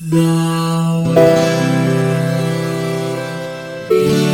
[0.00, 1.18] The world
[3.90, 4.28] is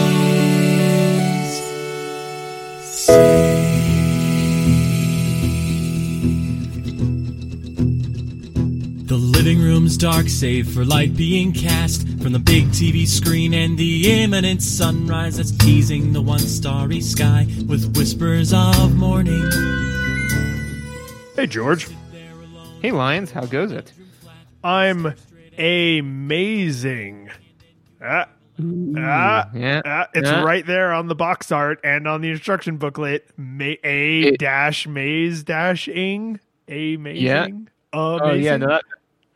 [9.07, 13.79] The living room's dark, save for light being cast from the big TV screen and
[13.79, 19.51] the imminent sunrise that's teasing the one starry sky with whispers of morning.
[21.35, 21.89] Hey, George.
[22.83, 23.95] Hey, Lions, how goes it?
[24.63, 25.15] I'm
[25.59, 27.31] amazing.
[28.03, 28.29] Ah,
[28.97, 30.43] ah, yeah, ah, it's yeah.
[30.43, 33.29] right there on the box art and on the instruction booklet.
[33.39, 36.41] A It- dash maze dash ing.
[36.69, 37.17] Amazing.
[37.17, 37.45] Yeah.
[37.45, 37.69] Amazing.
[37.93, 38.83] Oh yeah, no, that,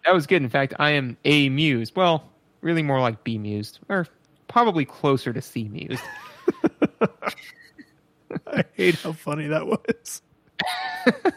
[0.04, 0.42] that was good.
[0.42, 1.94] In fact, I am a mused.
[1.96, 2.24] Well,
[2.60, 4.06] really more like B mused, or
[4.48, 6.02] probably closer to C mused.
[8.46, 10.22] I hate how funny that was.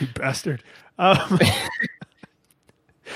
[0.00, 0.62] you bastard.
[0.98, 1.38] Um,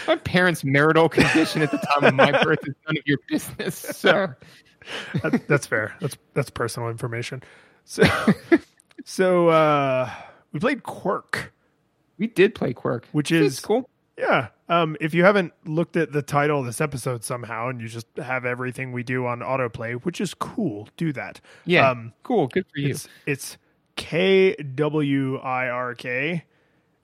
[0.06, 3.77] My parents' marital condition at the time of my birth is none of your business,
[3.77, 4.36] sir.
[5.22, 5.94] that, that's fair.
[6.00, 7.42] That's that's personal information.
[7.84, 8.02] So,
[9.05, 10.11] so uh,
[10.52, 11.50] we played Kwirk.
[12.19, 13.89] We did play Kwirk, Which It's is- cool.
[14.19, 14.48] Yeah.
[14.69, 18.06] Um, if you haven't looked at the title of this episode somehow and you just
[18.19, 21.41] have everything we do on autoplay, which is cool, do that.
[21.64, 22.47] Yeah, Um, cool.
[22.47, 22.91] Good for you.
[22.91, 23.56] It's it's
[23.97, 26.45] K W I R K,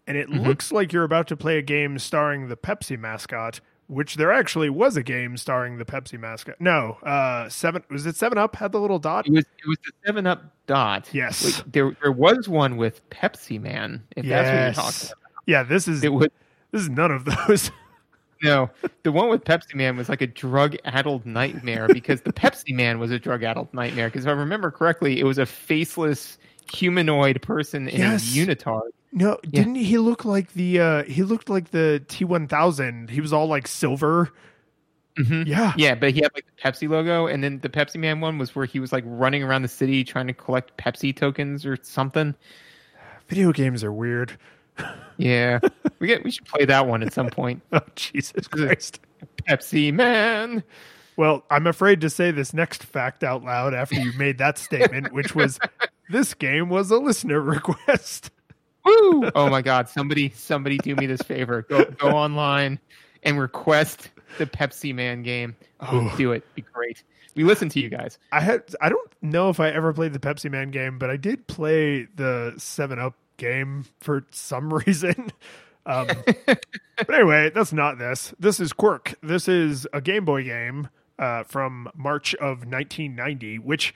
[0.09, 0.41] and it Mm-hmm.
[0.47, 4.69] looks like you're about to play a game starring the Pepsi mascot, which there actually
[4.71, 6.57] was a game starring the Pepsi mascot.
[6.61, 9.27] No, uh, seven was it Seven Up had the little dot?
[9.29, 11.09] It was it was the Seven Up dot.
[11.13, 11.45] Yes.
[11.45, 14.03] Wait, there there was one with Pepsi Man.
[14.17, 14.77] If that's what you're Yes.
[14.77, 15.43] talking about.
[15.47, 16.29] Yeah, this is It was
[16.73, 17.71] this is none of those.
[18.43, 18.69] no,
[19.05, 23.11] the one with Pepsi Man was like a drug-addled nightmare because the Pepsi Man was
[23.11, 24.09] a drug-addled nightmare.
[24.09, 26.39] Because if I remember correctly, it was a faceless
[26.71, 28.35] humanoid person in Yes.
[28.37, 28.91] a unitard.
[29.13, 33.11] No, didn't he look like the uh he looked like the T one thousand.
[33.11, 34.31] He was all like silver.
[35.19, 35.47] Mhm.
[35.47, 35.73] Yeah.
[35.77, 38.55] Yeah, but he had like the Pepsi logo, and then the Pepsi Man one was
[38.55, 42.35] where he was like running around the city trying to collect Pepsi tokens or something.
[43.29, 44.39] Video games are weird.
[45.17, 45.59] Yeah,
[45.99, 47.63] we get we should play that one at some point.
[47.73, 49.01] Oh Jesus Christ.
[49.49, 50.63] Pepsi Man.
[51.17, 55.13] Well, I'm afraid to say this next fact out loud after you made that statement,
[55.13, 55.59] which was
[56.11, 58.31] this game was a listener request.
[58.85, 59.31] Woo!
[59.35, 59.89] Oh my God!
[59.89, 61.63] Somebody, somebody, do me this favor.
[61.63, 62.79] Go, go online
[63.23, 65.57] and request the Pepsi Man game.
[65.81, 66.17] Oh, Ooh.
[66.17, 66.45] do it.
[66.55, 67.03] Be great.
[67.35, 68.19] We listen to you guys.
[68.33, 71.17] I had I don't know if I ever played the Pepsi Man game, but I
[71.17, 75.33] did play the Seven Up game for some reason.
[75.87, 76.07] Um,
[76.47, 78.35] but anyway, that's not this.
[78.39, 79.15] This is Kwirk.
[79.23, 83.95] This is a Game Boy game uh, from March of 1990, which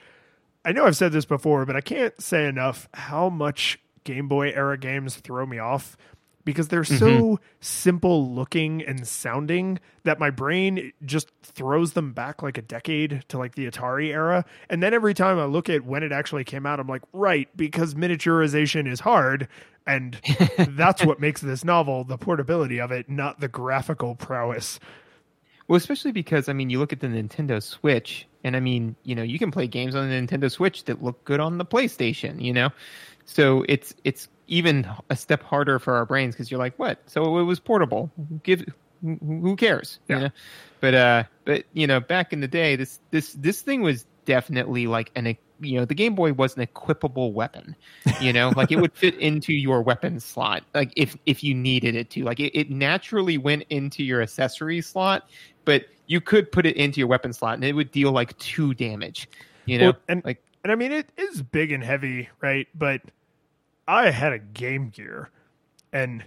[0.64, 4.50] I know I've said this before, but I can't say enough how much Game Boy
[4.50, 5.96] era games throw me off
[6.44, 7.44] because they're so mm-hmm.
[7.60, 13.38] simple looking and sounding that my brain just throws them back like a decade to
[13.38, 14.44] like the Atari era.
[14.68, 17.48] And then every time I look at when it actually came out, I'm like, right,
[17.56, 19.48] because miniaturization is hard.
[19.86, 20.20] And
[20.58, 24.80] that's what makes this novel the portability of it, not the graphical prowess.
[25.68, 29.14] Well, especially because I mean, you look at the Nintendo Switch, and I mean, you
[29.14, 32.41] know, you can play games on the Nintendo Switch that look good on the PlayStation.
[32.41, 32.70] You know,
[33.25, 36.98] so it's it's even a step harder for our brains because you're like, what?
[37.06, 38.10] So it was portable.
[38.42, 38.64] Give
[39.02, 39.98] who cares?
[40.08, 40.16] Yeah.
[40.16, 40.31] You know?
[40.81, 44.86] But uh, but you know, back in the day, this this this thing was definitely
[44.86, 47.76] like an you know the Game Boy was an equipable weapon.
[48.20, 51.94] You know, like it would fit into your weapon slot, like if if you needed
[51.94, 52.25] it to.
[52.25, 55.28] Like it, it naturally went into your accessory slot,
[55.64, 58.74] but you could put it into your weapon slot and it would deal like two
[58.74, 59.26] damage.
[59.64, 62.68] You know, Well, and like and I mean it is big and heavy, right?
[62.74, 63.00] But
[63.88, 65.30] I had a Game Gear,
[65.90, 66.22] and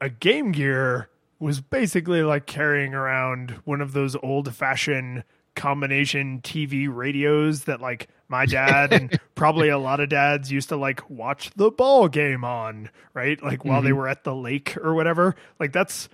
[0.00, 1.08] a Game Gear
[1.38, 5.22] was basically like carrying around one of those old fashioned
[5.54, 10.76] combination TV radios that like my dad and probably a lot of dads used to
[10.76, 13.40] like watch the ball game on, right?
[13.40, 13.98] Like while they mm-hmm.
[13.98, 15.36] were at the lake or whatever.
[15.60, 16.08] Like that's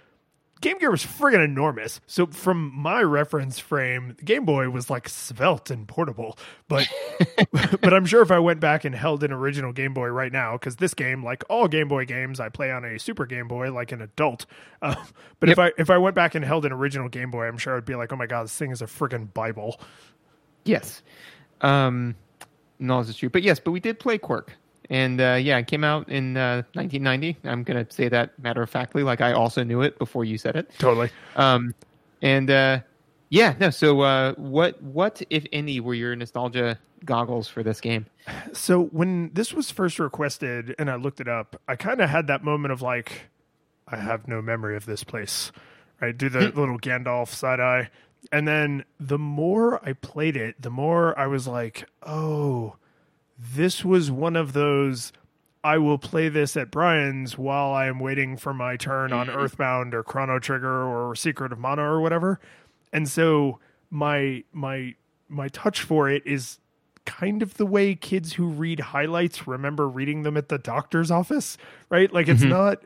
[0.63, 2.01] Game Gear was friggin' enormous.
[2.07, 6.39] So from my reference frame, Game Boy was like svelte and portable.
[6.69, 6.89] But
[7.53, 10.53] but I'm sure if I went back and held an original Game Boy right now,
[10.53, 13.73] because this game, like all Game Boy games, I play on a Super Game Boy
[13.73, 14.47] like an adult.
[14.81, 14.95] Uh,
[15.41, 17.77] but if I if I went back and held an original Game Boy, I'm sure
[17.77, 19.81] I'd be like, oh my god, this thing is a friggin' Bible.
[20.65, 21.03] Yes.
[21.61, 22.15] Um,
[22.79, 23.31] no, this is true.
[23.31, 24.51] But yes, but we did play Kwirk.
[24.93, 27.39] And uh, yeah, it came out in uh, 1990.
[27.49, 30.37] I'm going to say that matter of factly, like I also knew it before you
[30.37, 30.71] said it.
[30.79, 31.09] Totally.
[31.35, 31.75] Um,
[32.21, 32.81] and uh,
[33.31, 33.71] yeah, no.
[33.71, 38.05] So uh, what, what if any, were your nostalgia goggles for this game?
[38.53, 42.27] So when this was first requested and I looked it up, I kind of had
[42.27, 43.31] that moment of like,
[43.89, 45.53] I have no memory of this place.
[46.03, 46.15] right?
[46.15, 47.89] Do the little Gandalf side eye.
[48.31, 52.77] And then the more I played it, the more I was like, oh,
[53.55, 55.13] this was one of those
[55.65, 59.39] I will play this at Brian's while I am waiting for my turn on mm-hmm.
[59.39, 62.41] Earthbound or Chrono Trigger or Secret of Mana or whatever.
[62.93, 63.59] And so
[63.91, 64.95] my my
[65.29, 66.59] my touch for it is
[67.05, 71.57] kind of the way kids who read highlights remember reading them at the doctor's office,
[71.91, 72.13] right?
[72.13, 72.51] Like it's mm-hmm.
[72.51, 72.83] not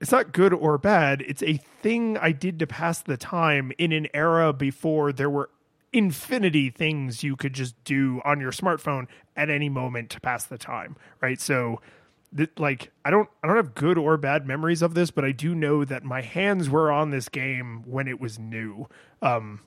[0.00, 1.22] it's not good or bad.
[1.22, 5.50] It's a thing I did to pass the time in an era before there were
[5.92, 9.06] infinity things you could just do on your smartphone
[9.36, 11.40] at any moment to pass the time, right?
[11.40, 11.80] So
[12.36, 15.32] th- like I don't I don't have good or bad memories of this, but I
[15.32, 18.88] do know that my hands were on this game when it was new.
[19.22, 19.60] Um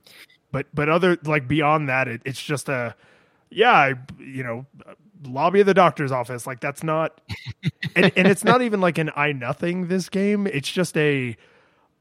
[0.52, 2.96] but but other like beyond that it, it's just a
[3.52, 4.66] yeah, I, you know,
[5.24, 6.48] lobby of the doctor's office.
[6.48, 7.22] Like that's not,
[7.96, 10.48] and, and it's not even like an I nothing this game.
[10.48, 11.36] It's just a,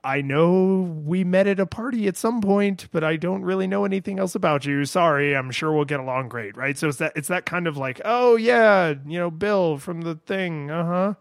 [0.02, 3.85] I know we met at a party at some point, but I don't really know
[3.85, 4.85] anything else about you.
[4.87, 6.79] Sorry, I'm sure we'll get along great, right?
[6.79, 10.14] So it's that it's that kind of like, oh yeah, you know, Bill from the
[10.26, 11.14] thing, uh huh.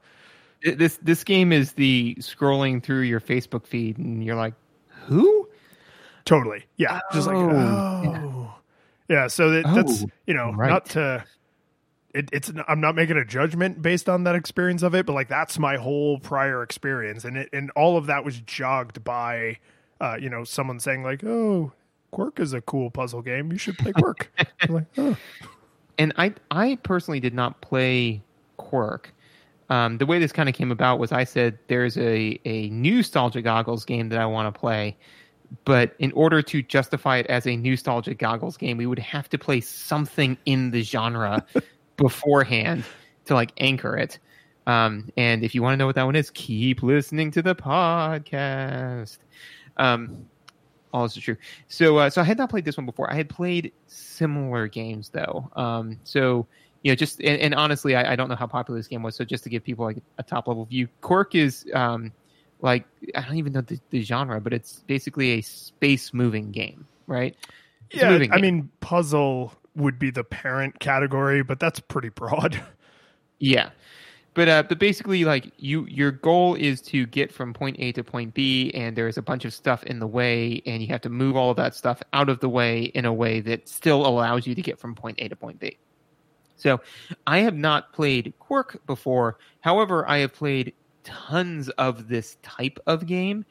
[0.61, 4.53] This this game is the scrolling through your Facebook feed, and you're like,
[5.05, 5.47] who?
[6.25, 8.55] Totally, yeah, just like Oh, oh,
[9.09, 9.27] yeah.
[9.27, 10.69] so that, that's Oh, you know right.
[10.69, 11.23] not to.
[12.13, 15.27] It, it's I'm not making a judgment based on that experience of it, but like
[15.27, 19.57] that's my whole prior experience, and it and all of that was jogged by,
[20.01, 21.71] uh, you know, someone saying like, "Oh,
[22.11, 23.51] Kwirk is a cool puzzle game.
[23.51, 24.27] You should play Kwirk."
[24.61, 25.17] I'm like, oh.
[25.99, 28.23] and I I personally did not play
[28.57, 29.05] Kwirk.
[29.69, 33.43] Um, the way this kind of came about was I said there's a a nostalgia
[33.43, 34.97] goggles game that I want to play,
[35.63, 39.37] but in order to justify it as a nostalgia goggles game, we would have to
[39.37, 41.45] play something in the genre
[41.99, 42.83] beforehand
[43.25, 44.19] to like anchor it.
[44.67, 47.55] Um, and if you want to know what that one is, keep listening to the
[47.55, 49.17] podcast.
[49.77, 50.27] Um,
[50.93, 51.37] all this is true.
[51.67, 53.11] So, uh, so I had not played this one before.
[53.11, 55.49] I had played similar games though.
[55.55, 56.47] Um, so
[56.83, 59.15] you know, just and, and honestly, I, I don't know how popular this game was.
[59.15, 62.11] So just to give people like a top level view, Kwirk is um,
[62.61, 62.85] like
[63.15, 67.35] I don't even know the, the genre, but it's basically a space moving game, right?
[67.91, 68.11] It's yeah.
[68.11, 68.41] I game.
[68.41, 72.61] mean, puzzle would be the parent category, but that's pretty broad.
[73.41, 73.69] Yeah.
[74.33, 78.03] But uh, but basically, like you, your goal is to get from point A to
[78.03, 81.09] point B, and there's a bunch of stuff in the way, and you have to
[81.09, 84.45] move all of that stuff out of the way in a way that still allows
[84.45, 85.77] you to get from point A to point B.
[86.57, 86.79] So,
[87.25, 89.37] I have not played Kwirk before.
[89.61, 90.73] However, I have played
[91.03, 93.45] tons of this type of game,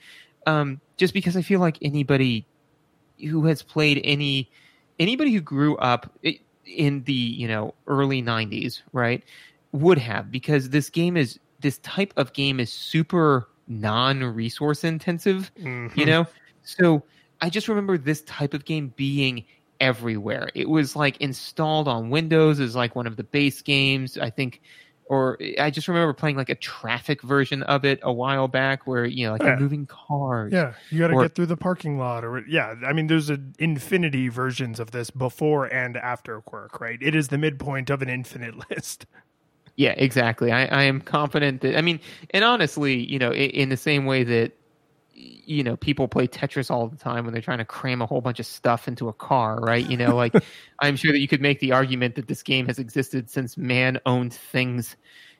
[0.47, 2.47] um, just because I feel like anybody
[3.19, 4.49] who has played any
[4.99, 6.13] anybody who grew up
[6.67, 9.25] in the you know early 90s right
[9.73, 15.97] would have because this game is this type of game is super non-resource intensive Mhm.
[15.97, 16.27] you know?
[16.63, 17.03] So
[17.41, 19.45] i just remember this type of game being
[19.81, 20.49] everywhere.
[20.57, 24.19] It was like installed on windows as like one of the base games.
[24.19, 24.61] I think
[25.09, 28.87] or eh, i just remember playing like a traffic version of it a while back
[28.87, 29.57] where you know like Yeah.
[29.57, 32.75] moving cars Yeah, you got to get through the parking lot, or yeah.
[32.87, 36.99] I mean, there's an infinity versions of this before and after Kwirk, right?
[37.03, 39.07] It is the midpoint of an infinite list.
[39.77, 40.51] Yeah, exactly.
[40.51, 42.01] I, I am confident that I mean,
[42.31, 44.53] and honestly, you know, in, in the same way that
[45.19, 48.21] you know people play Tetris all the time when they're trying to cram a whole
[48.21, 49.89] bunch of stuff into a car, right?
[49.89, 50.35] You know, like
[50.81, 53.99] I'm sure that you could make the argument that this game has existed since man
[54.07, 54.97] owned things,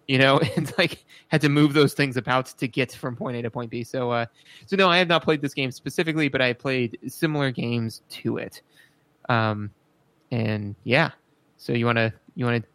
[0.09, 3.43] you know, and like had to move those things about to get from point A
[3.43, 3.85] to point B.
[3.85, 4.27] So, uh,
[4.67, 8.39] so no, I have not played this game specifically, but I played similar games to
[8.39, 8.63] it.
[9.29, 9.71] Um,
[10.31, 11.13] and yeah,
[11.57, 12.69] so you want to you want to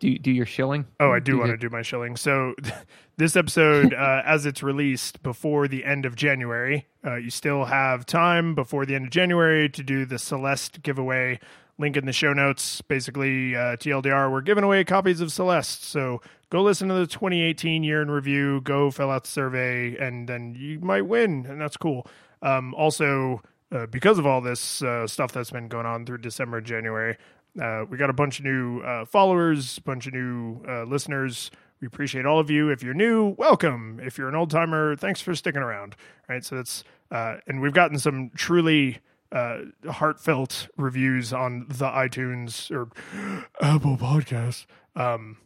[0.00, 0.86] do do your shilling?
[1.00, 2.16] Oh, I do Do want to do my shilling.
[2.16, 2.54] So,
[3.16, 8.06] this episode, uh, as it's released before the end of January, uh, you still have
[8.06, 11.38] time before the end of January to do the Celeste giveaway.
[11.76, 12.82] Link in the show notes.
[12.82, 15.82] Basically, uh, TLDR, we're giving away copies of Celeste.
[15.84, 16.20] So
[16.50, 18.60] go listen to the 2018 year in review.
[18.60, 22.06] Go fill out the survey, and then you might win, and that's cool.
[22.42, 26.60] Um, also, uh, because of all this uh, stuff that's been going on through December,
[26.60, 27.16] January,
[27.60, 31.50] uh, we got a bunch of new uh, followers, bunch of new uh, listeners.
[31.80, 32.70] We appreciate all of you.
[32.70, 34.00] If you're new, welcome.
[34.02, 35.96] If you're an old timer, thanks for sticking around.
[36.28, 38.98] Right, so that's uh, and we've gotten some truly
[39.30, 39.58] uh,
[39.90, 42.88] heartfelt reviews on the iTunes or
[43.60, 44.66] Apple Podcasts.
[44.96, 45.38] Um,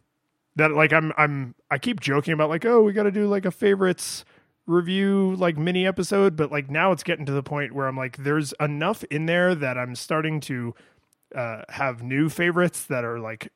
[0.55, 3.45] that like I'm I'm I keep joking about like oh we got to do like
[3.45, 4.25] a favorites
[4.65, 8.17] review like mini episode, but like now it's getting to the point where I'm like
[8.17, 10.75] there's enough in there that I'm starting to
[11.35, 13.51] uh, have new favorites that are like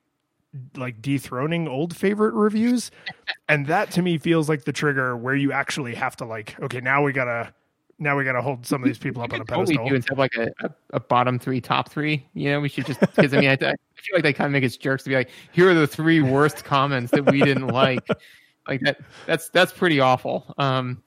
[0.78, 2.92] like dethroning old favorite reviews
[3.50, 6.80] and that to me feels like the trigger where you actually have to like okay
[6.80, 7.52] now we gotta
[8.00, 9.90] now we got to hold some of these people up on a totally pedestal.
[9.90, 12.26] do instead of like a, a, a bottom three, top three.
[12.34, 13.76] You know, we should just because I mean, I, I feel
[14.14, 16.66] like they kind of make us jerks to be like, here are the three worst
[16.66, 18.08] comments that we didn't like.
[18.68, 19.00] Like that.
[19.26, 20.54] That's that's pretty awful.
[20.58, 21.02] Um,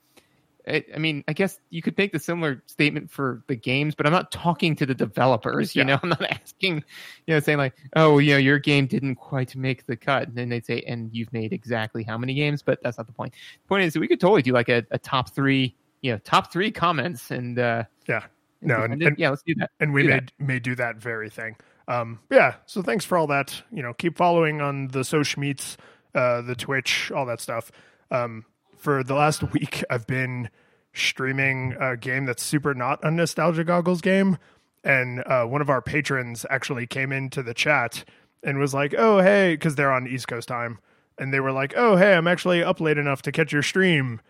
[0.69, 4.13] I mean, I guess you could make the similar statement for the games, but I'm
[4.13, 5.77] not talking to the developers.
[5.77, 5.87] You Yeah.
[5.87, 6.83] know, I'm not asking,
[7.27, 10.37] you know, saying like, oh, you know, your game didn't quite make the cut, and
[10.37, 13.35] then they'd say, and you've made exactly how many games, but that's not the point.
[13.63, 16.19] The point is, that we could totally do like a, a top three, you know,
[16.19, 18.25] top three comments, and uh, Yeah.
[18.63, 19.71] No, and- and- and- yeah, let's do that.
[19.81, 20.33] and we do may that.
[20.39, 21.57] may do that very thing.
[21.89, 22.55] Um, yeah.
[22.67, 23.63] So thanks for all that.
[23.71, 25.77] You know, keep following on the social meets,
[26.15, 27.71] uh, the Twitch, all that stuff.
[28.11, 28.45] Um,
[28.76, 30.50] for the last week, I've been
[30.92, 34.38] streaming a game that's super not a nostalgia goggles game,
[34.83, 38.04] and uh, one of our patrons actually came into the chat
[38.42, 40.78] and was like, "Oh, hey," because they're on East Coast time,
[41.18, 44.21] and they were like, "Oh, hey, I'm actually up late enough to catch your stream."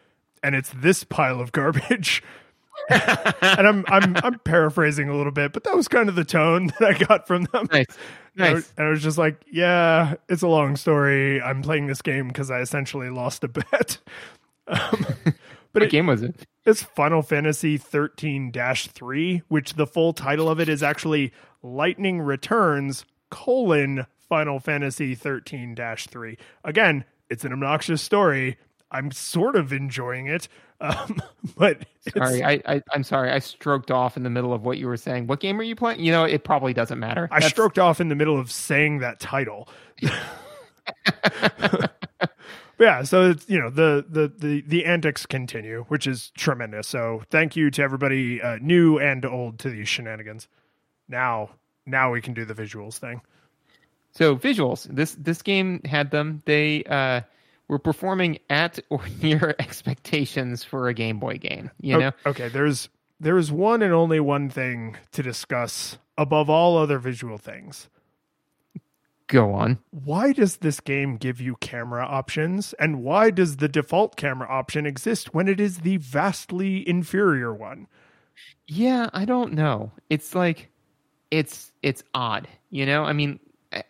[0.43, 2.23] And it's this pile of garbage
[2.91, 6.67] and I'm I'm I'm paraphrasing a little bit, but that was kind of the tone
[6.79, 7.69] that I got from them.
[7.73, 7.87] Nice,
[8.37, 8.55] And I, nice.
[8.55, 11.41] was, and I was just like, yeah, it's a long story.
[11.43, 13.99] I'm playing this game because I essentially lost a bet.
[14.69, 15.07] Um,
[15.73, 16.35] but What it, game was it?
[16.65, 23.05] it's Final Fantasy 13 3, which the full title of it is actually Lightning Returns
[23.31, 26.39] colon Final Fantasy 13 3.
[26.65, 28.59] Again, it's an obnoxious story.
[28.97, 30.49] I'm sort of enjoying it.
[30.79, 31.23] Um,
[31.57, 33.31] but Sorry, I, I I'm sorry.
[33.31, 35.27] I stroked off in the middle of what you were saying.
[35.27, 36.01] What game are you playing?
[36.01, 37.29] You know, it probably doesn't matter.
[37.31, 39.71] I That's- stroked off in the middle of saying that title.
[42.79, 46.87] Yeah, so it's you know the the the the antics continue, which is tremendous.
[46.87, 50.47] So thank you to everybody, uh, new and old, to these shenanigans.
[51.09, 51.51] Now,
[51.87, 53.23] now we can do the visuals thing.
[54.11, 54.87] So visuals.
[54.95, 56.43] This this game had them.
[56.45, 57.23] They uh,
[57.69, 61.71] were performing at or near expectations for a Game Boy game.
[61.81, 62.89] You know, okay, there's
[63.21, 67.89] there is one and only one thing to discuss above all other visual things.
[69.27, 69.79] go on.
[69.91, 74.87] Why does this game give you camera options, and why does the default camera option
[74.87, 77.89] exist when it is the vastly inferior one?
[78.67, 79.93] Yeah, I don't know.
[80.11, 80.71] It's like
[81.31, 82.49] it's it's odd.
[82.71, 83.41] You know, I mean.
[83.73, 83.83] Eh,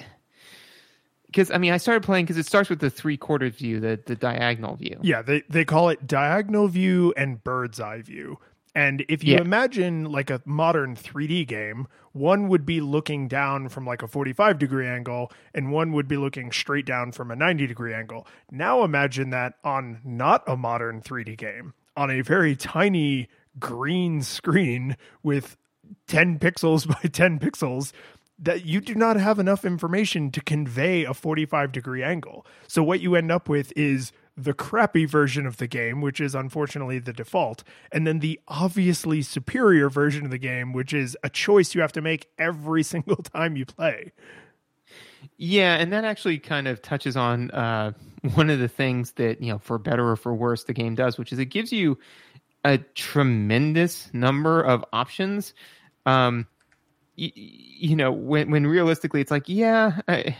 [1.26, 4.00] Because I mean, I started playing because it starts with the three quarter view, the
[4.04, 4.98] the diagonal view.
[5.02, 8.38] Yeah, they they call it diagonal view and bird's eye view.
[8.74, 9.40] And if you Yeah.
[9.40, 14.58] imagine like a modern 3D game, one would be looking down from like a 45
[14.58, 18.26] degree angle and one would be looking straight down from a 90 degree angle.
[18.50, 23.28] Now imagine that on not a modern 3D game, on a very tiny
[23.58, 25.56] green screen with
[26.08, 27.92] 10 pixels by 10 pixels
[28.38, 32.46] that you do not have enough information to convey a 45 degree angle.
[32.68, 36.34] So what you end up with is the crappy version of the game, which is
[36.34, 41.30] unfortunately the default, and then the obviously superior version of the game, which is a
[41.30, 44.12] choice you have to make every single time you play.
[45.38, 47.92] Yeah, and that actually kind of touches on uh,
[48.34, 51.18] one of the things that you know, for better or for worse, the game does,
[51.18, 51.98] which is it gives you
[52.64, 55.54] a tremendous number of options.
[56.04, 56.46] Um,
[57.18, 57.42] y- y-
[57.78, 60.36] you know, when when realistically, it's like, yeah, I,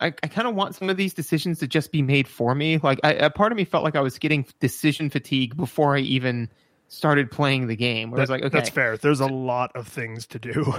[0.00, 2.78] I, I kind of want some of these decisions to just be made for me.
[2.78, 6.00] Like, I, a part of me felt like I was getting decision fatigue before I
[6.00, 6.48] even
[6.88, 8.10] started playing the game.
[8.10, 8.96] Where I was like, okay, That's fair.
[8.96, 10.74] There's a lot of things to do.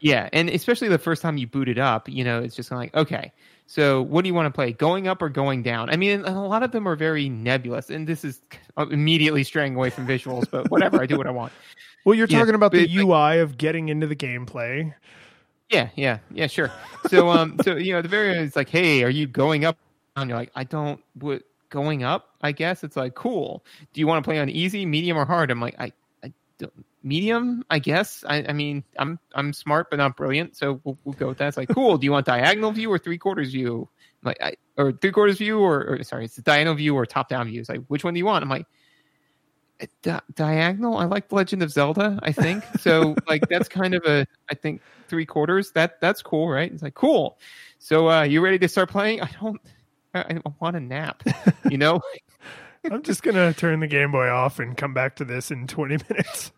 [0.00, 2.94] Yeah, and especially the first time you boot it up, you know, it's just like,
[2.94, 3.32] okay,
[3.66, 4.72] so what do you want to play?
[4.72, 5.90] Going up or going down?
[5.90, 8.40] I mean, a lot of them are very nebulous, and this is
[8.78, 11.52] immediately straying away from visuals, but whatever, I do what I want.
[12.04, 13.04] Well, you're Yeah, talking about the it's like-
[13.36, 14.94] UI of getting into the gameplay.
[15.68, 16.70] Yeah, yeah, yeah, sure.
[17.10, 19.66] So, um, so you know, at the very end, it's like, hey, are you going
[19.66, 19.76] up?
[20.16, 21.02] And you're like, I don't.
[21.18, 22.30] What going up?
[22.40, 23.62] I guess it's like, cool.
[23.92, 25.50] Do you want to play on easy, medium, or hard?
[25.50, 25.92] I'm like, I,
[26.24, 28.24] I don't, medium, I guess.
[28.26, 31.48] I, I mean, I'm I'm smart but not brilliant, so we'll, we'll go with that.
[31.48, 31.98] It's like, cool.
[31.98, 33.88] Do you want diagonal view or three quarters view?
[34.22, 37.06] I'm like, I, or three quarters view, or, or sorry, it's the diagonal view or
[37.06, 37.60] top down view.
[37.60, 38.42] It's like, which one do you want?
[38.42, 38.66] I'm like.
[40.02, 40.96] Di- diagonal.
[40.96, 42.18] I like Legend of Zelda.
[42.24, 43.14] I think so.
[43.28, 44.26] like that's kind of a.
[44.50, 45.70] I think three quarters.
[45.70, 46.72] That that's cool, right?
[46.72, 47.38] It's like cool.
[47.78, 49.20] So uh, you ready to start playing?
[49.22, 49.60] I don't.
[50.14, 51.22] I, I want a nap.
[51.70, 52.00] You know.
[52.90, 55.98] I'm just gonna turn the Game Boy off and come back to this in 20
[56.08, 56.52] minutes.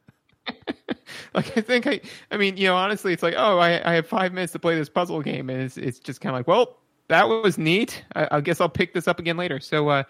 [1.35, 2.01] like I think I.
[2.31, 4.77] I mean, you know, honestly, it's like, oh, I, I have five minutes to play
[4.77, 8.05] this puzzle game, and it's it's just kind of like, well, that was neat.
[8.15, 9.61] I, I guess I'll pick this up again later.
[9.61, 10.05] So, uh,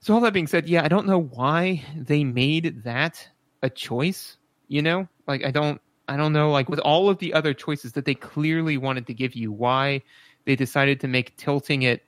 [0.00, 3.28] so all that being said, yeah, I don't know why they made that
[3.62, 4.36] a choice.
[4.68, 7.92] You know, like I don't, I don't know, like with all of the other choices
[7.92, 10.02] that they clearly wanted to give you, why
[10.44, 12.02] they decided to make tilting it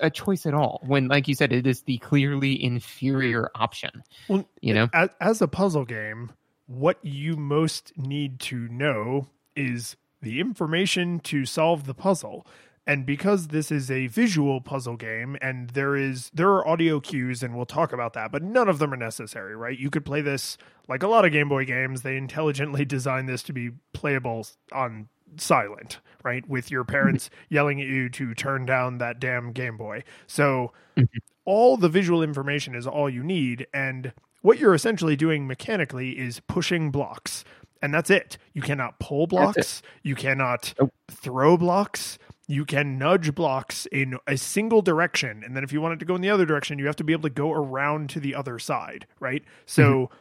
[0.00, 4.48] a choice at all when like you said it is the clearly inferior option Well,
[4.60, 6.32] you know as, as a puzzle game,
[6.66, 12.46] what you most need to know is the information to solve the puzzle.
[12.84, 17.42] And because this is a visual puzzle game and there is there are audio cues
[17.42, 19.78] and we'll talk about that, but none of them are necessary, right?
[19.78, 20.58] You could play this
[20.88, 25.08] like a lot of Game Boy games, they intelligently designed this to be playable on
[25.36, 26.46] silent, right?
[26.48, 30.04] With your parents yelling at you to turn down that damn Game Boy.
[30.26, 31.18] So mm-hmm.
[31.44, 34.12] all the visual information is all you need and
[34.42, 37.44] what you're essentially doing mechanically is pushing blocks
[37.80, 40.92] and that's it you cannot pull blocks you cannot Nope.
[41.10, 45.94] throw blocks you can nudge blocks in a single direction and then if you want
[45.94, 48.10] it to go in the other direction you have to be able to go around
[48.10, 50.14] to the other side right so mm-hmm.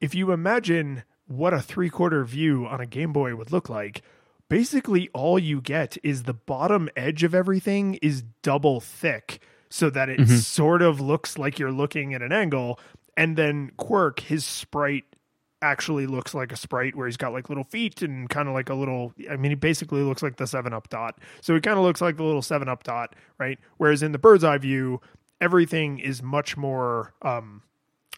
[0.00, 4.02] if you imagine what a three quarter view on a game boy would look like.
[4.48, 9.40] Basically all you get is the bottom edge of everything is double thick
[9.70, 10.38] so that it Mhm.
[10.38, 12.78] sort of looks like you're looking at an angle
[13.16, 15.04] and then Kwirk his sprite
[15.62, 18.68] actually looks like a sprite where he's got like little feet and kind of like
[18.68, 21.18] a little i mean he basically looks like the 7 up dot.
[21.40, 23.58] So he kind of looks like the little 7 up dot right?
[23.78, 25.00] Whereas in the bird's eye view
[25.40, 27.62] everything is much more um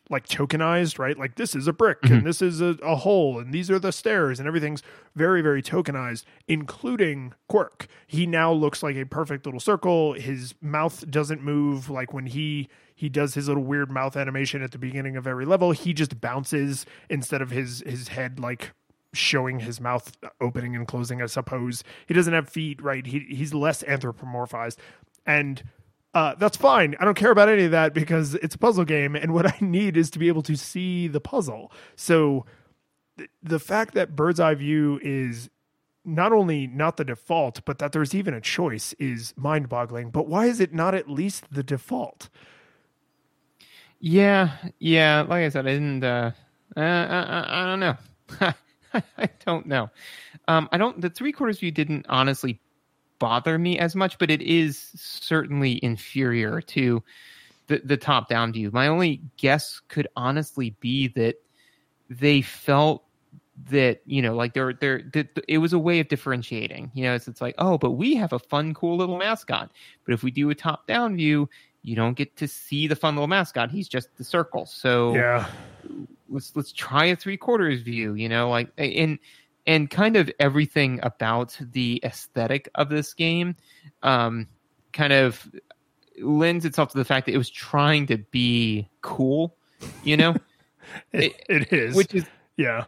[0.08, 1.18] like tokenized, right?
[1.18, 2.18] Like this is a brick Mhm.
[2.18, 4.82] and this is a, a hole and these are the stairs and everything's
[5.14, 7.86] very, very tokenized, including Kwirk.
[8.06, 10.12] He now looks like a perfect little circle.
[10.14, 14.70] His mouth doesn't move like when he he does his little weird mouth animation at
[14.70, 15.72] the beginning of every level.
[15.72, 18.72] He just bounces instead of his his head like
[19.12, 21.82] showing his mouth opening and closing, I suppose.
[22.06, 23.04] He doesn't have feet, right?
[23.06, 24.76] He he's less anthropomorphized.
[25.26, 25.62] And
[26.16, 26.96] uh, that's fine.
[26.98, 29.56] I don't care about any of that because it's a puzzle game, and what I
[29.60, 31.70] need is to be able to see the puzzle.
[31.94, 32.46] So
[33.18, 35.50] th- the fact that bird's eye view is
[36.06, 40.08] not only not the default, but that there's even a choice is mind boggling.
[40.08, 42.30] But why is it not at least the default?
[44.00, 45.20] Yeah, yeah.
[45.20, 46.02] Like I said, I didn't.
[46.02, 46.30] Uh,
[46.78, 48.54] uh, I, I, I don't know.
[49.18, 49.90] I don't know.
[50.48, 50.98] Um, I don't.
[50.98, 52.58] The three quarters view didn't honestly
[53.18, 57.02] bother me as much, but it is certainly inferior to
[57.66, 58.70] the the top down view.
[58.72, 61.36] My only guess could honestly be that
[62.08, 63.02] they felt
[63.70, 66.90] that you know like they're they're that it was a way of differentiating.
[66.94, 69.70] You know it's, it's like oh but we have a fun cool little mascot.
[70.04, 71.48] But if we do a top down view
[71.82, 73.70] you don't get to see the fun little mascot.
[73.70, 74.66] He's just the circle.
[74.66, 75.48] So Yeah,
[76.28, 79.18] let's let's try a three quarters view you know like and
[79.66, 83.56] and kind of everything about the aesthetic of this game
[84.02, 84.46] um
[84.92, 85.48] kind of
[86.20, 89.56] lends itself to the fact that it was trying to be cool
[90.02, 90.34] you know?
[91.12, 91.96] It, it is.
[91.96, 92.24] which is
[92.56, 92.84] yeah,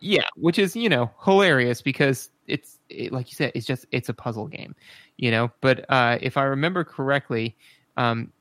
[0.00, 4.08] yeah which is you know hilarious because it's it, like you said it's just it's
[4.08, 4.74] a puzzle game
[5.16, 5.52] you know?
[5.60, 7.56] But uh if i remember correctly
[7.96, 8.32] um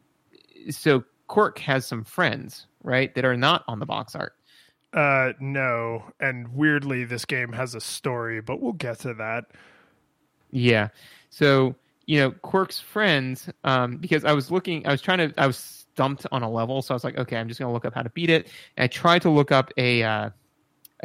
[0.71, 4.35] so Kwirk has some friends right that are not on the box art
[4.95, 6.03] uh, no.
[6.19, 9.45] And weirdly, this game has a story, but we'll get to that.
[10.51, 10.89] Yeah.
[11.29, 15.45] So, you know, Kwirk's friends, um, because I was looking, I was trying to, I
[15.45, 16.81] was stumped on a level.
[16.81, 18.47] So I was like, okay, I'm just going to look up how to beat it.
[18.77, 20.29] And I tried to look up a, uh,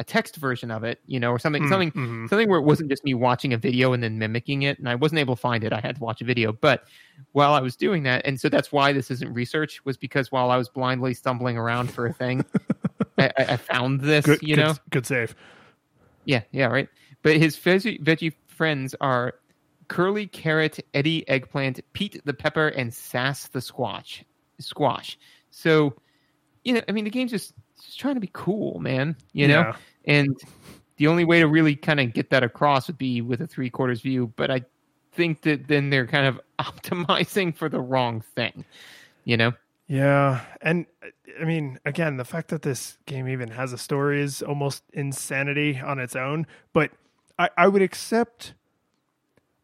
[0.01, 2.27] a text version of it, you know, or something, Mm, something, mhm.
[2.27, 4.79] something where it wasn't just me watching a video and then mimicking it.
[4.79, 5.71] And I wasn't able to find it.
[5.71, 6.51] I had to watch a video.
[6.51, 6.83] But
[7.33, 10.49] while I was doing that, and so that's why this isn't research, was because while
[10.49, 12.43] I was blindly stumbling around for a thing,
[13.19, 15.35] I, I found this, Good, you good, know, good save.
[16.25, 16.89] yeah, yeah, right.
[17.21, 19.35] But his veggie, veggie friends are
[19.87, 24.23] Curly Carrot, Eddie Eggplant, Pete the Pepper, and Sass the Squash.
[24.59, 25.19] Squash.
[25.51, 25.93] So,
[26.63, 27.53] you know, I mean, the game's just,
[27.85, 29.15] just trying to be cool, man.
[29.33, 29.75] You know, Yeah.
[30.05, 30.37] and
[30.97, 33.69] the only way to really kind of get that across would be with a three
[33.69, 34.31] quarters view.
[34.35, 34.63] But I
[35.13, 38.65] think that then they're kind of optimizing for the wrong thing.
[39.25, 39.53] You know.
[39.87, 40.85] Yeah, and
[41.39, 45.79] I mean, again, the fact that this game even has a story is almost insanity
[45.79, 46.47] on its own.
[46.71, 46.91] But
[47.37, 48.53] I, I would accept,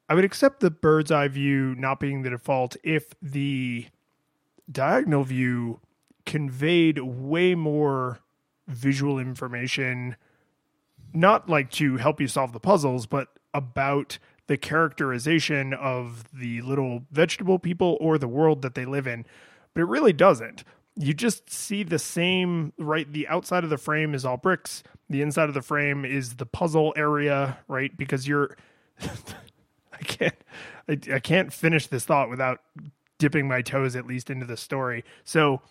[0.10, 3.86] I would accept the bird's eye view not being the default if the
[4.70, 5.80] diagonal view
[6.28, 8.20] conveyed way more
[8.68, 10.16] visual information,
[11.12, 17.02] not like to help you solve the puzzles, but about the characterization of the little
[17.12, 19.26] vegetable people or the world that they live in
[19.78, 20.64] but it really doesn't.
[20.96, 23.14] You just see the same, right?
[23.14, 24.82] The outside of the frame is all bricks.
[25.08, 27.96] The inside of the frame is the puzzle area, right?
[27.96, 28.58] Because you're,
[29.00, 30.36] I can't,
[30.90, 32.62] I, I can't finish this thought without
[33.20, 35.04] dipping my toes at least into the story.
[35.24, 35.62] So,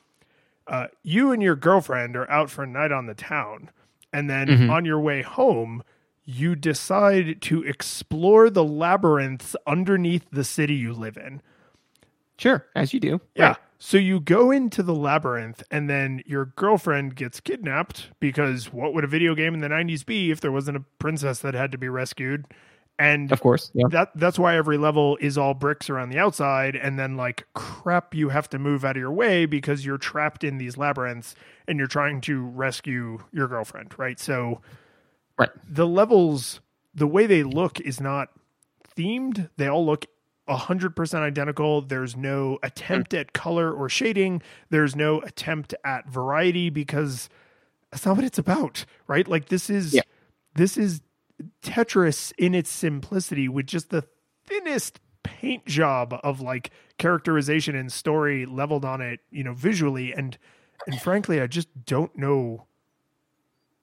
[0.67, 3.71] uh, you and your girlfriend are out for a night on the town,
[4.13, 4.71] and then Mhm.
[4.71, 5.83] on your way home,
[6.25, 11.41] you decide to explore the labyrinths underneath the city you live in
[12.39, 13.21] Sure, as you do.
[13.35, 13.47] Yeah.
[13.49, 13.57] Right.
[13.79, 19.05] So you go into the labyrinth and then your girlfriend gets kidnapped because what would
[19.05, 21.79] a video game in the 90s be if there wasn't a princess that had to
[21.79, 22.47] be rescued?
[22.99, 23.71] And Of course.
[23.75, 23.87] Yeah.
[23.91, 28.15] that that's why every level is all bricks around the outside and then like crap
[28.15, 31.35] you have to move out of your way because you're trapped in these labyrinths
[31.69, 34.19] and you're trying to rescue your girlfriend, right?
[34.19, 34.61] So
[35.39, 35.51] Right.
[35.69, 36.61] the levels
[36.95, 38.31] the way they look is not
[38.97, 39.51] themed.
[39.59, 40.07] They all look
[40.49, 41.83] 100% identical.
[41.83, 43.19] There's no attempt hmm.
[43.19, 44.41] at color or shading.
[44.71, 47.29] There's no attempt at variety because
[47.91, 49.29] that's not what it's about, right?
[49.29, 50.03] Like this is Yeah.
[50.55, 51.03] this is
[51.63, 54.05] Tetris in its simplicity with just the
[54.47, 60.13] thinnest paint job of like characterization and story leveled on it, you know, visually.
[60.13, 60.39] And
[60.87, 62.67] and frankly, I just don't know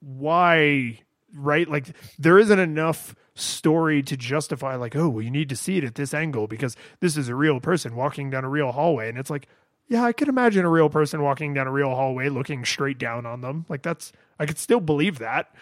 [0.00, 1.00] why
[1.36, 1.68] right?
[1.68, 1.88] Like
[2.18, 5.96] there isn't enough story to justify like oh well you need to see it at
[5.96, 9.08] this angle because this is a real person walking down a real hallway.
[9.08, 9.48] And it's like
[9.86, 13.26] yeah i could imagine a real person walking down a real hallway looking straight down
[13.26, 13.66] on them.
[13.68, 15.52] Like that's i could still believe that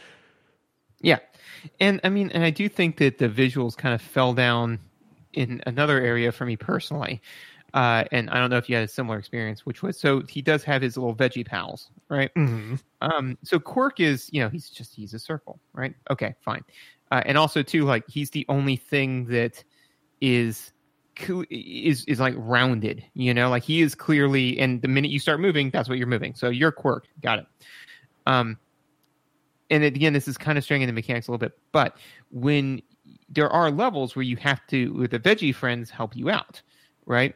[1.02, 1.18] Yeah.
[1.80, 4.78] And I mean, and I do think that the visuals kind of fell down
[5.32, 7.20] in another area for me personally.
[7.74, 10.42] Uh, and I don't know if you had a similar experience, which was so he
[10.42, 12.32] does have his little veggie pals, right?
[12.34, 12.74] mm-hmm.
[13.00, 15.94] Um, so Kwirk is, you know, he's just he's a circle, right?
[16.10, 16.62] Okay, fine.
[17.10, 19.64] Uh, and also too, like he's the only thing that
[20.20, 20.72] is
[21.50, 24.58] is is like rounded, you know, like he is clearly.
[24.58, 26.34] And the minute you start moving, that's what you're moving.
[26.34, 27.46] So you're Kwirk, got it.
[28.26, 28.58] Um,
[29.70, 31.96] and again, this is kind of straying into mechanics a little bit, but
[32.30, 32.82] when
[33.28, 36.62] there are levels where you have to, with the veggie friends, help you out,
[37.06, 37.34] right?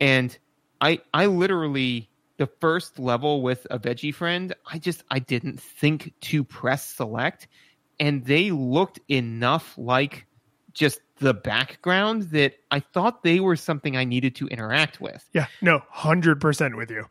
[0.00, 0.36] And
[0.80, 6.12] I, I literally the first level with a veggie friend, I just I didn't think
[6.22, 7.48] to press select,
[7.98, 10.26] and they looked enough like
[10.72, 15.28] just the background that I thought they were something I needed to interact with.
[15.32, 17.06] yeah no 100% with you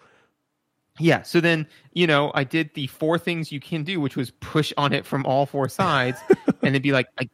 [0.99, 1.21] Yeah.
[1.21, 4.73] So then, you know, I did the four things you can do, which was push
[4.77, 6.19] on it from all four sides,
[6.61, 7.29] and then be like, I,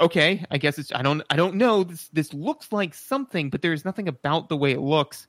[0.00, 0.92] okay, I guess it's.
[0.94, 1.22] I don't.
[1.30, 1.84] I don't know.
[1.84, 5.26] This this looks like something, but there's nothing about the way it looks,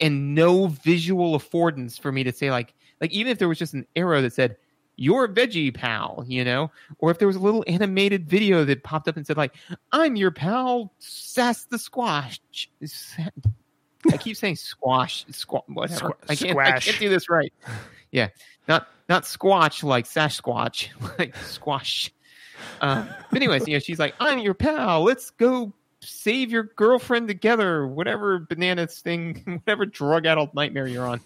[0.00, 3.74] and no visual affordance for me to say like like even if there was just
[3.74, 4.56] an arrow that said
[4.96, 9.08] your veggie pal, you know, or if there was a little animated video that popped
[9.08, 9.54] up and said like
[9.92, 12.40] I'm your pal, Sass the Squash.
[14.12, 16.10] I keep saying squash, squash, whatever.
[16.10, 16.58] Squ- I can't.
[16.58, 17.52] I can't do this right.
[18.10, 18.28] Yeah,
[18.68, 20.88] not not squatch like Sasquatch,
[21.18, 22.12] like squash.
[22.80, 25.02] Um, but anyways, you know, she's like, "I'm your pal.
[25.02, 31.20] Let's go save your girlfriend together." Whatever bananas thing, whatever drug-addled nightmare you're on.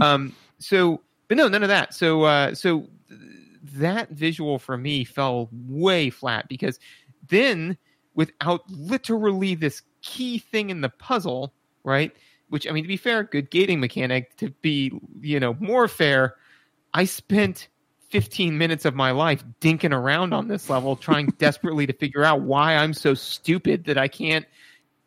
[0.00, 1.94] Um, so, but no, none of that.
[1.94, 2.88] So, uh, so
[3.74, 6.78] that visual for me fell way flat because
[7.28, 7.76] then,
[8.14, 11.52] without literally this key thing in the puzzle,
[11.84, 12.12] right?
[12.48, 14.36] Which I mean, to be fair, good gating mechanic.
[14.38, 16.36] To be, you know, more fair,
[16.94, 17.68] I spent
[18.10, 22.42] 15 minutes of my life dinking around on this level, trying desperately to figure out
[22.42, 24.46] why I'm so stupid that I can't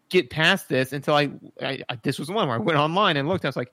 [0.10, 3.16] get past this until I, I, I this was the one where I went online
[3.18, 3.46] and looked.
[3.46, 3.72] I was like,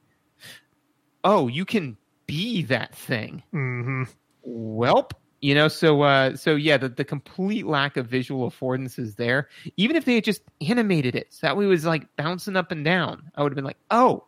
[1.25, 3.43] oh, you can be that thing.
[3.53, 4.05] mm-hmm.
[4.47, 5.11] Welp.
[5.41, 9.49] You know, so uh, so yeah, the, the complete lack of visual affordance is there.
[9.77, 12.73] Even if they had just animated it, so that way it was like bouncing up
[12.73, 14.25] and down, I would have been like, oh,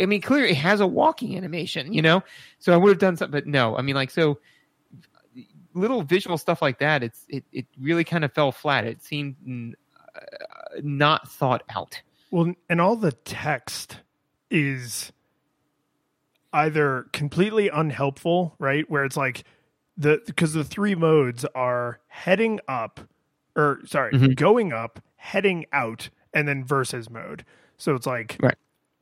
[0.00, 2.22] I mean, clearly it has a walking animation, you know.
[2.58, 4.40] So I would have done something, but no, I mean, like so
[5.74, 7.02] little visual stuff like that.
[7.02, 8.84] It's it it really kind of fell flat.
[8.84, 9.72] It seemed mm,
[10.14, 10.20] uh,
[10.82, 12.02] not thought out.
[12.30, 13.98] Well, and all the text
[14.50, 15.12] is
[16.52, 18.88] either completely unhelpful, right?
[18.90, 19.44] Where it's like
[20.00, 23.00] the because the three modes are heading up
[23.56, 24.36] or sorry, Mhm.
[24.36, 27.44] going up, heading out, and then versus mode.
[27.76, 28.56] So it's like Right.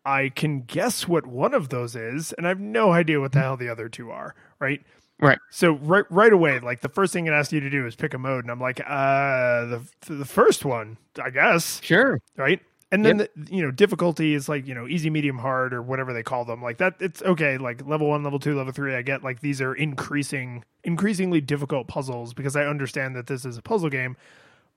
[0.05, 3.41] I can guess what one of those is, and I have no idea what the
[3.41, 4.83] hell the other two are, right?
[5.21, 5.39] Right.
[5.51, 8.15] So right right away, like the first thing it asks you to do is pick
[8.15, 12.19] a mode, and I'm like, uh, the the first one, I guess Sure.
[12.37, 12.61] right?
[12.91, 16.15] And then the, you know difficulty is like you know easy, medium, hard, or whatever
[16.15, 16.63] they call them.
[16.63, 17.59] Like that, it's okay.
[17.59, 18.95] Like level one, level two, level three.
[18.95, 23.59] I get like these are increasing, increasingly difficult puzzles because I understand that this is
[23.59, 24.17] a puzzle game.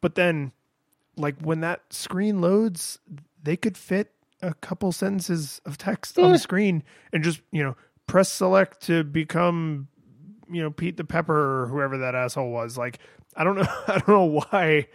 [0.02, 0.52] But then,
[1.15, 3.00] like when that screen loads,
[3.41, 7.76] they could fit a couple sentences of text on the screen and just you know
[8.08, 9.88] press select to become
[10.50, 12.78] you know Pete the Pepper or whoever that asshole was.
[12.78, 13.00] Like
[13.36, 14.88] I don't know, I don't know why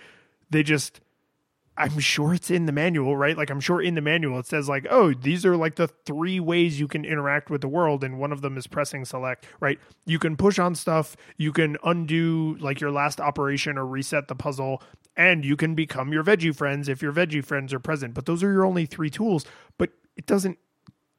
[0.50, 1.00] they just
[1.78, 3.36] I'm sure it's in the manual, right?
[3.36, 6.40] Like I'm sure in the manual it says like, "Oh, these are like the three
[6.40, 9.78] ways you can interact with the world and one of them is pressing select," right?
[10.06, 14.34] You can push on stuff, you can undo like your last operation or reset the
[14.34, 14.82] puzzle,
[15.16, 18.14] and you can become your veggie friends if your veggie friends are present.
[18.14, 19.44] But those are your only three tools.
[19.76, 20.58] But it doesn't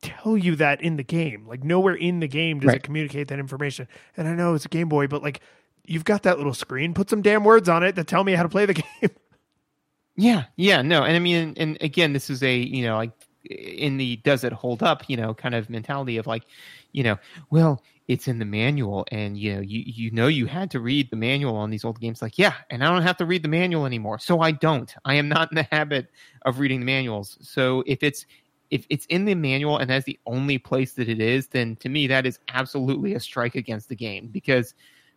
[0.01, 1.45] tell you that in the game.
[1.47, 2.77] Like nowhere in the game does Right.
[2.77, 3.87] it communicate that information.
[4.15, 5.39] And I know it's a Game Boy, but like
[5.85, 6.93] you've got that little screen.
[6.93, 9.09] Put some damn words on it that tell me how to play the game.
[10.17, 13.11] Yeah, yeah, no, and I mean, and again, this is a you know like
[13.49, 16.43] in the does it hold up you know kind of mentality of like
[16.91, 17.15] you know
[17.49, 21.09] well it's in the manual and you know you you know you had to read
[21.11, 23.47] the manual on these old games like yeah and I don't have to read the
[23.47, 24.93] manual anymore so I don't.
[25.05, 26.07] I am not in the habit
[26.45, 27.37] of reading the manuals.
[27.41, 28.25] So if it's
[28.69, 31.89] if it's in the manual and that's the only place that it is then to
[31.89, 34.73] me that is absolutely a strike against the game because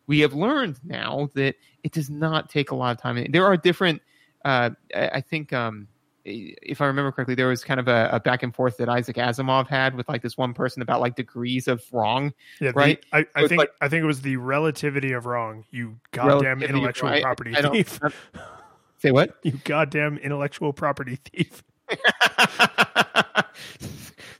[0.07, 3.25] we have learned now that it does not take a lot of time.
[3.31, 4.03] There are different
[4.45, 5.89] I I think um,
[6.25, 9.17] if I remember correctly, there was kind of a, a back and forth that Isaac
[9.17, 12.33] Asimov had with like this one person about like degrees of wrong.
[12.61, 13.05] Yeah, Right?
[13.13, 15.65] The, I, I think like- I think it was the relativity of wrong.
[15.71, 17.99] You goddamn intellectual property I thief.
[18.99, 19.37] Say what?
[19.45, 21.63] You goddamn intellectual property thief.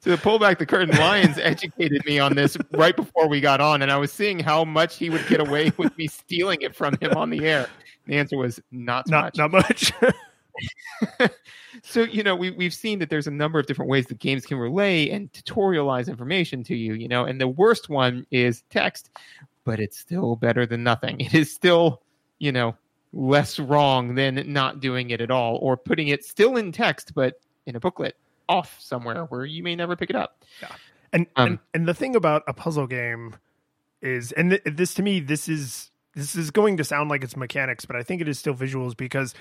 [0.01, 3.61] so to pull back the curtain, Lyons educated me on this right before we got
[3.61, 6.77] on, and I was seeing how much he would get away with me stealing it
[6.77, 7.69] from him on the air.
[8.11, 9.39] The answer was not Not much.
[9.39, 9.93] not much.
[11.83, 14.45] so you know we, we've seen that there's a number of different ways that games
[14.45, 19.11] can relay and tutorialize information to you you know and the worst one is text
[19.65, 22.03] but it's still better than nothing it is still
[22.41, 22.75] you know
[23.13, 27.41] less wrong than not doing it at all or putting it still in text but
[27.67, 28.17] in a booklet
[28.49, 30.69] off somewhere where you may never pick it up Yeah.
[31.13, 33.37] And, Um, and and the thing about a puzzle game
[34.03, 37.37] is, and th- this to me, this is this is going to sound like it's
[37.37, 39.35] mechanics, but I think it is still visuals because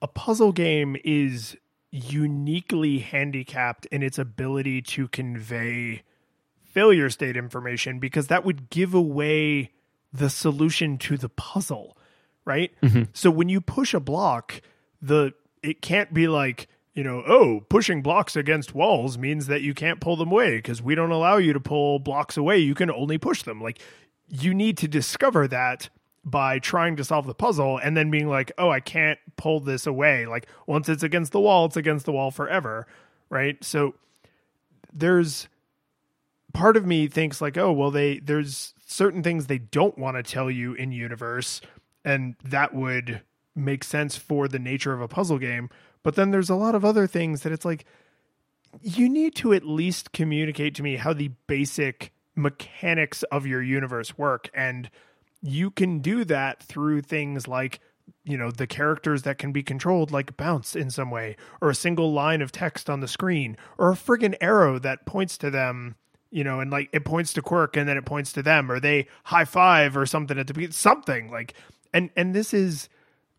[0.00, 1.56] a puzzle game is
[1.90, 6.02] uniquely handicapped in its ability to convey
[6.64, 9.70] failure state information because that would give away
[10.12, 11.96] the solution to the puzzle,
[12.44, 12.72] right?
[12.82, 13.04] Mm-hmm.
[13.12, 14.60] So when you push a block,
[15.00, 19.72] the it can't be like you know, oh, pushing blocks against walls means that you
[19.72, 22.58] can't pull them away because we don't allow you to pull blocks away.
[22.58, 23.62] You can only push them.
[23.62, 23.80] Like
[24.32, 25.90] you need to discover that
[26.24, 29.86] by trying to solve the puzzle and then being like, oh, I can't pull this
[29.86, 30.24] away.
[30.26, 32.86] Like once it's against the wall, it's against the wall forever,
[33.28, 33.62] right?
[33.62, 33.94] So
[34.92, 35.48] there's
[36.54, 40.22] part of me thinks like, oh, well, they there's certain things they don't want to
[40.22, 41.60] tell you in universe,
[42.04, 43.20] and that would
[43.54, 45.68] make sense for the nature of a puzzle game.
[46.02, 47.84] But then there's a lot of other things that it's like
[48.80, 54.16] you need to at least communicate to me how the basic mechanics of your universe
[54.16, 54.90] work and
[55.42, 57.80] you can do that through things like
[58.24, 61.74] you know the characters that can be controlled like bounce in some way or a
[61.74, 65.94] single line of text on the screen or a friggin arrow that points to them
[66.30, 68.80] you know and like it points to Kwirk and then it points to them or
[68.80, 71.54] they high five or something at the beginning something like
[71.92, 72.88] and and this is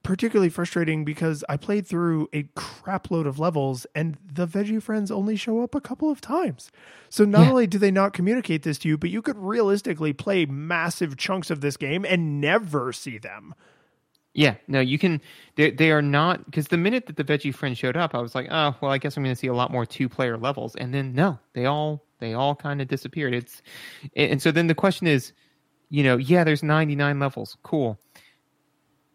[0.04, 5.10] particularly frustrating because I played through a crap load of levels and the veggie friends
[5.10, 6.72] only show up a couple of times.
[7.10, 7.50] So not Yeah.
[7.50, 11.50] only do they not communicate this to you, but you could realistically play massive chunks
[11.50, 13.56] of this game and never see them.
[14.36, 15.22] Yeah, no, you can.
[15.58, 18.34] They they are not because the minute that the veggie friend showed up, I was
[18.34, 20.76] like, oh, well, I guess I'm going to see a lot more two player levels,
[20.76, 23.36] and then no, they all they all kind of disappeared.
[23.36, 23.62] It's
[24.16, 25.34] and so then the question is,
[25.92, 28.00] you know, yeah, there's 99 levels, cool.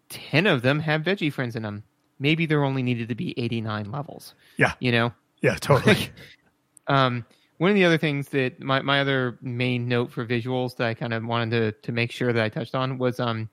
[0.09, 1.85] Ten of them have veggie friends in them.
[2.19, 4.35] Maybe there only needed to be 89 levels.
[4.57, 4.73] Yeah.
[4.81, 6.11] you know, Yeah, totally.
[6.89, 7.25] um,
[7.59, 10.95] one of the other things that my, my other main note for visuals that I
[10.95, 13.49] kind of wanted to to make sure that I touched on was um,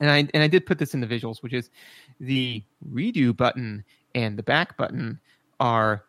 [0.00, 1.70] and I and I did put this in the visuals, which is
[2.20, 5.20] the redo button and the back button
[5.60, 6.04] are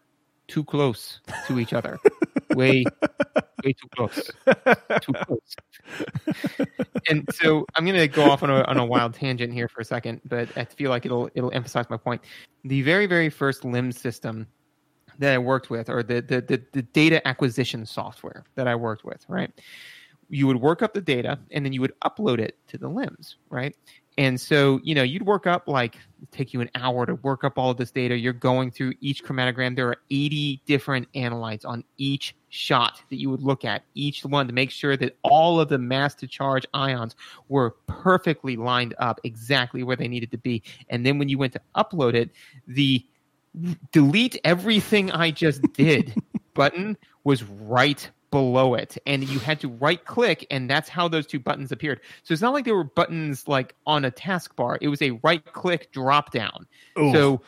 [0.47, 1.99] too close to each other,
[2.55, 2.83] way
[3.63, 4.31] way too close,
[5.01, 5.55] too close.
[7.09, 9.81] and so I'm going to go off on a on a wild tangent here for
[9.81, 12.21] a second, but I feel like it'll it'll emphasize my point.
[12.63, 14.47] The very very first LIMS system
[15.19, 19.03] that I worked with, or the, the the the data acquisition software that I worked
[19.03, 19.51] with, right?
[20.29, 23.37] You would work up the data and then you would upload it to the LIMS,
[23.49, 23.75] right?
[24.17, 25.97] And so, you know, you'd work up like
[26.31, 28.17] take you an hour to work up all of this data.
[28.17, 29.75] You're going through each chromatogram.
[29.75, 34.45] There are 80 different analytes on each shot that you would look at, each one
[34.45, 37.15] to make sure that all of the mass to charge ions
[37.49, 40.61] were perfectly lined up exactly where they needed to be.
[40.87, 42.29] And then when you went to upload it,
[42.67, 43.03] the
[43.91, 46.13] delete everything I just did
[46.53, 48.99] button was right below it.
[49.07, 52.01] And you had to right click, and that's how those two buttons appeared.
[52.21, 55.43] So it's not like they were buttons like on a taskbar, it was a right
[55.53, 56.67] click drop down.
[57.13, 57.41] So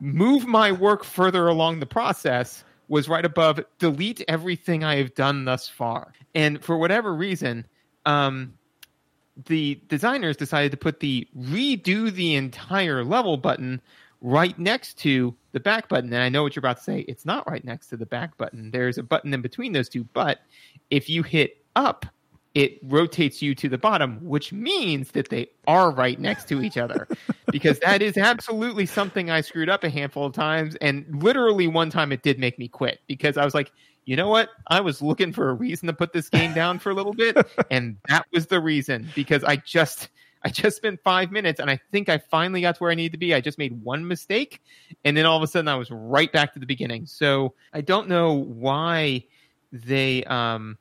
[0.00, 5.44] move my work further along the process was right above delete everything I have done
[5.44, 6.12] thus far.
[6.34, 7.64] And for whatever reason,
[8.04, 8.52] um,
[9.46, 13.80] the designers decided to put the redo the entire level button
[14.20, 16.12] right next to the back button.
[16.12, 17.00] And I know what you're about to say.
[17.06, 18.72] It's not right next to the back button.
[18.72, 20.04] There's a button in between those two.
[20.12, 20.40] But
[20.90, 22.04] if you hit up,
[22.54, 26.76] it rotates you to the bottom, which means that they are right next to each
[26.76, 27.06] other.
[27.52, 30.74] because that is absolutely something I screwed up a handful of times.
[30.76, 33.70] And literally one time it did make me quit because I was like,
[34.04, 34.48] you know what?
[34.66, 37.36] I was looking for a reason to put this game down for a little bit.
[37.70, 40.08] And that was the reason because I just.
[40.42, 43.12] I just spent five minutes and I think I finally got to where I needed
[43.12, 43.34] to be.
[43.34, 44.62] I just made one mistake
[45.04, 47.04] and then all of a sudden I was right back to the beginning.
[47.04, 49.26] So I don't know why
[49.70, 50.78] they um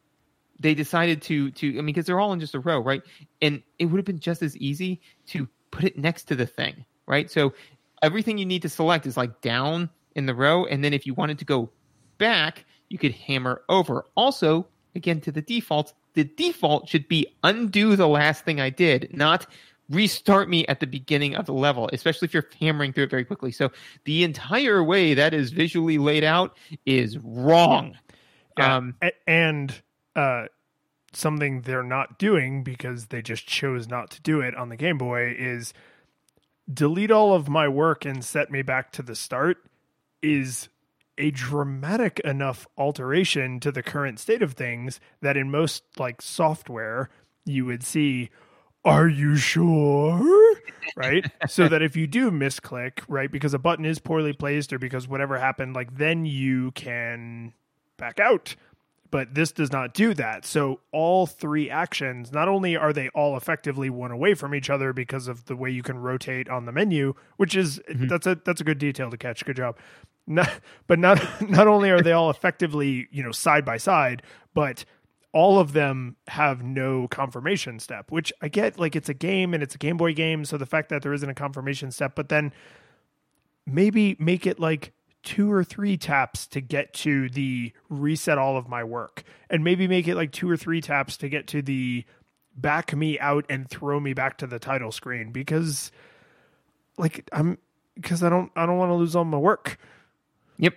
[0.59, 3.01] they decided to to I mean because they're all in just a row, right?
[3.41, 6.85] And it would have been just as easy to put it next to the thing,
[7.07, 7.29] right?
[7.29, 7.53] So
[8.01, 11.13] everything you need to select is like down in the row and then if you
[11.13, 11.69] wanted to go
[12.17, 14.05] back, you could hammer over.
[14.15, 19.15] Also, again to the default, the default should be undo the last thing I did,
[19.15, 19.47] not
[19.89, 23.25] restart me at the beginning of the level, especially if you're hammering through it very
[23.25, 23.51] quickly.
[23.51, 23.71] So
[24.05, 27.97] the entire way that is visually laid out is wrong.
[28.57, 28.75] Yeah.
[28.75, 28.95] Um,
[29.25, 29.73] and
[30.15, 30.45] uh,
[31.13, 34.97] something they're not doing because they just chose not to do it on the Game
[34.97, 35.73] Boy is
[36.71, 39.57] delete all of my work and set me back to the start
[40.21, 40.69] is
[41.17, 47.09] a dramatic enough alteration to the current state of things that in most like software
[47.45, 48.29] you would see
[48.85, 50.55] are you sure?
[50.95, 51.25] Right?
[51.49, 55.07] So that if you do misclick right because a button is poorly placed or because
[55.07, 57.53] whatever happened like then you can
[57.97, 58.55] back out
[59.11, 60.45] but this does not do that.
[60.45, 64.93] So all three actions, not only are they all effectively one away from each other
[64.93, 68.07] because of the way you can rotate on the menu, which is mm-hmm.
[68.07, 69.43] that's a that's a good detail to catch.
[69.43, 69.77] Good job.
[70.27, 70.49] Not,
[70.87, 71.19] but not
[71.49, 74.21] not only are they all effectively you know side by side,
[74.53, 74.85] but
[75.31, 78.11] all of them have no confirmation step.
[78.11, 80.65] Which I get, like it's a game and it's a Game Boy game, so the
[80.65, 82.51] fact that there isn't a confirmation step, but then
[83.65, 84.91] maybe make it like
[85.23, 89.87] two or three taps to get to the reset all of my work and maybe
[89.87, 92.05] make it like two or three taps to get to the
[92.55, 95.91] back me out and throw me back to the title screen because
[96.97, 97.57] like I'm
[97.95, 99.77] because I don't I don't want to lose all my work.
[100.57, 100.75] Yep.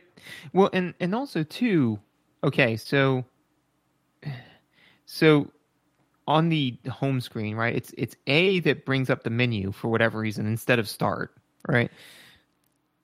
[0.52, 1.98] Well, and and also too.
[2.44, 3.24] Okay, so
[5.06, 5.50] so
[6.26, 7.74] on the home screen, right?
[7.74, 11.34] It's it's A that brings up the menu for whatever reason instead of start,
[11.68, 11.90] right?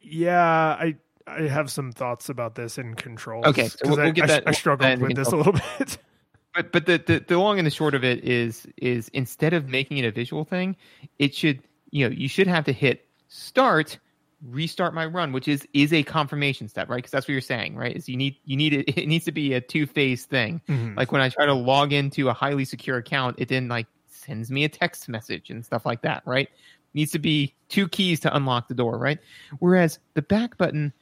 [0.01, 0.97] Yeah, I
[1.29, 3.47] I have some thoughts about this in control.
[3.47, 4.45] Okay, we'll, we'll get that.
[4.47, 5.99] I, I struggled with this a little bit.
[6.55, 9.69] But but the, the the long and the short of it is is instead of
[9.69, 10.77] making it a visual thing,
[11.19, 13.99] it should you know you should have to hit start
[14.47, 17.75] restart my run which is is a confirmation step right because that's what you're saying
[17.75, 20.97] right is you need you need it it needs to be a two-phase thing mm-hmm.
[20.97, 24.51] like when i try to log into a highly secure account it then like sends
[24.51, 26.49] me a text message and stuff like that right
[26.95, 29.19] needs to be two keys to unlock the door right
[29.59, 30.93] whereas the back button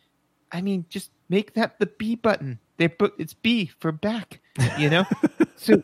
[0.52, 2.58] I mean, just make that the B button.
[2.76, 4.40] They put it's B for back,
[4.78, 5.04] you know.
[5.56, 5.82] so,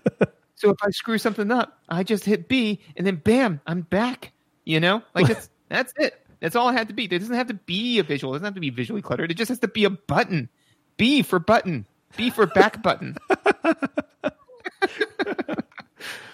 [0.55, 4.33] so if I screw something up, I just hit B, and then bam, I'm back.
[4.65, 6.25] You know, like it's that's it.
[6.41, 7.05] That's all it had to be.
[7.05, 8.35] It doesn't have to be a visual.
[8.35, 9.31] It doesn't have to be visually cluttered.
[9.31, 10.49] It just has to be a button.
[10.97, 11.87] B for button.
[12.17, 13.17] B for back button.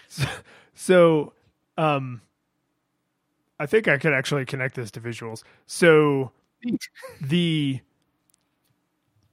[0.08, 0.26] so,
[0.74, 1.32] so,
[1.76, 2.22] um,
[3.60, 5.42] I think I could actually connect this to visuals.
[5.66, 6.32] So
[7.20, 7.80] the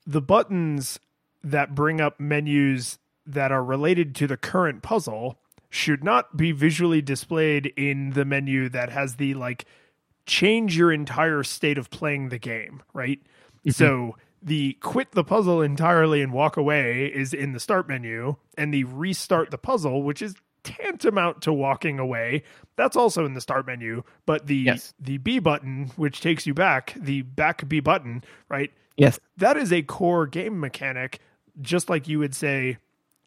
[0.06, 1.00] the buttons
[1.44, 5.40] that bring up menus that are related to the current puzzle
[5.70, 9.66] should not be visually displayed in the menu that has the like
[10.26, 13.20] change your entire state of playing the game, right?
[13.60, 13.72] Mm-hmm.
[13.72, 18.74] So the quit the puzzle entirely and walk away is in the start menu, and
[18.74, 22.44] the restart the puzzle, which is tantamount to walking away,
[22.76, 24.04] that's also in the start menu.
[24.26, 24.94] But the yes.
[25.00, 28.72] the B button, which takes you back, the back B button, right?
[28.98, 29.20] Yes.
[29.38, 31.20] That is a core game mechanic,
[31.62, 32.78] just like you would say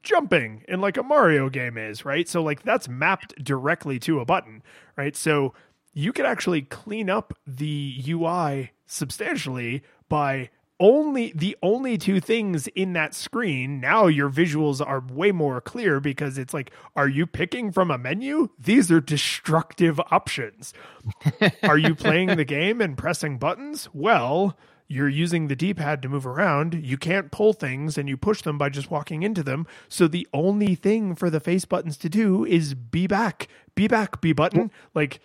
[0.02, 2.28] jumping in like a Mario game is, right?
[2.28, 4.62] So like that's mapped directly to a button,
[4.96, 5.14] right?
[5.14, 5.54] So
[5.92, 10.50] you can actually clean up the UI substantially by
[10.80, 15.98] only the only two things in that screen now your visuals are way more clear
[15.98, 20.72] because it's like are you picking from a menu these are destructive options
[21.64, 24.56] are you playing the game and pressing buttons well
[24.88, 26.74] you're using the D-pad to move around.
[26.74, 29.66] You can't pull things and you push them by just walking into them.
[29.88, 33.48] So the only thing for the face buttons to do is be back.
[33.74, 34.70] Be back, B button.
[34.94, 35.20] Like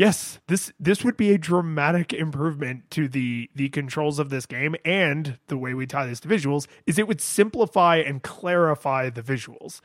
[0.00, 4.74] yes, this this would be a dramatic improvement to the the controls of this game
[4.84, 9.22] and the way we tie this to visuals is it would simplify and clarify the
[9.22, 9.80] visuals.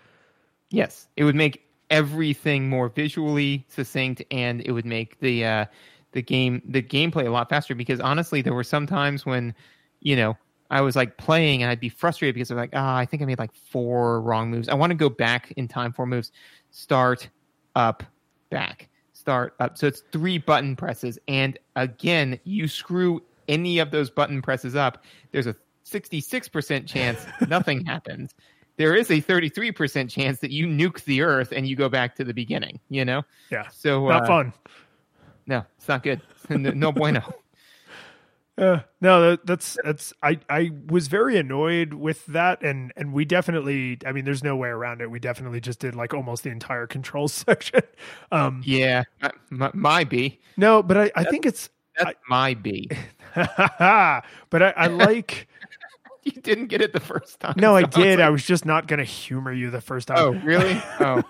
[0.69, 5.65] Yes, it would make everything more visually succinct and it would make the uh
[6.15, 9.53] the game the gameplay a lot faster because honestly there were some times when
[9.99, 10.35] you know
[10.71, 13.21] I was like playing and I'd be frustrated because I'm like, ah, oh, I think
[13.21, 14.67] I made like four wrong moves.
[14.67, 16.31] I want to go back in time, four moves.
[16.71, 17.29] Start,
[17.75, 18.01] up,
[18.49, 19.77] back, start, up.
[19.77, 21.19] So it's three button presses.
[21.27, 25.55] And again, you screw any of those button presses up, there's a
[25.85, 28.33] 66% chance nothing happens.
[28.77, 32.23] There is a 33% chance that you nuke the earth and you go back to
[32.23, 33.23] the beginning, you know?
[33.49, 33.67] Yeah.
[33.69, 34.53] So, not uh, fun.
[35.47, 36.21] No, it's not good.
[36.49, 37.21] no, no bueno.
[38.57, 43.25] Uh, no, that, that's that's I I was very annoyed with that, and and we
[43.25, 45.11] definitely, I mean, there's no way around it.
[45.11, 47.81] We definitely just did like almost the entire control section.
[48.31, 49.03] Um, yeah,
[49.49, 50.39] my, my B.
[50.55, 52.89] No, but I I think it's that's I, my B.
[53.35, 53.51] but
[54.63, 55.49] I, I like.
[56.23, 57.55] you didn't get it the first time.
[57.57, 57.89] No, so I did.
[57.89, 60.17] I was, like, I was just not going to humor you the first time.
[60.17, 60.81] Oh, really?
[61.01, 61.21] oh,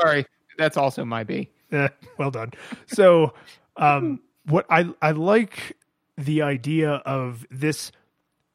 [0.00, 0.26] sorry.
[0.58, 1.50] That's also my B.
[1.70, 1.88] Yeah,
[2.18, 2.52] well done.
[2.86, 3.34] So,
[3.76, 5.76] um, what I I like
[6.16, 7.92] the idea of this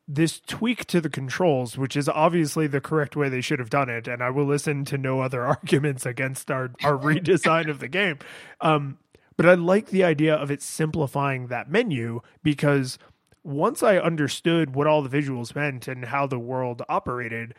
[0.07, 3.89] this tweak to the controls, which is obviously the correct way they should have done
[3.89, 7.87] it, and I will listen to no other arguments against our our redesign of the
[7.87, 8.19] game.
[8.61, 8.97] Um,
[9.37, 12.99] but I like the idea of it simplifying that menu because
[13.41, 17.53] once I understood what all the visuals meant and how the world operated,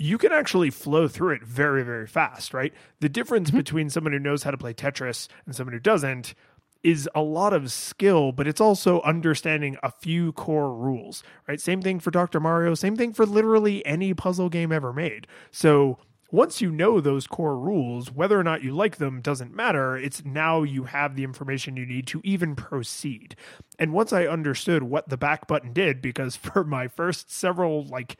[0.00, 2.72] you can actually flow through it very, very fast, right?
[3.00, 3.58] The difference mm-hmm.
[3.58, 6.34] between someone who knows how to play Tetris and someone who doesn't
[6.82, 11.60] is a lot of skill, but it's also understanding a few core rules, right?
[11.60, 12.40] Same thing for Dr.
[12.40, 15.26] Mario, same thing for literally any puzzle game ever made.
[15.50, 15.98] So
[16.32, 19.96] once you know those core rules, whether or not you like them doesn't matter.
[19.96, 23.34] It's now you have the information you need to even proceed.
[23.78, 28.16] And once I understood what the back button did, because for my first several, like,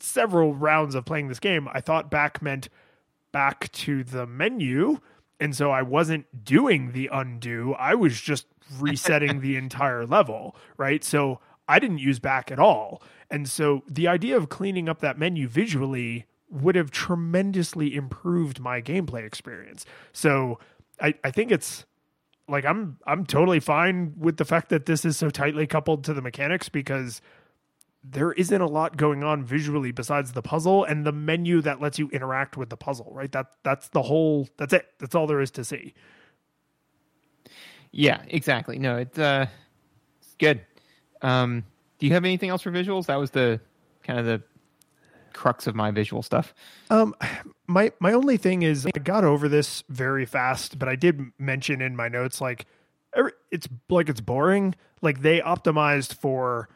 [0.00, 2.68] several rounds of playing this game, I thought back meant
[3.32, 4.98] back to the menu
[5.40, 7.74] and so I wasn't doing the undo.
[7.74, 8.46] I was just
[8.78, 11.04] resetting the entire level, right?
[11.04, 13.02] So I didn't use back at all.
[13.30, 18.80] And so the idea of cleaning up that menu visually would have tremendously improved my
[18.80, 19.84] gameplay experience.
[20.12, 20.58] So
[21.00, 21.84] I, I think it's
[22.48, 26.14] like I'm I'm totally fine with the fact that this is so tightly coupled to
[26.14, 27.20] the mechanics because
[28.04, 31.98] there isn't a lot going on visually besides the puzzle and the menu that lets
[31.98, 33.30] you interact with the puzzle, right?
[33.32, 34.88] That that's the whole that's it.
[34.98, 35.94] That's all there is to see.
[37.90, 38.78] Yeah, exactly.
[38.78, 39.46] No, it's uh
[40.20, 40.60] it's good.
[41.22, 41.64] Um
[41.98, 43.06] do you have anything else for visuals?
[43.06, 43.60] That was the
[44.02, 44.42] kind of the
[45.32, 46.54] crux of my visual stuff.
[46.90, 47.14] Um
[47.66, 51.82] my my only thing is I got over this very fast, but I did mention
[51.82, 52.66] in my notes like
[53.50, 54.74] it's like it's boring.
[55.02, 56.68] Like they optimized for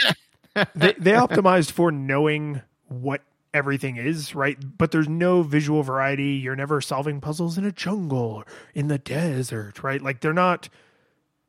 [0.74, 3.22] they they optimized for knowing what
[3.52, 4.58] everything is, right?
[4.78, 6.32] But there's no visual variety.
[6.32, 10.00] You're never solving puzzles in a jungle or in the desert, right?
[10.00, 10.68] Like they're not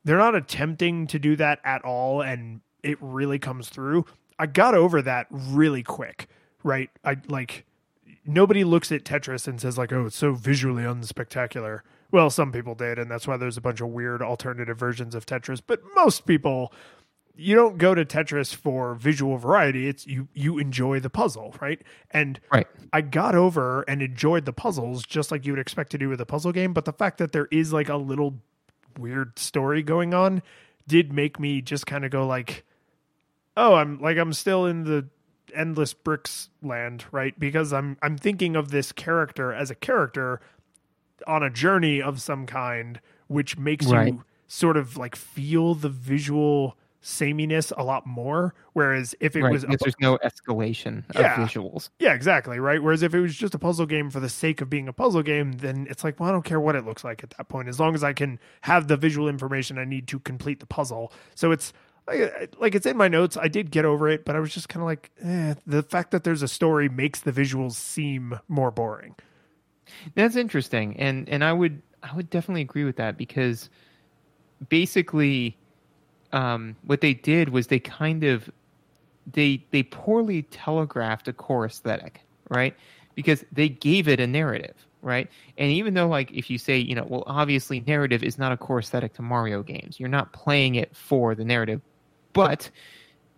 [0.04, 4.06] they're not attempting to do that at all and it really comes through.
[4.40, 6.28] I got over that really quick,
[6.64, 6.90] right?
[7.06, 7.66] I like
[8.26, 11.82] nobody looks at Tetris and says like, "Oh, it's so visually unspectacular."
[12.12, 15.26] Well, some people did, and that's why there's a bunch of weird alternative versions of
[15.26, 16.74] Tetris, but most people
[17.36, 19.88] you don't go to Tetris for visual variety.
[19.88, 21.82] It's you you enjoy the puzzle, right?
[22.12, 22.68] And right.
[22.94, 26.22] I got over and enjoyed the puzzles just like you would expect to do with
[26.22, 28.36] a puzzle game, but the fact that there is like a little
[28.98, 30.42] weird story going on
[30.88, 32.64] did make me just kind of go like
[33.58, 35.08] oh, I'm like I'm still in the
[35.54, 37.38] endless bricks land, right?
[37.40, 40.42] Because I'm I'm thinking of this character as a character
[41.28, 44.08] on a journey of some kind which makes right.
[44.08, 48.54] you sort of like feel the visual sameness a lot more.
[48.74, 51.90] Whereas if it right, was, a, there's no escalation yeah, of visuals.
[52.00, 52.60] Yeah, exactly.
[52.60, 52.82] Right.
[52.82, 55.24] Whereas if it was just a puzzle game for the sake of being a puzzle
[55.24, 57.68] game, then it's like, well, I don't care what it looks like at that point,
[57.68, 61.12] as long as I can have the visual information I need to complete the puzzle.
[61.36, 61.74] So it's
[62.08, 63.38] like it's in my notes.
[63.38, 66.12] I did get over it, but I was just kind of like, eh, the fact
[66.12, 69.16] that there's a story makes the visuals seem more boring.
[70.16, 73.70] That's interesting, and and I would I would definitely agree with that because
[74.70, 75.58] basically
[76.34, 78.50] um, what they did was they kind of
[79.32, 82.76] they they poorly telegraphed a core aesthetic, right?
[83.16, 85.30] Because they gave it a narrative, right?
[85.58, 88.58] And even though, like, if you say, you know, well, obviously, narrative is not a
[88.58, 90.00] core aesthetic to Mario games.
[90.00, 91.82] You're not playing it for the narrative,
[92.34, 92.70] but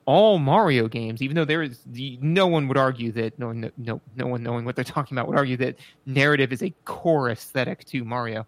[0.06, 4.02] all Mario games, even though there is no one would argue that no no no
[4.16, 7.86] no one knowing what they're talking about would argue that narrative is a core aesthetic
[7.86, 8.46] to Mario.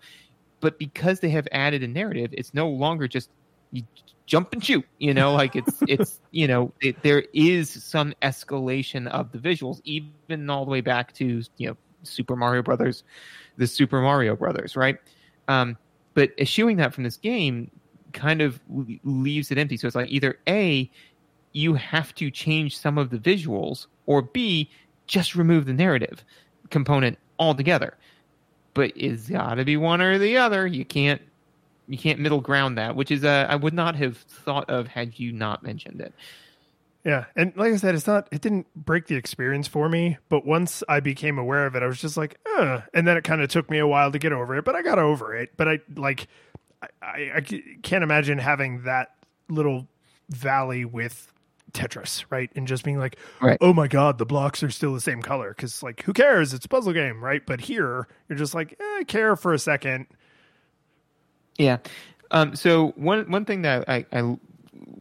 [0.59, 3.29] But because they have added a narrative, it's no longer just
[3.71, 3.83] you
[4.25, 9.07] jump and shoot you know like it's it's you know it, there is some escalation
[9.07, 13.03] of the visuals even all the way back to you know super mario brothers
[13.57, 14.97] the super mario brothers right
[15.47, 15.77] um
[16.15, 17.69] but eschewing that from this game
[18.15, 18.59] kind of
[19.03, 19.77] leaves it empty.
[19.77, 20.89] So it's like either A,
[21.51, 24.71] you have to change some of the visuals, or B,
[25.05, 26.23] just remove the narrative
[26.71, 27.95] component altogether.
[28.73, 30.65] But it's got to be one or the other.
[30.65, 31.21] You can't
[31.87, 35.19] you can't middle ground that, which is uh, I would not have thought of had
[35.19, 36.13] you not mentioned it.
[37.03, 38.27] Yeah, and like I said, it's not.
[38.31, 41.87] It didn't break the experience for me, but once I became aware of it, I
[41.87, 44.33] was just like, uh, and then it kind of took me a while to get
[44.33, 45.51] over it, but I got over it.
[45.55, 46.27] But I like,
[46.81, 47.41] I, I, I
[47.83, 49.09] can't imagine having that
[49.49, 49.87] little
[50.29, 51.31] valley with
[51.73, 52.49] Tetris, right?
[52.55, 53.59] And just being like, Right.
[53.61, 56.55] oh my god, the blocks are still the same color because like, who cares?
[56.55, 57.45] It's a puzzle game, right?
[57.45, 60.07] But here, you're just like, eh, I care for a second.
[61.57, 61.77] Yeah.
[62.31, 64.37] Um, so one one thing that I, I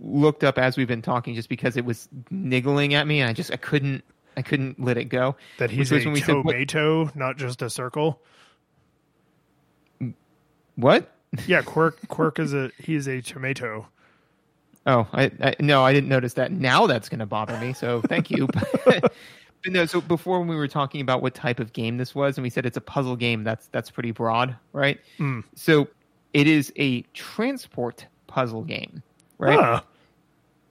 [0.00, 3.32] looked up as we've been talking, just because it was niggling at me, and I
[3.32, 4.05] just I couldn't
[4.36, 5.36] I couldn't let it go.
[5.59, 8.20] That he's a when we said, tomato, not just a circle.
[10.76, 11.11] What?
[11.46, 12.07] Yeah, Kwirk.
[12.09, 13.88] Kwirk is a he's a tomato.
[14.86, 16.52] Oh, I, I no, I didn't notice that.
[16.52, 17.72] Now that's going to bother me.
[17.72, 18.48] So thank you.
[18.84, 19.12] but
[19.66, 22.42] no, so before when we were talking about what type of game this was, and
[22.42, 25.00] we said it's a puzzle game, that's that's pretty broad, right?
[25.18, 25.44] Mm.
[25.55, 25.88] So
[26.35, 29.03] it is a transport puzzle game,
[29.39, 29.59] right?
[29.59, 29.80] Huh.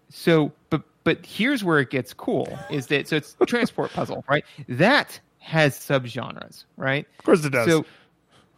[0.09, 4.24] So, but but here's where it gets cool: is that so it's a transport puzzle,
[4.30, 4.45] right?
[4.70, 7.07] That has subgenres, right?
[7.18, 7.68] Of course it does.
[7.68, 7.86] So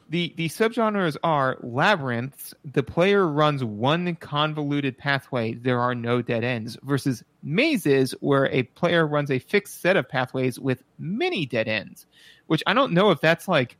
[0.09, 2.53] the the subgenres are labyrinths.
[2.73, 5.53] The player runs one convoluted pathway.
[5.53, 6.77] There are no dead ends.
[6.83, 12.05] Versus mazes, where a player runs a fixed set of pathways with many dead ends.
[12.47, 13.77] Which I don't know if that's like,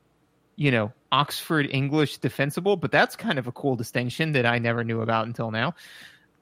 [0.56, 4.84] you know, Oxford English defensible, but that's kind of a cool distinction that I never
[4.84, 5.76] knew about until now.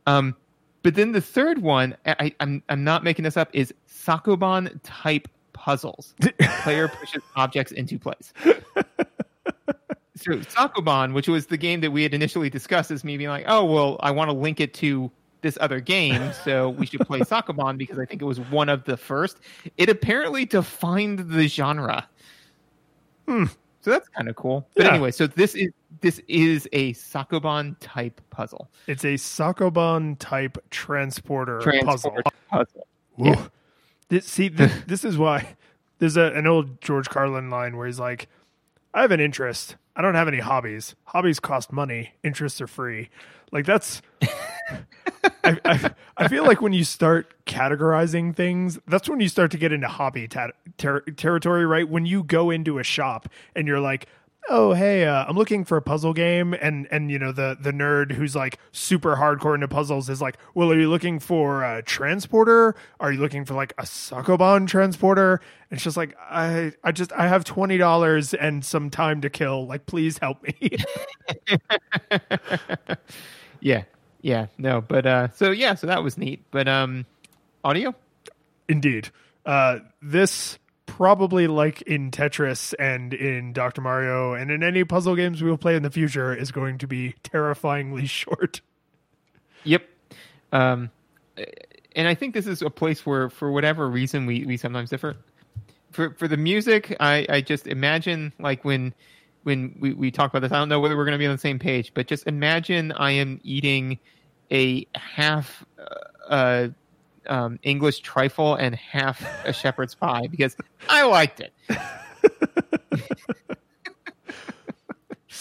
[0.06, 0.36] Um,
[0.82, 5.28] but then the third one, I, I'm I'm not making this up, is Sokoban type
[5.54, 6.14] puzzles.
[6.62, 8.34] player pushes objects into place.
[10.16, 13.46] so Sokoban, which was the game that we had initially discussed, as me being like,
[13.48, 15.10] oh well, I want to link it to
[15.42, 18.84] this other game, so we should play Sokoban because I think it was one of
[18.84, 19.38] the first.
[19.78, 22.08] It apparently defined the genre.
[23.28, 23.46] Hmm.
[23.84, 24.68] So that's kind of cool.
[24.76, 24.92] But Yeah.
[24.94, 25.72] anyway, so this is
[26.02, 28.70] this is a Sokoban type puzzle.
[28.88, 32.34] It's a Sokoban type transporter, Transport puzzle.
[32.50, 32.88] puzzle.
[33.18, 33.48] Yeah.
[34.10, 35.56] This, see, this, this is why
[36.00, 38.28] there's a, an old George Carlin line where he's like,
[38.94, 39.76] I have an interest.
[39.96, 40.96] I don't have any hobbies.
[41.06, 42.14] Hobbies cost money.
[42.24, 43.10] Interests are free.
[43.54, 44.02] Like that's.
[45.46, 49.58] I, I, I feel like when you start categorizing things, that's when you start to
[49.58, 51.88] get into hobby ta- ter- territory, right?
[51.88, 54.08] When you go into a shop and you're like,
[54.50, 57.72] "Oh, hey, uh, I'm looking for a puzzle game," and and you know the the
[57.72, 61.82] nerd who's like super hardcore into puzzles is like, "Well, are you looking for a
[61.84, 62.76] transporter?
[63.00, 65.40] Are you looking for like a Sokoban transporter?"
[65.70, 69.30] And it's just like, I I just I have twenty dollars and some time to
[69.30, 69.68] kill.
[69.68, 70.78] Like, please help me.
[73.64, 73.84] Yeah,
[74.22, 76.44] yeah, no, but uh, so yeah, so that was neat.
[76.52, 77.06] But um,
[77.64, 77.96] audio.
[78.68, 79.10] Indeed.
[79.46, 83.82] Uh, this probably like in Tetris and in Dr.
[83.82, 86.88] Mario and in any puzzle games we will play in the future is going to
[86.88, 88.62] be terrifyingly short.
[89.64, 89.84] Yep.
[90.52, 90.92] Um,
[91.96, 95.16] and I think this is a place where, for whatever reason, we, we sometimes differ.
[95.92, 98.94] For for the music, I, I just imagine like when
[99.44, 101.32] when we, we talk about this, I don't know whether we're going to be on
[101.34, 104.00] the same page, but just imagine I am eating
[104.52, 106.68] a half uh, uh,
[107.28, 110.56] um, English trifle and half a shepherd's pie because
[110.90, 111.54] I liked it.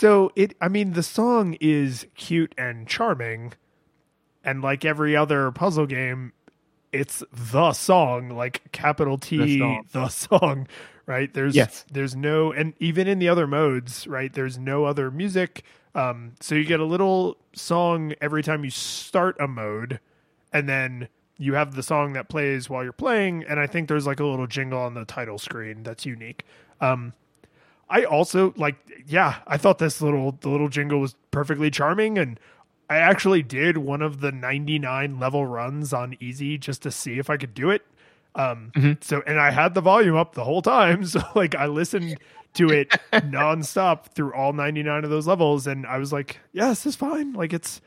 [0.02, 3.52] So it I mean the song is cute and charming
[4.42, 6.32] and like every other puzzle game
[6.92, 9.86] it's the song like capital T The song.
[9.92, 10.68] the song
[11.06, 11.84] right there's Yes.
[11.90, 16.54] there's no and even in the other modes right there's no other music um so
[16.54, 20.00] you get a little song every time you start a mode
[20.52, 24.06] and then you have the song that plays while you're playing and i think there's
[24.06, 26.44] like a little jingle on the title screen that's unique
[26.80, 27.12] um
[27.90, 28.76] I also like
[29.06, 32.40] yeah, I thought this little the little jingle was perfectly charming and
[32.88, 37.28] I actually did one of the 99 level runs on easy just to see if
[37.28, 37.82] I could do it.
[38.34, 39.02] Um Mhm.
[39.04, 42.16] so and I had the volume up the whole time so like I listened
[42.54, 46.84] to it nonstop through all 99 of those levels and I was like, yeah, this
[46.86, 47.32] is fine.
[47.32, 47.80] Like it's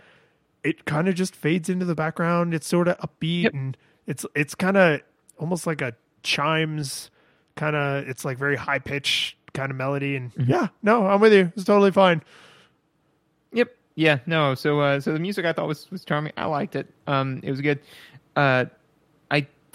[0.63, 2.53] it kind of just fades into the background.
[2.53, 3.53] It's sort of upbeat Yep.
[3.53, 3.77] and
[4.07, 5.01] it's it's kind of
[5.39, 5.93] almost like a
[6.23, 7.09] chimes
[7.55, 11.31] kind of it's like very high pitch kind of melody and yeah no i'm with
[11.31, 12.21] you it's totally fine
[13.53, 13.69] Yep.
[13.95, 14.19] Yeah.
[14.25, 14.53] No.
[14.55, 16.33] So uh, so the music I thought was was charming.
[16.35, 16.87] I liked it.
[17.07, 17.79] Um, it was good.
[18.35, 18.65] Uh,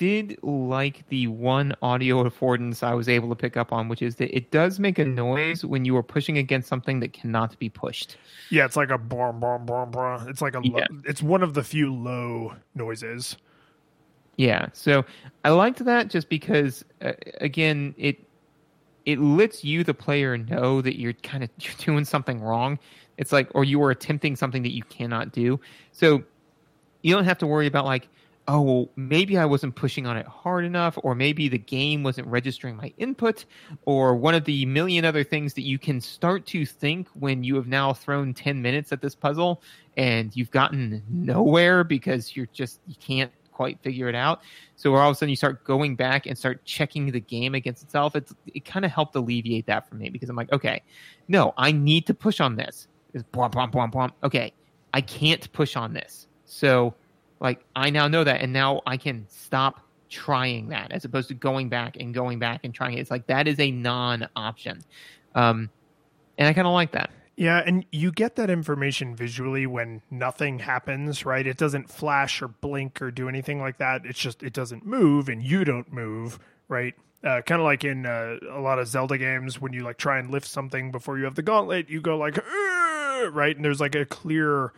[0.01, 4.17] did like the one audio affordance I was able to pick up on, which is
[4.17, 7.69] that it does make a noise when you are pushing against something that cannot be
[7.69, 8.17] pushed.
[8.49, 10.27] Yeah, it's like a boom, boom, boom, boom.
[10.27, 10.63] It's like a.
[10.65, 10.87] Yeah.
[10.91, 13.37] Low, it's one of the few low noises.
[14.37, 15.05] Yeah, so
[15.45, 18.27] I liked that just because, uh, again, it
[19.05, 22.79] it lets you, the player, know that you're kind of you're doing something wrong.
[23.19, 25.61] It's like, or you are attempting something that you cannot do.
[25.93, 26.25] So
[27.03, 28.09] you don't have to worry about like,
[28.51, 32.27] oh, well, maybe I wasn't pushing on it hard enough, or maybe the game wasn't
[32.27, 33.45] registering my input,
[33.85, 37.55] or one of the million other things that you can start to think when you
[37.55, 39.63] have now thrown 10 minutes at this puzzle
[39.97, 44.41] and you've gotten nowhere because you're just, you can't quite figure it out.
[44.75, 47.85] So all of a sudden you start going back and start checking the game against
[47.85, 48.17] itself.
[48.17, 50.83] It's, it kind of helped alleviate that for me because I'm like, okay,
[51.29, 52.89] no, I need to push on this.
[53.15, 54.11] It's bwomp, bwomp, bwomp, bwomp.
[54.25, 54.53] Okay,
[54.93, 56.27] I can't push on this.
[56.47, 56.95] So
[57.41, 61.35] like I now know that and now I can stop trying that as opposed to
[61.35, 63.01] going back and going back and trying it.
[63.01, 64.83] It's like that is a non-option.
[65.35, 65.71] Um,
[66.37, 67.11] and I kind of like that.
[67.37, 71.47] Yeah, and you get that information visually when nothing happens, right?
[71.47, 74.05] It doesn't flash or blink or do anything like that.
[74.05, 76.39] It's just it doesn't move and you don't move,
[76.69, 76.95] right?
[77.25, 80.19] Uh, kind of like in uh, a lot of Zelda games when you like try
[80.19, 82.37] and lift something before you have the gauntlet, you go like,
[83.31, 83.57] right?
[83.57, 84.75] And there's like a clear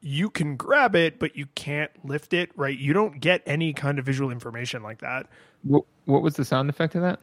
[0.00, 2.76] you can grab it, but you can't lift it, right?
[2.76, 5.26] You don't get any kind of visual information like that.
[5.62, 7.20] What, what was the sound effect of that?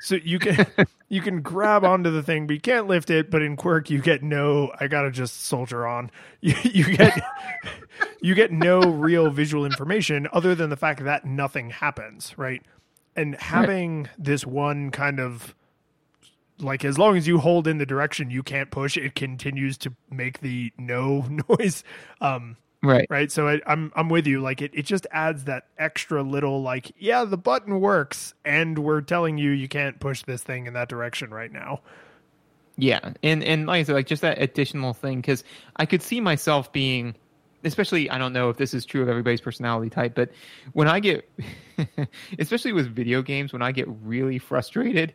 [0.00, 0.66] So you can
[1.08, 3.30] you can grab onto the thing, but you can't lift it.
[3.30, 4.72] But in Kwirk, you get no.
[4.78, 6.10] I gotta just soldier on.
[6.40, 7.20] You, you get
[8.22, 12.62] you get no real visual information other than the fact that nothing happens, right?
[13.16, 15.52] And having this one kind of
[16.60, 19.94] like as long as you hold in the direction you can't push, it continues to
[20.10, 21.84] make the no noise.
[22.20, 23.10] Um, Right.
[23.10, 26.62] right so I, i'm i'm with you like it, it just adds that extra little
[26.62, 30.74] like yeah the button works and we're telling you you can't push this thing in
[30.74, 31.80] that direction right now
[32.76, 35.42] Yeah, and and like I said, like just that additional thing because
[35.76, 37.16] I could see myself being,
[37.64, 40.30] especially I don't know if this is true of everybody's personality type, but
[40.74, 41.28] when I get,
[42.38, 45.12] especially with video games, when I get really frustrated,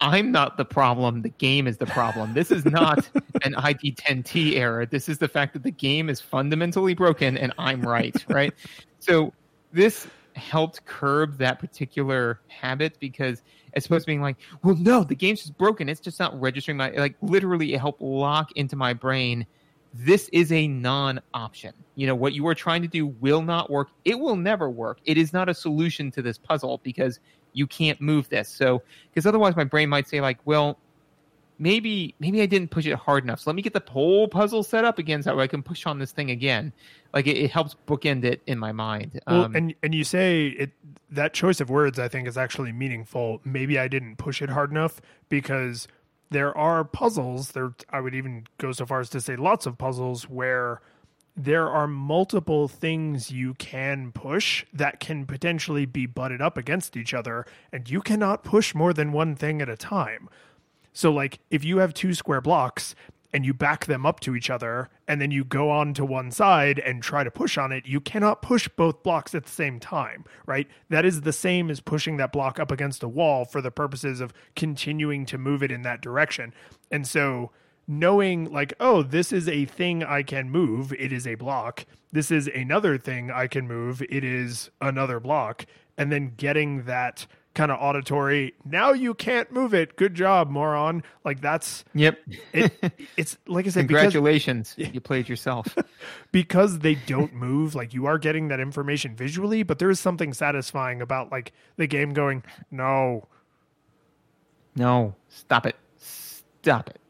[0.00, 1.22] I'm not the problem.
[1.22, 2.34] The game is the problem.
[2.34, 3.08] This is not
[3.42, 4.86] an ID10T error.
[4.86, 8.14] This is the fact that the game is fundamentally broken and I'm right.
[8.28, 8.52] Right.
[9.00, 9.32] So
[9.72, 13.42] this helped curb that particular habit because
[13.74, 15.88] as opposed to being like, well, no, the game's just broken.
[15.88, 19.46] It's just not registering my like literally it helped lock into my brain.
[19.94, 21.72] This is a non-option.
[21.96, 23.88] You know what you are trying to do will not work.
[24.04, 24.98] It will never work.
[25.04, 27.18] It is not a solution to this puzzle because
[27.52, 28.48] you can't move this.
[28.48, 30.78] So because otherwise my brain might say like, well,
[31.58, 33.40] maybe maybe I didn't push it hard enough.
[33.40, 35.98] So let me get the whole puzzle set up again so I can push on
[35.98, 36.72] this thing again.
[37.12, 39.20] Like it, it helps bookend it in my mind.
[39.26, 40.72] well Um, and and you say it
[41.10, 44.70] that choice of words i think is actually meaningful maybe i didn't push it hard
[44.70, 45.88] enough because
[46.30, 49.78] there are puzzles there i would even go so far as to say lots of
[49.78, 50.80] puzzles where
[51.38, 57.14] there are multiple things you can push that can potentially be butted up against each
[57.14, 60.28] other and you cannot push more than one thing at a time
[60.92, 62.94] so like if you have two square blocks
[63.32, 66.30] and you back them up to each other and then you go on to one
[66.30, 69.78] side and try to push on it, you cannot push both blocks at the same
[69.78, 70.66] time, right?
[70.88, 74.20] That is the same as pushing that block up against a wall for the purposes
[74.20, 76.54] of continuing to move it in that direction.
[76.90, 77.50] And so
[77.88, 81.86] knowing like, oh, this is a thing I can move, it is a block.
[82.12, 85.64] This is another thing I can move, it is another block.
[85.96, 89.96] And then getting that kind of auditory, now you can't move it.
[89.96, 91.02] Good job, moron.
[91.24, 92.18] Like that's yep.
[92.52, 92.72] it,
[93.16, 95.74] it's like I said, because, Congratulations, you played yourself.
[96.32, 100.32] because they don't move, like you are getting that information visually, but there is something
[100.34, 103.26] satisfying about like the game going, no,
[104.76, 107.00] no, stop it, stop it,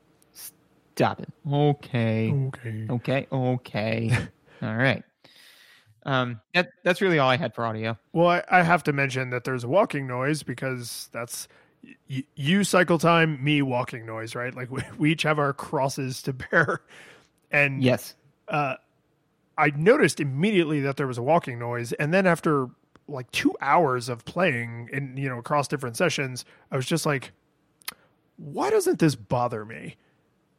[0.98, 1.28] stop it.
[1.50, 2.86] Okay, okay.
[2.90, 4.10] okay, okay.
[4.62, 5.04] All right.
[6.04, 7.96] Um, that that's really all I had for audio.
[8.12, 11.46] Well, I, I have to mention that there's a walking noise because that's
[12.08, 14.54] y- you cycle time, me walking noise, right?
[14.54, 16.82] Like we, we each have our crosses to bear.
[17.50, 18.14] And Yes.
[18.48, 18.74] uh,
[19.56, 22.68] I noticed immediately that there was a walking noise, and then after
[23.08, 27.32] like two hours of playing and you know across different sessions, I was just like,
[28.36, 29.96] why doesn't this bother me?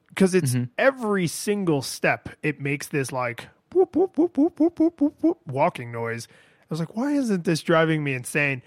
[0.10, 0.66] because it's mm-hmm.
[0.78, 6.28] every single step it makes this like whoop, whoop, whoop, walking noise.
[6.30, 8.62] I was like, why isn't this driving me insane?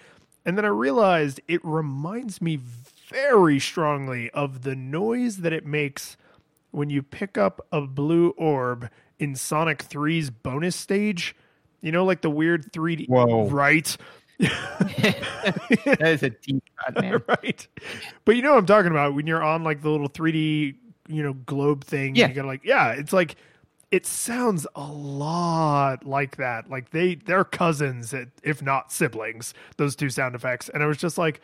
[0.44, 2.58] And then I realized it reminds me
[3.08, 6.16] very strongly of the noise that it makes
[6.70, 11.36] when you pick up a blue orb in Sonic 3's bonus stage.
[11.80, 13.08] You know, like the weird 3D.
[13.08, 13.48] Whoa.
[13.48, 13.96] Right.
[14.38, 17.22] that is a deep cut, man.
[17.28, 17.66] right.
[18.24, 20.76] But you know what I'm talking about when you're on like the little 3D
[21.08, 22.14] you know, globe thing.
[22.14, 22.28] Yeah.
[22.28, 23.36] You gotta like, yeah, it's like
[23.90, 26.70] it sounds a lot like that.
[26.70, 29.52] Like they they're cousins, if not siblings.
[29.76, 31.40] Those two sound effects, and I was just like,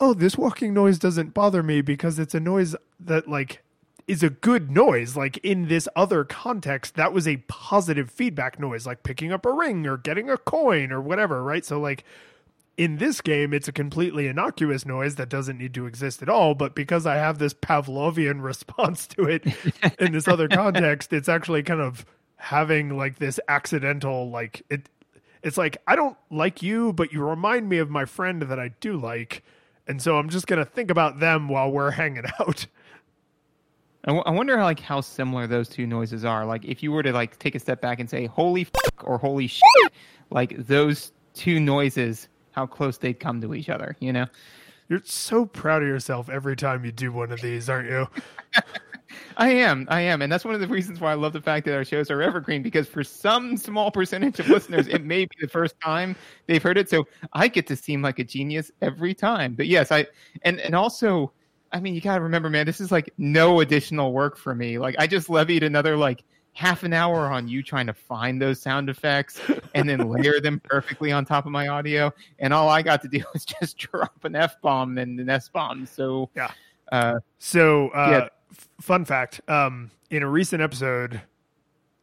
[0.00, 3.62] oh, this walking noise doesn't bother me because it's a noise that like
[4.06, 5.16] is a good noise.
[5.16, 9.52] Like in this other context, that was a positive feedback noise, like picking up a
[9.52, 11.64] ring or getting a coin or whatever, right?
[11.64, 12.04] So like
[12.76, 16.54] in this game, it's a completely innocuous noise that doesn't need to exist at all.
[16.54, 19.44] But because I have this Pavlovian response to it
[19.98, 22.06] in this other context, it's actually kind of
[22.36, 24.88] having like this accidental, like it.
[25.42, 28.68] It's like I don't like you, but you remind me of my friend that I
[28.80, 29.42] do like,
[29.88, 32.66] and so I'm just gonna think about them while we're hanging out.
[34.04, 36.44] I, w- I wonder how, like how similar those two noises are.
[36.46, 38.70] Like if you were to like take a step back and say "holy f-
[39.02, 39.92] or "holy shit,"
[40.30, 43.96] like those two noises, how close they'd come to each other.
[44.00, 44.26] You know.
[44.88, 48.08] You're so proud of yourself every time you do one of these, aren't you?
[49.36, 51.64] I am, I am, and that's one of the reasons why I love the fact
[51.64, 52.62] that our shows are evergreen.
[52.62, 56.78] Because for some small percentage of listeners, it may be the first time they've heard
[56.78, 59.54] it, so I get to seem like a genius every time.
[59.54, 60.06] But yes, I
[60.42, 61.32] and and also,
[61.72, 64.78] I mean, you got to remember, man, this is like no additional work for me.
[64.78, 66.24] Like I just levied another like
[66.54, 69.40] half an hour on you trying to find those sound effects
[69.74, 73.08] and then layer them perfectly on top of my audio, and all I got to
[73.08, 75.86] do was just drop an f bomb and an s bomb.
[75.86, 76.50] So Yeah.
[76.90, 78.28] uh, So, uh, Yeah.
[78.50, 81.22] f- fun fact: um, in a recent episode,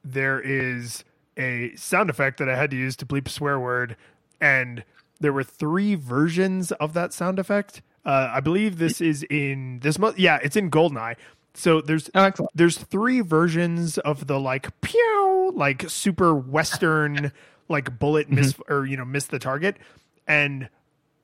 [0.03, 1.03] there is
[1.37, 3.95] a sound effect that I had to use to bleep a swear word,
[4.41, 4.83] and
[5.19, 7.81] there were three versions of that sound effect.
[8.05, 10.17] Uh, I believe this is in this month.
[10.17, 11.15] Yeah, it's in GoldenEye.
[11.53, 17.31] So there's oh, there's three versions of the like pew like super western
[17.69, 18.35] like bullet mm-hmm.
[18.35, 19.77] miss or you know miss the target.
[20.27, 20.69] And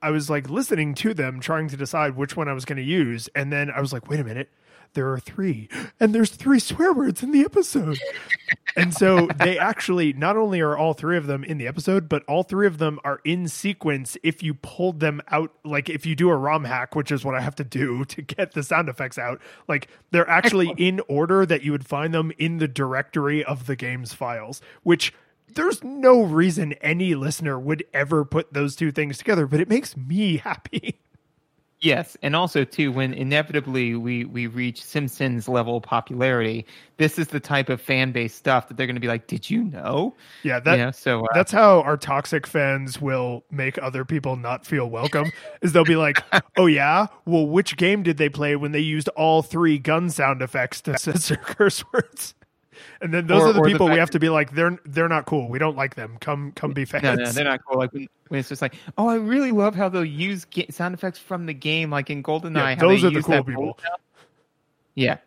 [0.02, 2.84] i was like listening to them trying to decide which one i was going to
[2.84, 3.30] use.
[3.36, 4.50] And then i was like wait a minute
[4.96, 5.70] there are three
[6.00, 8.00] and there's three swear words in the episode.
[8.76, 12.24] And so they actually not only are all three of them in the episode but
[12.28, 16.16] all three of them are in sequence if you pulled them out like if you
[16.16, 18.90] do a rom hack which is what i have to do to get the sound
[18.90, 23.44] effects out like they're actually in order that you would find them in the directory
[23.44, 25.14] of the game's files which
[25.54, 29.96] there's no reason any listener would ever put those two things together but it makes
[29.96, 31.00] me happy
[31.86, 36.66] Yes, and also too, when inevitably we we reach Simpsons level popularity,
[36.98, 39.52] this is the type of fan base stuff that they're going to be like, "Did
[39.52, 43.78] you know?" yeah that you know, so uh, that's how our toxic fans will make
[43.84, 45.32] other people not feel welcome
[45.62, 46.24] is they'll be like
[46.58, 50.42] oh yeah well which game did they play when they used all three gun sound
[50.42, 52.34] effects to censor curse words
[53.02, 54.78] and then those Or- are the or the people we have to be like they're
[54.86, 57.62] they're not cool we don't like them come come be fans no, no, they're not
[57.66, 57.78] cool.
[57.78, 60.94] Like when, when it's just like, "Oh, I really love how they'll use ga- sound
[60.94, 63.80] effects from the game, like in GoldenEye." Yeah, how those they are the cool people.
[64.96, 65.18] Yeah.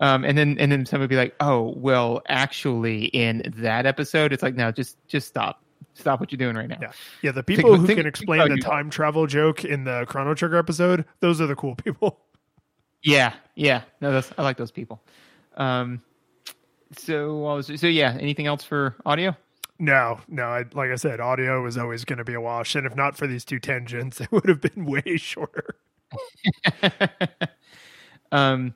[0.00, 4.32] Um, and then and then somebody would be like, "Oh, well, actually, in that episode,
[4.32, 5.62] it's like, no, just just stop,
[5.94, 6.92] stop what you're doing right now." Yeah.
[7.22, 10.56] yeah the people who think- can explain the time travel joke in the chrono trigger
[10.58, 12.20] episode those are the cool people
[13.02, 13.82] Yeah, yeah.
[14.00, 15.00] No, I like those people.
[15.56, 16.02] Um,
[16.92, 18.16] so was so yeah.
[18.20, 19.36] Anything else for audio?
[19.78, 20.44] No, no.
[20.44, 23.16] I, like I said, audio was always going to be a wash, and if not
[23.16, 25.76] for these two tangents, it would have been way shorter.
[28.32, 28.74] um,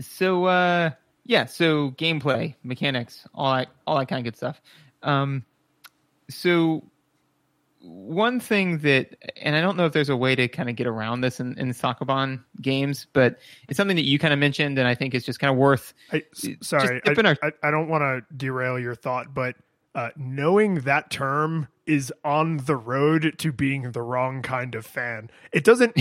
[0.00, 0.90] so uh,
[1.24, 1.44] yeah.
[1.44, 4.60] So gameplay, mechanics, all that, all that kind of good stuff.
[5.02, 5.44] Um,
[6.30, 6.84] so
[7.88, 10.86] one thing that, and I don't know if there's a way to kind of get
[10.86, 14.86] around this in, in Sokoban games, but it's something that you kind of mentioned, and
[14.86, 15.94] I think it's just kind of worth.
[16.12, 19.56] I, s- sorry, I, our- I, I don't want to derail your thought, but
[19.94, 25.30] uh, knowing that term is on the road to being the wrong kind of fan.
[25.52, 25.96] It doesn't.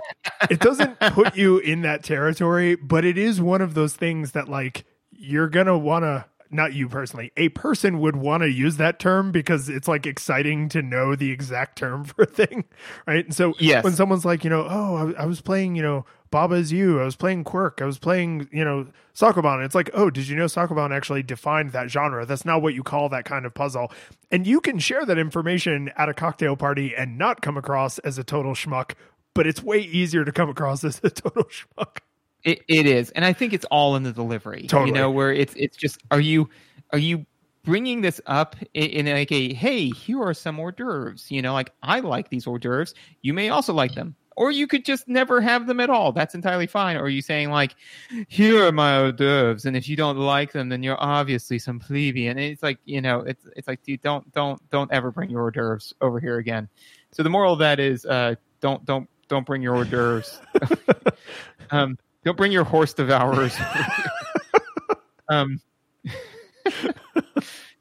[0.50, 4.48] it doesn't put you in that territory, but it is one of those things that
[4.48, 6.24] like you're gonna want to.
[6.52, 7.32] Not you personally.
[7.36, 11.30] A person would want to use that term because it's like exciting to know the
[11.30, 12.64] exact term for a thing,
[13.06, 13.24] right?
[13.24, 13.82] And so Yes.
[13.82, 17.00] when someone's like, you know, oh, I, I was playing, you know, Baba Is You.
[17.00, 17.82] I was playing Kwirk.
[17.82, 19.64] I was playing, you know, Sokoban.
[19.64, 22.24] It's like, oh, did you know Sokoban actually defined that genre?
[22.24, 23.92] That's not what you call that kind of puzzle.
[24.30, 28.16] And you can share that information at a cocktail party and not come across as
[28.18, 28.92] a total schmuck,
[29.34, 31.98] but it's way easier to come across as a total schmuck.
[32.44, 34.66] It, it is, and I think it's all in the delivery.
[34.66, 34.88] Totally.
[34.88, 36.48] You know, where it's it's just are you
[36.90, 37.24] are you
[37.64, 41.30] bringing this up in, in like a hey here are some hors d'oeuvres.
[41.30, 42.94] You know, like I like these hors d'oeuvres.
[43.22, 44.16] You may also like them.
[44.34, 46.10] Or you could just never have them at all.
[46.10, 46.96] That's entirely fine.
[46.96, 47.74] Or are you saying like,
[48.28, 51.78] here are my hors d'oeuvres, and if you don't like them, then you're obviously some
[51.78, 52.38] plebeian.
[52.38, 55.42] And it's like you know, it's it's like, dude, don't don't don't ever bring your
[55.42, 56.68] hors d'oeuvres over here again.
[57.12, 60.40] So the moral of that is, uh, don't don't don't bring your hors d'oeuvres.
[61.70, 63.56] um, don't bring your horse devourers.
[65.28, 65.60] um,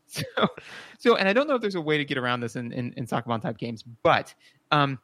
[0.08, 0.24] so,
[1.00, 2.94] so, and I don't know if there's a way to get around this in in,
[2.98, 4.34] in Sokoban type games, but
[4.72, 5.00] um,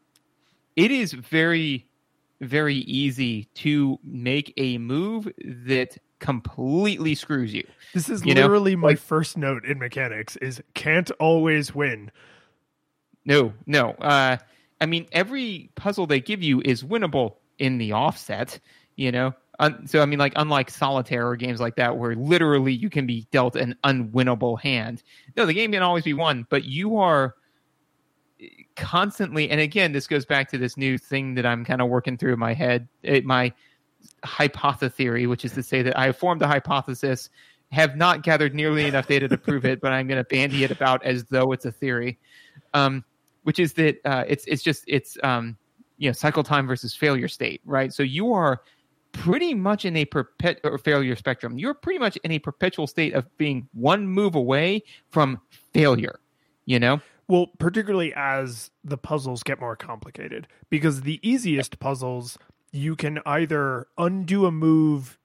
[0.75, 1.87] it is very,
[2.41, 7.65] very easy to make a move that completely screws you.
[7.93, 12.11] This is You know, literally my like- first note in mechanics is can't always win.
[13.25, 13.91] No, no.
[13.91, 14.37] Uh,
[14.79, 18.59] I mean, every puzzle they give you is winnable in the offset.
[18.97, 19.33] You know,
[19.85, 23.27] so I mean, like unlike solitaire or games like that, where literally you can be
[23.31, 25.03] dealt an unwinnable hand.
[25.35, 27.35] No, the game can always be won, but you are
[28.75, 29.49] constantly.
[29.49, 32.33] And again, this goes back to this new thing that I'm kind of working through
[32.33, 32.87] in my head.
[33.01, 33.51] It, my
[34.23, 37.29] hypothesis theory, which is to say that I have formed a hypothesis,
[37.71, 40.71] have not gathered nearly enough data to prove it, but I'm going to bandy it
[40.71, 42.19] about as though it's a theory.
[42.73, 43.03] Um,
[43.41, 45.57] which is that uh, it's it's just it's um,
[45.97, 47.91] you know cycle time versus failure state, right?
[47.91, 48.61] So you are
[49.17, 51.57] pretty much in a perpet or failure spectrum.
[51.57, 55.39] You're pretty much in a perpetual state of being one move away from
[55.73, 56.19] failure.
[56.65, 62.37] You know, Well, particularly as the puzzles get more complicated, because the easiest puzzles
[62.71, 65.17] you can either undo a move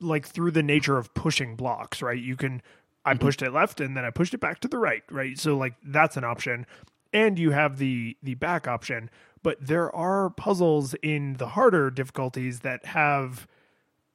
[0.00, 2.18] like through the nature of pushing blocks, right?
[2.20, 2.62] You can
[3.04, 3.20] I Mhm.
[3.20, 5.38] pushed it left and then I pushed it back to the right, right?
[5.38, 6.66] So like that's an option.
[7.12, 9.10] And you have the the back option,
[9.46, 13.46] but there are puzzles in the harder difficulties that have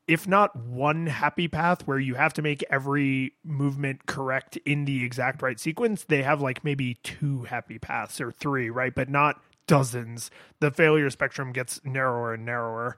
[0.05, 5.05] if not one happy path where you have to make every movement correct in the
[5.05, 8.93] exact right sequence, they have like maybe two happy paths or three, right?
[8.93, 10.31] But not dozens.
[10.59, 12.97] The failure spectrum gets narrower and narrower.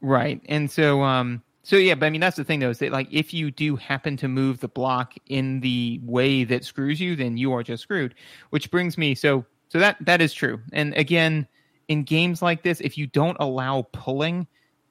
[0.00, 0.40] Right.
[0.48, 3.08] And so um so yeah, but I mean that's the thing though, is that like
[3.10, 7.36] if you do happen to move the block in the way that screws you, then
[7.36, 8.14] you are just screwed.
[8.50, 10.60] Which brings me so so that that is true.
[10.72, 11.46] And again,
[11.88, 14.46] in games like this, if you don't allow pulling,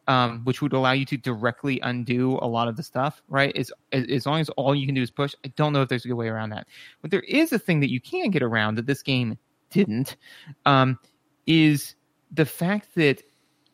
[0.08, 3.56] um, which would allow you to directly undo a lot of the stuff, right?
[3.56, 6.06] As, as long as all you can do is push, I don't know if there's
[6.06, 6.68] a good way around that.
[7.02, 9.38] But there is a thing that you can get around that this game
[9.70, 10.18] didn't,
[10.66, 11.00] um,
[11.48, 11.96] is
[12.32, 13.24] the fact that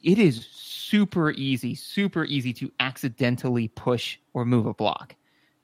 [0.04, 5.16] it is super easy, super easy to accidentally push or move a block.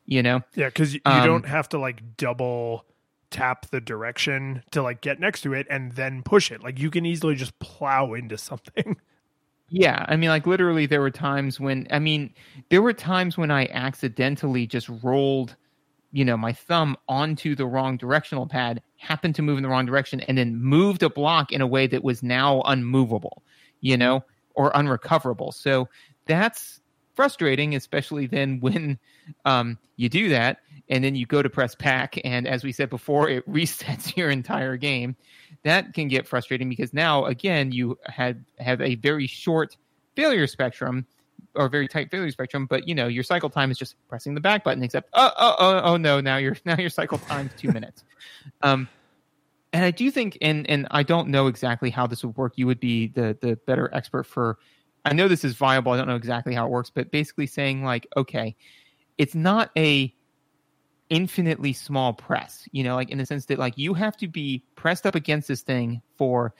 [0.07, 2.85] You know, Yeah, because you, you Um, don't have to like double
[3.29, 6.63] tap the direction to like get next to it and then push it.
[6.63, 8.97] Like you can easily just plow into something.
[9.69, 12.33] Yeah, I mean, like literally, there were times when I mean,
[12.69, 15.55] there were times when I accidentally just rolled,
[16.11, 19.85] you know, my thumb onto the wrong directional pad, happened to move in the wrong
[19.87, 23.41] direction, and then moved a block in a way that was now unmovable,
[23.81, 24.23] you know,
[24.53, 25.51] or unrecoverable.
[25.51, 25.89] So
[26.27, 26.79] that's
[27.15, 28.99] frustrating, especially then when
[29.45, 30.59] um, you do that
[30.89, 34.29] and then you go to press pack, and as we said before, it resets your
[34.29, 35.15] entire game.
[35.63, 39.77] That can get frustrating because now again you had have a very short
[40.15, 41.05] failure spectrum
[41.55, 44.41] or very tight failure spectrum but you know your cycle time is just pressing the
[44.41, 47.71] back button except oh oh oh, oh no now your now your cycle time's two
[47.71, 48.03] minutes.
[48.61, 48.87] Um
[49.73, 52.53] and i do think and and i don't know exactly how this would work.
[52.55, 54.57] You would be the the better expert for
[55.03, 57.83] i know this is viable i don't know exactly how it works but basically saying
[57.83, 58.55] like okay
[59.17, 60.13] it's not a
[61.09, 64.63] infinitely small press you know like in the sense that like you have to be
[64.75, 66.53] pressed up against this thing for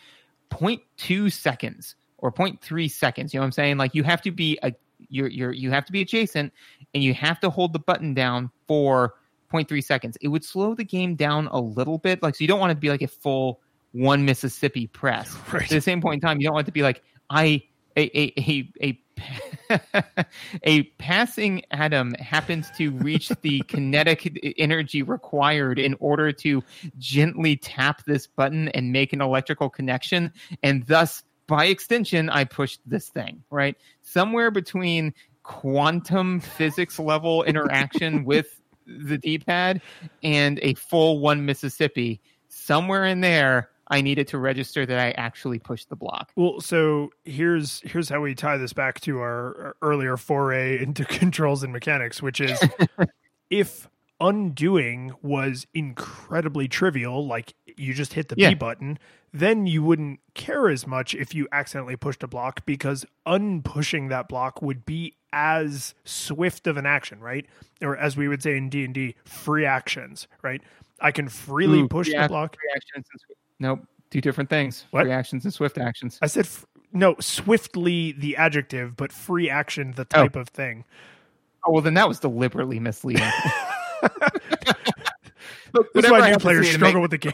[0.52, 3.78] 0.2 seconds or 0.3 seconds you know what i'm saying?
[3.78, 4.74] Like you have to be a
[5.10, 6.54] you're you're you have to be adjacent
[6.94, 9.16] and you have to hold the button down for
[9.54, 10.18] 0.3 seconds.
[10.22, 12.76] It would slow the game down a little bit like so you don't want it
[12.76, 15.36] to be like a full one mississippi press.
[15.54, 15.64] Right.
[15.64, 17.62] at the same point in time you don't want it to be like i
[17.98, 19.02] a a a, a
[20.64, 26.64] a passing atom happens to reach the kinetic energy required in order to
[26.98, 30.32] gently tap this button and make an electrical connection.
[30.64, 33.78] And thus by extension i pushed this thing right?
[34.02, 35.14] Somewhere between
[35.44, 39.82] quantum physics level interaction with the d-pad
[40.24, 45.60] and a full one mississippi somewhere in there i needed to register that i actually
[45.60, 50.18] pushed the block Well, so here's here's how we tie this back to our, earlier
[50.18, 52.60] foray into controls and mechanics, which is
[53.50, 53.90] if
[54.22, 58.50] undoing was incredibly trivial, like you just hit the Yeah.
[58.50, 58.98] B button,
[59.34, 64.28] then you wouldn't care as much if you accidentally pushed a block because unpushing that
[64.30, 67.46] block would be as swift of an action, right?
[67.82, 70.62] Or as we would say in D&D, free actions, right?
[71.02, 72.56] I can freely Ooh, push yeah, the block.
[72.72, 73.24] reaction since
[73.60, 73.80] nope
[74.12, 74.86] Two different things.
[74.92, 75.04] What?
[75.04, 76.20] Free actions and swift actions.
[76.22, 80.22] I said f- no, swiftly the adjective, but free action the Oh.
[80.22, 80.86] type of thing.
[81.68, 83.28] Oh well, then that was deliberately misleading.
[85.74, 87.34] Look, This is why new players struggle make- with the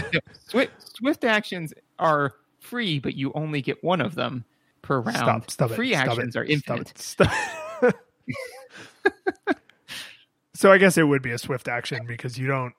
[0.12, 4.44] no, swift, swift actions are free, but you only get one of them
[4.82, 5.16] per round.
[5.18, 6.98] Stop, stop free stop actions it, are infinite.
[6.98, 7.30] Stop
[7.82, 7.94] it, stop-
[10.54, 12.72] so I guess it would be a swift action because you don't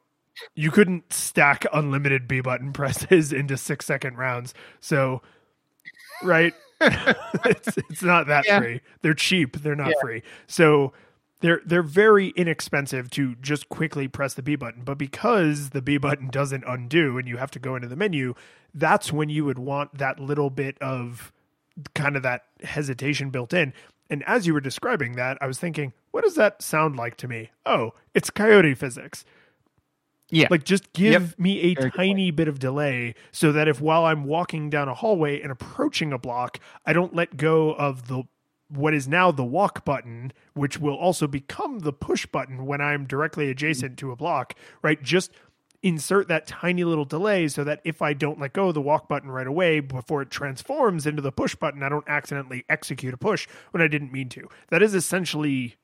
[0.55, 4.53] you couldn't stack unlimited B button presses into six second rounds.
[4.79, 5.21] So
[6.23, 6.53] right?
[6.81, 8.59] it's it's not that Yeah.
[8.59, 8.81] free.
[9.01, 9.57] They're cheap.
[9.57, 10.01] They're not Yeah.
[10.01, 10.23] free.
[10.47, 10.93] So
[11.41, 14.83] they're they're very inexpensive to just quickly press the B button.
[14.83, 18.33] But because the B button doesn't undo and you have to go into the menu,
[18.73, 21.31] that's when you would want that little bit of
[21.93, 23.73] kind of that hesitation built in.
[24.09, 27.27] And as you were describing that, I was thinking, what does that sound like to
[27.27, 27.49] me?
[27.65, 29.25] Oh, it's coyote physics.
[30.29, 30.47] Yeah.
[30.49, 31.39] Like just give Yep.
[31.39, 34.93] me a Very tiny bit of delay so that if while I'm walking down a
[34.93, 38.23] hallway and approaching a block, I don't let go of the
[38.67, 43.05] what is now the walk button, which will also become the push button when I'm
[43.05, 45.01] directly adjacent to a block, right?
[45.03, 45.31] Just
[45.83, 49.07] insert that tiny little delay so that if I don't let go of the walk
[49.07, 53.17] button right away before it transforms into the push button, I don't accidentally execute a
[53.17, 54.49] push when I didn't mean to.
[54.69, 55.75] That is essentially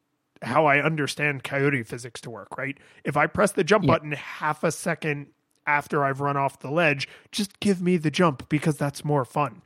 [0.41, 2.77] how I understand coyote physics to work, right?
[3.03, 3.93] If I press the jump Yeah.
[3.93, 5.27] button half a second
[5.67, 9.61] after I've run off the ledge, just give me the jump because that's more fun.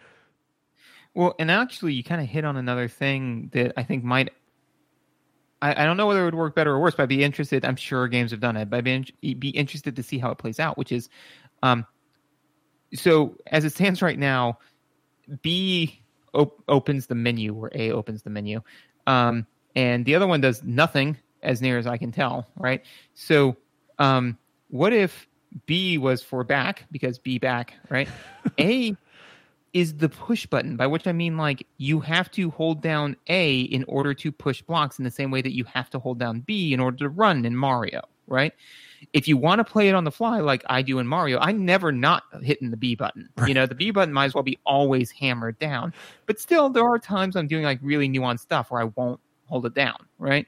[1.13, 4.33] Well, and actually, you kind of hit on another thing that I think might.
[5.61, 7.63] I, I don't know whether it would work better or worse, but I'd be interested.
[7.63, 10.37] I'm sure games have done it, but I'd be, be interested to see how it
[10.37, 10.77] plays out.
[10.77, 11.07] Which is,
[11.63, 11.85] um,
[12.93, 14.59] so as it stands right now,
[15.41, 16.01] B
[16.33, 18.61] op- opens the menu or A opens the menu,
[19.07, 22.47] um, and the other one does nothing, as near as I can tell.
[22.57, 22.83] Right.
[23.13, 23.57] So,
[23.99, 24.37] um,
[24.69, 25.27] what if
[25.65, 28.09] B was for back because B back, right?
[28.59, 28.95] A
[29.73, 33.61] is the push button, by which I mean like you have to hold down A
[33.61, 36.39] in order to push blocks in the same way that you have to hold down
[36.39, 38.53] B in order to run in Mario, right?
[39.11, 41.51] If you want to play it on the fly like I do in Mario, I
[41.51, 43.29] never not hitting the B button.
[43.45, 45.93] You know, the B button might as well be always hammered down.
[46.25, 49.65] But still, there are times I'm doing like really nuanced stuff where I won't hold
[49.65, 50.47] it down, right?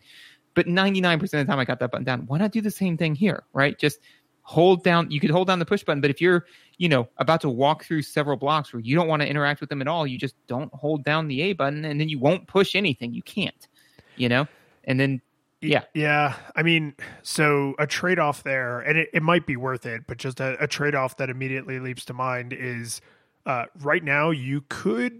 [0.53, 2.25] But 99% of the time I got that button down.
[2.25, 3.77] Why not do the same thing here, right?
[3.77, 3.99] Just
[4.41, 6.45] hold down, you could hold down the push button, but if you're,
[6.77, 9.69] you know, about to walk through several blocks where you don't want to interact with
[9.69, 12.47] them at all, you just don't hold down the A button and then you won't
[12.47, 13.13] push anything.
[13.13, 13.67] You can't,
[14.15, 14.47] you know?
[14.85, 15.21] And then,
[15.61, 15.83] yeah.
[15.93, 16.35] Yeah.
[16.55, 20.17] I mean, so a trade off there, and it, it might be worth it, but
[20.17, 23.01] just a, a trade off that immediately leaps to mind is
[23.45, 25.19] uh, right now you could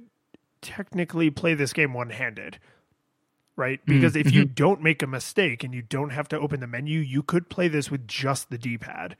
[0.61, 2.59] technically play this game one handed.
[3.57, 3.81] Right?
[3.81, 3.93] Mm-hmm.
[3.95, 4.53] Because if you mm-hmm.
[4.53, 7.67] don't make a mistake and you don't have to open the menu, you could play
[7.67, 9.17] this with just the D pad.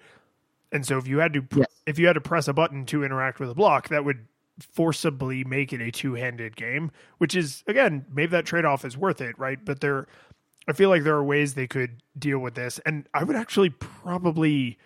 [0.72, 1.68] And so if you had to pr- Yes.
[1.86, 4.28] if you had to press a button to interact with a block, that would
[4.60, 9.38] forcibly make it a two-handed game, which is again, maybe that trade-off is worth it,
[9.38, 9.64] right?
[9.64, 10.08] But there
[10.68, 13.70] I feel like there are ways they could deal with this and I would actually
[13.70, 14.78] probably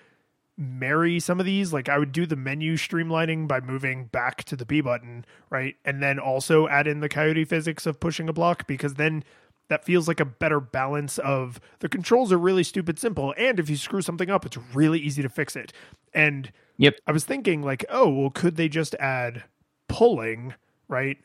[0.57, 4.55] marry some of these like I would do the menu streamlining by moving back to
[4.55, 5.75] the B button, right?
[5.83, 9.23] And then also add in the coyote physics of pushing a block because then
[9.71, 13.69] that feels like a better balance of the controls are really stupid simple and if
[13.69, 15.71] you screw something up it's really easy to fix it.
[16.13, 16.95] And Yep.
[17.07, 19.43] I was thinking like, oh, well could they just add
[19.87, 20.53] pulling,
[20.87, 21.17] right?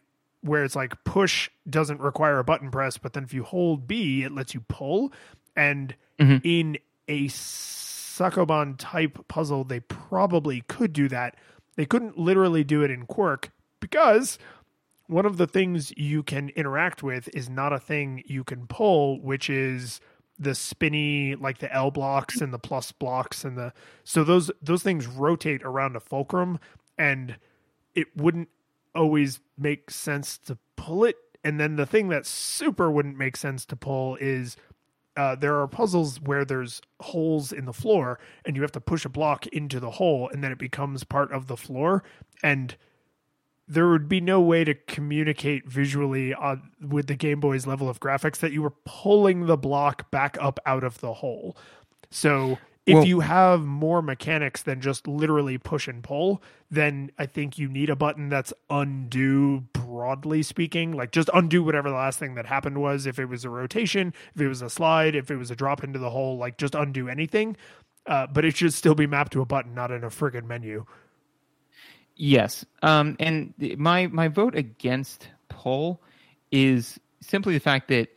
[0.42, 4.22] Where it's like push doesn't require a button press, but then if you hold B,
[4.22, 5.12] it lets you pull.
[5.57, 6.40] And Mhm.
[6.44, 6.78] in
[7.09, 11.36] a Sokoban type puzzle, they probably could do that.
[11.76, 14.38] They couldn't literally do it in Kwirk because
[15.07, 19.20] one of the things you can interact with is not a thing you can pull,
[19.20, 20.00] which is
[20.38, 23.72] the spinny like the L blocks and the plus blocks and the
[24.04, 26.59] so those those things rotate around a fulcrum
[26.98, 27.36] and
[27.94, 28.50] it wouldn't
[28.94, 31.16] always make sense to pull it.
[31.44, 34.57] And then the thing that super wouldn't make sense to pull is
[35.16, 39.04] uh, there are puzzles where there's holes in the floor and you have to push
[39.04, 42.02] a block into the hole and then it becomes part of the floor.
[42.42, 42.76] And
[43.68, 47.98] there would be no way to communicate visually on, with the Game Boy's level of
[48.00, 51.56] graphics that you were pulling the block back up out of the hole.
[52.10, 56.40] So if Well- you have more mechanics than just literally push and pull,
[56.70, 61.88] then I think you need a button that's undo broadly speaking, like just undo whatever
[61.88, 63.06] the last thing that happened was.
[63.06, 65.82] If it was a rotation, if it was a slide, if it was a drop
[65.82, 67.56] into the hole, like just undo anything.
[68.06, 70.84] Uh, but it should still be mapped to a button, not in a friggin' menu.
[72.16, 72.64] Yes.
[72.82, 76.02] Um, and my my vote against pull
[76.50, 78.08] is simply the fact that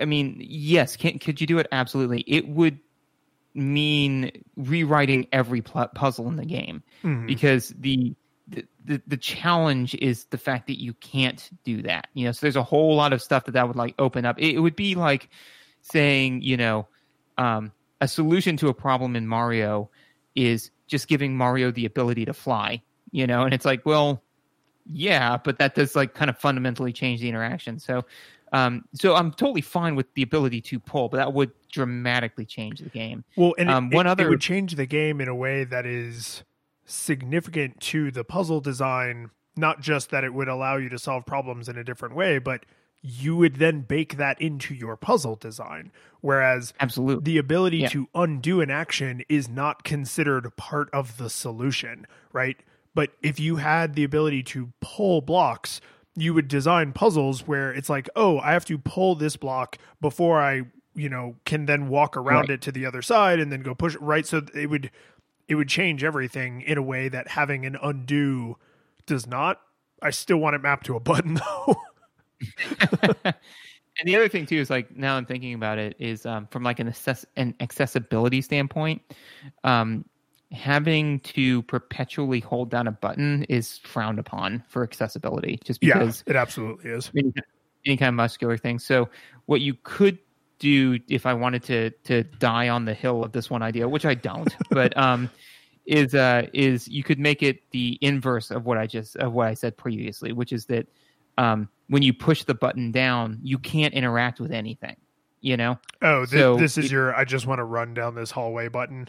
[0.00, 1.66] I mean, yes, can, could you do it?
[1.70, 2.20] Absolutely.
[2.26, 2.78] It would
[3.54, 7.26] mean rewriting every pl- puzzle in the game Mhm.
[7.26, 8.14] because the,
[8.48, 12.08] the the the challenge is the fact that you can't do that.
[12.14, 14.38] You know, so there's a whole lot of stuff that that would like open up.
[14.38, 15.30] It, it would be like
[15.82, 16.86] saying, you know,
[17.38, 19.90] um, a solution to a problem in Mario
[20.34, 22.82] is just giving Mario the ability to fly.
[23.16, 24.22] You know, and it's like, well,
[24.92, 27.78] yeah, but that does like kind of fundamentally change the interaction.
[27.78, 28.04] So,
[28.52, 32.80] um, so I'm totally fine with the ability to pull, but that would dramatically change
[32.80, 33.24] the game.
[33.34, 35.64] Well, and it- Um, it, one it other- would change the game in a way
[35.64, 36.44] that is
[36.84, 39.30] significant to the puzzle design.
[39.56, 42.64] Not just that it would allow you to solve problems in a different way, but
[43.00, 45.90] you would then bake that into your puzzle design.
[46.20, 47.24] Whereas Absolutely.
[47.32, 47.88] the ability Yeah.
[47.88, 52.58] to undo an action is not considered part of the solution, right?
[52.96, 55.82] But if you had the ability to pull blocks,
[56.16, 60.40] you would design puzzles where it's like, oh, I have to pull this block before
[60.40, 60.62] I,
[60.94, 62.50] you know, can then walk around Right.
[62.52, 64.26] it to the other side and then go push it right.
[64.26, 64.90] So it would
[65.46, 68.56] it would change everything in a way that having an undo
[69.04, 69.60] does not.
[70.00, 71.34] I still want it mapped to a button
[71.66, 71.76] though.
[73.24, 73.34] and
[74.04, 76.80] the other thing too is like now I'm thinking about it is um, from like
[76.80, 79.02] an access an accessibility standpoint,
[79.64, 80.04] um,
[80.52, 86.22] having to perpetually hold down a button is frowned upon for accessibility, just yeah, because
[86.26, 87.10] it absolutely is.
[87.16, 87.32] any,
[87.84, 88.78] any kind of muscular thing.
[88.78, 89.08] So
[89.46, 90.18] what you could
[90.58, 94.06] do if I wanted to to die on the hill of this one idea, which
[94.06, 95.28] I don't, but um,
[95.84, 99.48] is uh is you could make it the inverse of what I just of what
[99.48, 100.86] I said previously, which is that
[101.38, 104.96] um, when you push the button down, you can't interact with anything.
[105.42, 108.14] You know, Oh, thi- So this is it- your I just want to run down
[108.14, 109.08] this hallway button.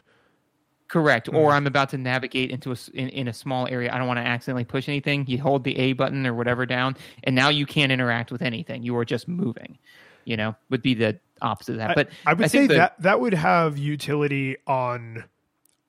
[0.87, 1.27] Correct.
[1.29, 1.53] Or Mhm.
[1.53, 3.93] I'm about to navigate into a in, in a small area.
[3.93, 5.25] I don't want to accidentally push anything.
[5.27, 8.83] You hold the A button or whatever down, and now you can't interact with anything.
[8.83, 9.77] You are just moving.
[10.25, 11.95] You know, would be the opposite of that.
[11.95, 15.23] But I would I say the- that that would have utility on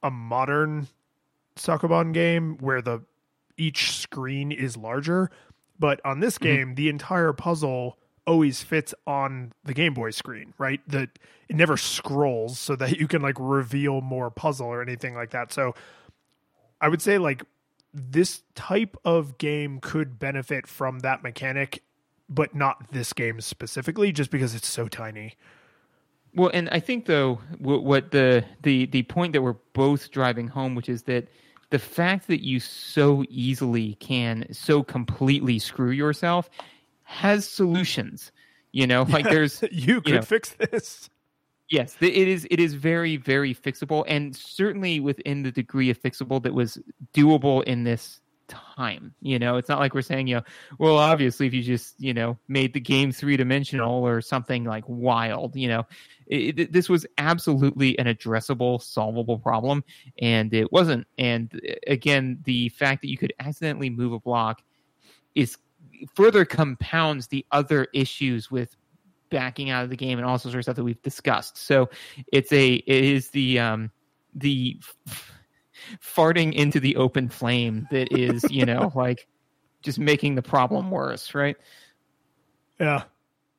[0.03, 0.87] a modern
[1.57, 3.03] Sokoban game where the
[3.57, 5.31] each screen is larger,
[5.79, 6.43] but on this Mhm.
[6.43, 10.81] game the entire puzzle always fits on the Game Boy screen, right?
[10.87, 11.19] That
[11.49, 15.53] it never scrolls so that you can like reveal more puzzle or anything like that.
[15.53, 15.75] So
[16.81, 17.43] I would say like
[17.95, 21.83] this type of game could benefit from that mechanic,
[22.29, 25.35] but not this game specifically, just because it's so tiny.
[26.35, 30.75] Well, and I think though what the the the point that we're both driving home,
[30.75, 31.29] which is that
[31.71, 36.51] the fact that you so easily can so completely screw yourself
[37.09, 38.33] has solutions.
[38.73, 40.23] You know, like there's you could know.
[40.23, 41.09] fix this.
[41.71, 46.43] yes, it is it is very very fixable, and certainly within the degree of fixable
[46.43, 46.79] that was
[47.15, 49.15] doable in this time.
[49.23, 50.43] You know, it's not like we're saying, you know,
[50.79, 54.85] well, obviously, if you just you know made the game three dimensional or something like
[54.87, 55.87] wild, you know,
[56.27, 59.83] it, it- this was absolutely an addressable, solvable problem,
[60.21, 61.07] and it wasn't.
[61.17, 64.61] And uh, again, the fact that you could accidentally move a block
[65.35, 65.57] is
[66.15, 68.77] further compounds the other issues with
[69.31, 71.59] backing out of the game and all sorts of stuff that we've discussed.
[71.59, 71.91] So
[72.33, 73.91] it's a it is the um
[74.35, 74.77] the
[75.07, 75.33] f-
[76.03, 79.27] farting into the open flame that is you know like
[79.83, 81.57] just making the problem worse, right?
[82.81, 83.05] Yeah.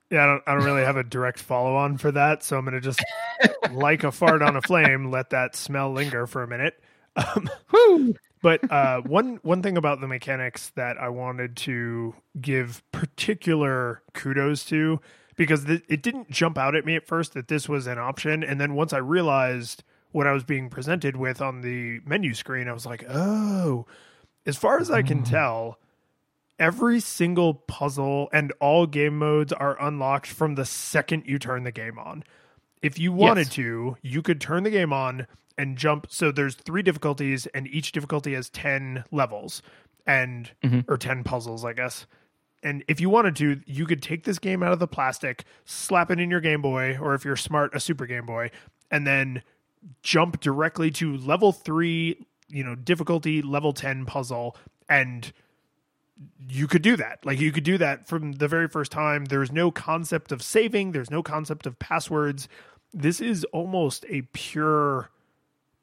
[0.09, 2.41] Yeah, I don't, I don't really have a direct follow on for that.
[2.43, 3.03] So I'm going to just,
[3.71, 6.73] like a fart on a flame, let that smell linger for a minute.
[7.15, 8.15] Um, Woo!
[8.41, 14.65] But uh, one one thing about the mechanics that I wanted to give particular kudos
[14.65, 14.99] to
[15.35, 18.43] because th- it didn't jump out at me at first that this was an option,
[18.43, 22.67] and then once I realized what I was being presented with on the menu screen,
[22.67, 23.85] I was like, oh.
[24.45, 25.77] As far as I can tell,
[26.57, 31.71] every single puzzle and all game modes are unlocked from the second you turn the
[31.71, 32.23] game on.
[32.81, 33.55] If you wanted Yes.
[33.55, 35.27] to, you could turn the game on
[35.57, 36.07] and jump.
[36.09, 39.61] So there's three difficulties, and each difficulty has 10 levels
[40.07, 40.85] and Mhm.
[40.87, 42.05] or 10 puzzles, I guess.
[42.63, 46.11] And if you wanted to, you could take this game out of the plastic, slap
[46.11, 48.51] it in your Game Boy, or if you're smart, a Super Game Boy,
[48.91, 49.43] and then
[50.03, 54.57] jump directly to level three, you know, difficulty level 10 puzzle.
[54.89, 55.31] And
[56.49, 57.25] you could do that.
[57.25, 59.25] Like you could do that from the very first time.
[59.25, 62.49] There's no concept of saving, there's no concept of passwords.
[62.93, 65.09] This is almost a pure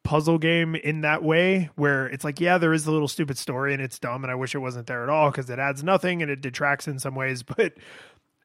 [0.07, 3.73] puzzle game in that way where it's like yeah there is a little stupid story
[3.75, 6.23] and it's dumb and i wish it wasn't there at all because it adds nothing
[6.23, 7.43] and it detracts in some ways.
[7.57, 7.75] But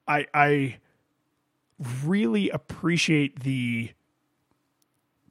[0.08, 0.76] i i
[2.04, 3.90] really appreciate the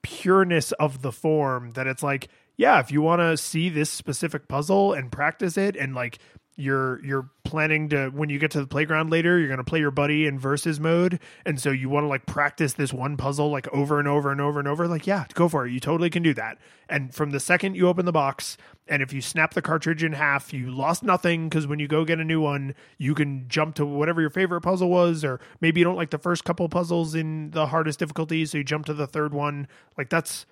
[0.02, 4.48] pureness of the form that it's like yeah if you want to see this specific
[4.48, 6.18] puzzle and practice it and like
[6.56, 9.80] you're you're planning to when you get to the playground later you're going to play
[9.80, 11.20] your buddy in versus mode.
[11.46, 14.40] And so you want to like practice this one puzzle like over and over and
[14.40, 14.88] over and over.
[14.88, 15.72] Like yeah go for it.
[15.72, 16.58] You totally can do that.
[16.90, 18.58] And from the second you open the box
[18.88, 22.06] and if you snap the cartridge in half you lost nothing because when you go
[22.06, 25.80] get a new one you can jump to whatever your favorite puzzle was or maybe
[25.80, 28.94] you don't like the first couple puzzles in the hardest difficulty so you jump to
[28.94, 29.68] the third one.
[29.98, 30.46] Like that's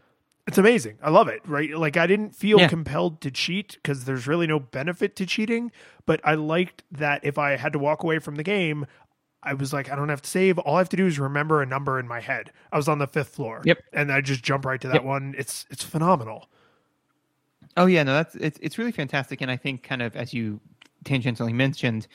[0.50, 0.98] it's amazing.
[1.02, 1.42] I love it.
[1.48, 1.72] Right?
[1.78, 2.68] Like I didn't feel Yeah.
[2.68, 5.72] compelled to cheat because there's really no benefit to cheating,
[6.06, 8.86] but I liked that if I had to walk away from the game,
[9.42, 10.58] I was like, I don't have to save.
[10.60, 12.52] All I have to do is remember a number in my head.
[12.74, 13.62] I was on the fifth floor.
[13.64, 13.78] Yep.
[13.94, 15.04] And I just jump right to that Yep.
[15.04, 15.36] one.
[15.38, 16.50] It's it's phenomenal.
[17.78, 20.60] Oh yeah, no, that's it's it's really fantastic, and I think kind of as you
[21.06, 22.08] tangentially mentioned,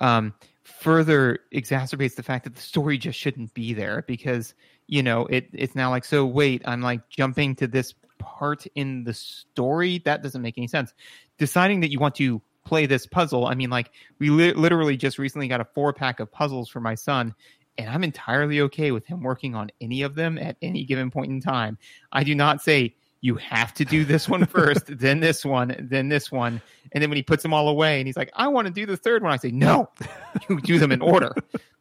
[0.00, 4.54] um, further exacerbates the fact that the story just shouldn't be there because
[4.90, 9.04] you know it it's now like so wait I'm like jumping to this part in
[9.04, 10.92] the story that doesn't make any sense.
[11.38, 15.16] Deciding that you want to play this puzzle, I mean like we li- literally just
[15.18, 17.34] recently got a four pack of puzzles for my son.
[17.78, 21.30] And I'm entirely okay with him working on any of them at any given point
[21.30, 21.78] in time.
[22.12, 26.08] I do not say you have to do this one first, then this one, then
[26.08, 26.60] this one.
[26.92, 28.86] And then when he puts them all away and he's like, I want to do
[28.86, 29.88] the third one, I say, No,
[30.48, 31.32] you do them in order.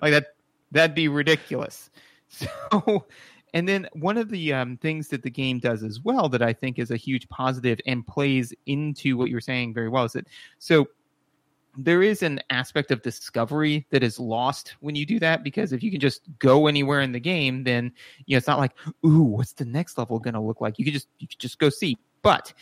[0.02, 0.28] like that
[0.72, 1.90] that'd be ridiculous.
[2.72, 3.06] So
[3.54, 6.54] and then one of the um, things that the game does as well that I
[6.54, 10.28] think is a huge positive and plays into what you're saying very well is that
[10.60, 10.88] so
[11.78, 15.82] there is an aspect of discovery that is lost when you do that because if
[15.82, 17.92] you can just go anywhere in the game, then
[18.26, 18.74] you know it's not like,
[19.06, 20.78] ooh, what's the next level going to look like?
[20.78, 21.98] You can just you can just go see.
[22.22, 22.54] But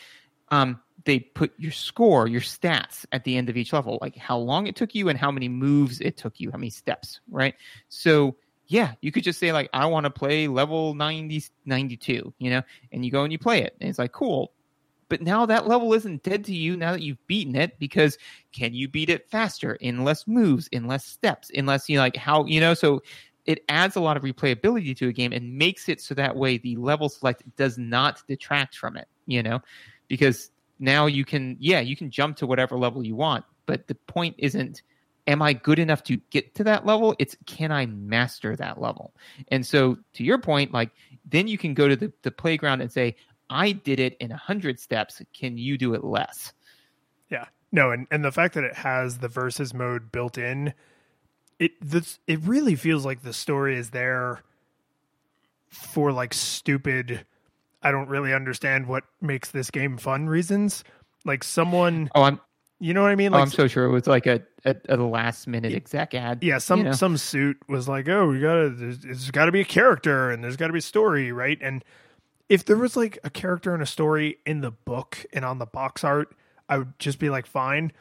[0.49, 4.37] um, they put your score, your stats at the end of each level, like how
[4.37, 7.55] long it took you and how many moves it took you, how many steps, right?
[7.89, 8.35] So
[8.67, 12.61] yeah, you could just say like, I want to play level 90, 92, you know,
[12.91, 13.75] and you go and you play it.
[13.79, 14.51] And it's like, cool.
[15.09, 18.17] But now that level isn't dead to you now that you've beaten it because
[18.51, 22.17] can you beat it faster in less moves, in less steps, in less, you like
[22.17, 23.01] how, you know, so
[23.45, 26.57] it adds a lot of replayability to a game and makes it so that way
[26.57, 29.61] the level select does not detract from it, you know,
[30.09, 33.95] because now you can, yeah, you can jump to whatever level you want, but the
[33.95, 34.81] point isn't,
[35.27, 37.15] am I good enough to get to that level?
[37.19, 39.13] It's can I master that level?
[39.49, 40.91] And so to your point, like
[41.25, 43.15] then you can go to the, the playground and say,
[43.49, 45.21] I did it in a hundred steps.
[45.33, 46.53] Can you do it less?
[47.29, 47.45] Yeah.
[47.71, 50.73] No, and, and the fact that it has the versus mode built in,
[51.59, 54.41] it this it really feels like the story is there
[55.69, 57.25] for like stupid
[57.81, 60.83] I don't really understand what makes this game fun reasons.
[61.25, 62.39] Like someone Oh, I'm
[62.79, 63.33] you know what I mean?
[63.33, 66.43] oh, Like I'm so sure it was like a, a, a last minute exec ad.
[66.43, 66.91] yeah, some you know?
[66.91, 68.69] some suit was like, "Oh, we gotta.
[68.69, 71.57] There's, there's got to be a character, and there's got to be a story, right?"
[71.61, 71.83] And
[72.49, 75.65] if there was like a character and a story in the book and on the
[75.65, 76.35] box art,
[76.69, 77.91] I would just be like, "Fine."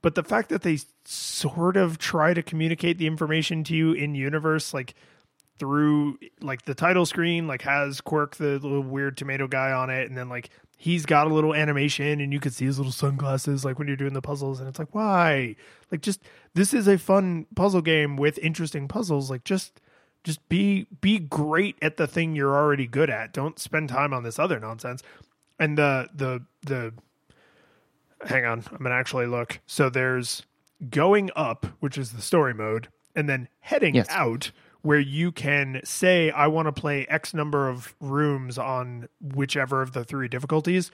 [0.00, 4.14] But the fact that they sort of try to communicate the information to you in
[4.14, 4.94] universe, like
[5.58, 10.08] through like the title screen, like has Kwirk the little weird tomato guy on it,
[10.08, 13.64] and then like he's got a little animation and you could see his little sunglasses
[13.64, 15.54] like when you're doing the puzzles and it's like why?
[15.92, 16.20] Like just
[16.54, 19.30] this is a fun puzzle game with interesting puzzles.
[19.30, 19.80] Like just
[20.24, 23.32] just be be great at the thing you're already good at.
[23.32, 25.02] Don't spend time on this other nonsense.
[25.60, 26.92] And the the the
[28.26, 29.60] hang on i'm gonna actually look.
[29.66, 30.44] So there's
[30.90, 34.08] going up which is the story mode and then heading Yes.
[34.10, 34.50] out
[34.82, 39.92] where you can say i want to play x number of rooms on whichever of
[39.92, 40.90] the three difficulties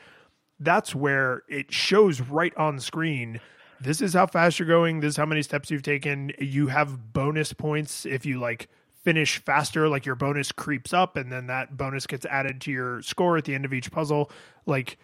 [0.61, 3.41] that's where it shows right on screen
[3.81, 7.13] this is how fast you're going this is how many steps you've taken you have
[7.13, 8.69] bonus points if you like
[9.09, 13.01] finish faster like your bonus creeps up and then that bonus gets added to your
[13.01, 14.31] score at the end of each puzzle.
[14.67, 14.99] Like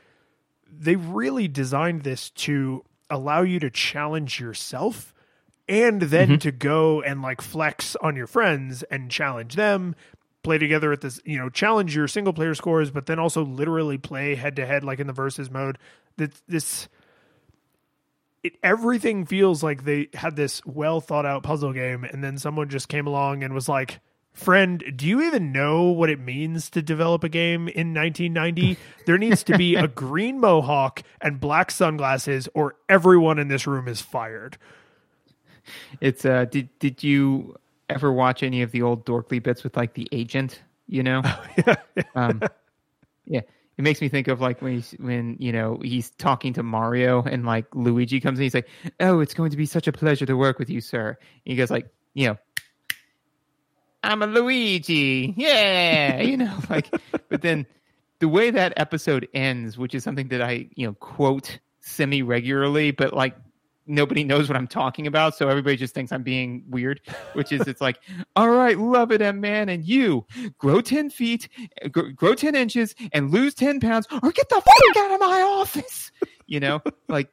[0.70, 5.13] they really designed this to allow you to challenge yourself
[5.68, 6.38] and then mm-hmm.
[6.38, 9.94] to go and like flex on your friends and challenge them
[10.44, 13.98] play together at this you know challenge your single player scores but then also literally
[13.98, 15.78] play head to head like in the versus mode.
[16.16, 16.88] That this
[18.44, 22.68] it, everything feels like they had this well thought out puzzle game and then someone
[22.68, 24.00] just came along and was like
[24.32, 28.76] friend do you even know what it means to develop a game in 1990
[29.06, 33.86] there needs to be a green mohawk and black sunglasses or everyone in this room
[33.86, 34.58] is fired
[36.00, 37.56] It's uh did did you
[37.88, 41.22] ever watch any of the old Dorkly bits with like the agent, you know?
[41.66, 41.76] yeah
[42.14, 42.40] um
[43.26, 43.40] yeah.
[43.76, 47.22] It makes me think of like when he's when you know he's talking to Mario
[47.22, 48.68] and like Luigi comes in, he's like,
[49.00, 51.56] "Oh, it's going to be such a pleasure to work with you, sir." And he
[51.56, 52.36] goes like, you know,
[54.04, 56.88] "I'm a Luigi, yeah," you know, like.
[57.28, 57.66] But then
[58.20, 62.92] the way that episode ends, which is something that I you know quote semi regularly,
[62.92, 63.36] but like
[63.86, 67.00] nobody knows what I'm talking about, so everybody just thinks I'm being weird.
[67.34, 68.00] Which is, it's like,
[68.36, 70.26] all right, love it, man, and you
[70.58, 71.48] grow ten feet,
[71.90, 75.42] grow, grow ten inches, and lose ten pounds, or get the fuck out of my
[75.42, 76.10] office.
[76.46, 77.28] You know, like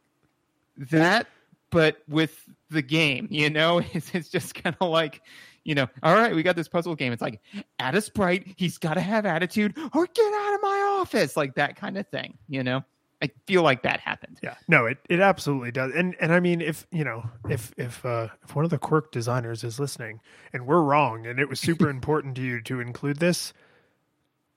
[0.77, 1.27] that,
[1.69, 3.27] but with the game.
[3.29, 5.21] You know, it's, it's just kind of like.
[5.63, 7.13] You know, all right, we got this puzzle game.
[7.13, 7.39] It's like,
[7.77, 8.55] add a sprite.
[8.57, 12.07] He's got to have attitude, or get out of my office, like that kind of
[12.07, 12.39] thing.
[12.49, 12.83] You know,
[13.21, 14.39] I feel like that happened.
[14.41, 15.93] Yeah, no, it, it absolutely does.
[15.93, 19.11] And and I mean, if you know, if if uh, if one of the Kwirk
[19.11, 20.21] designers is listening
[20.53, 23.53] and we're wrong, and it was super important to you to include this,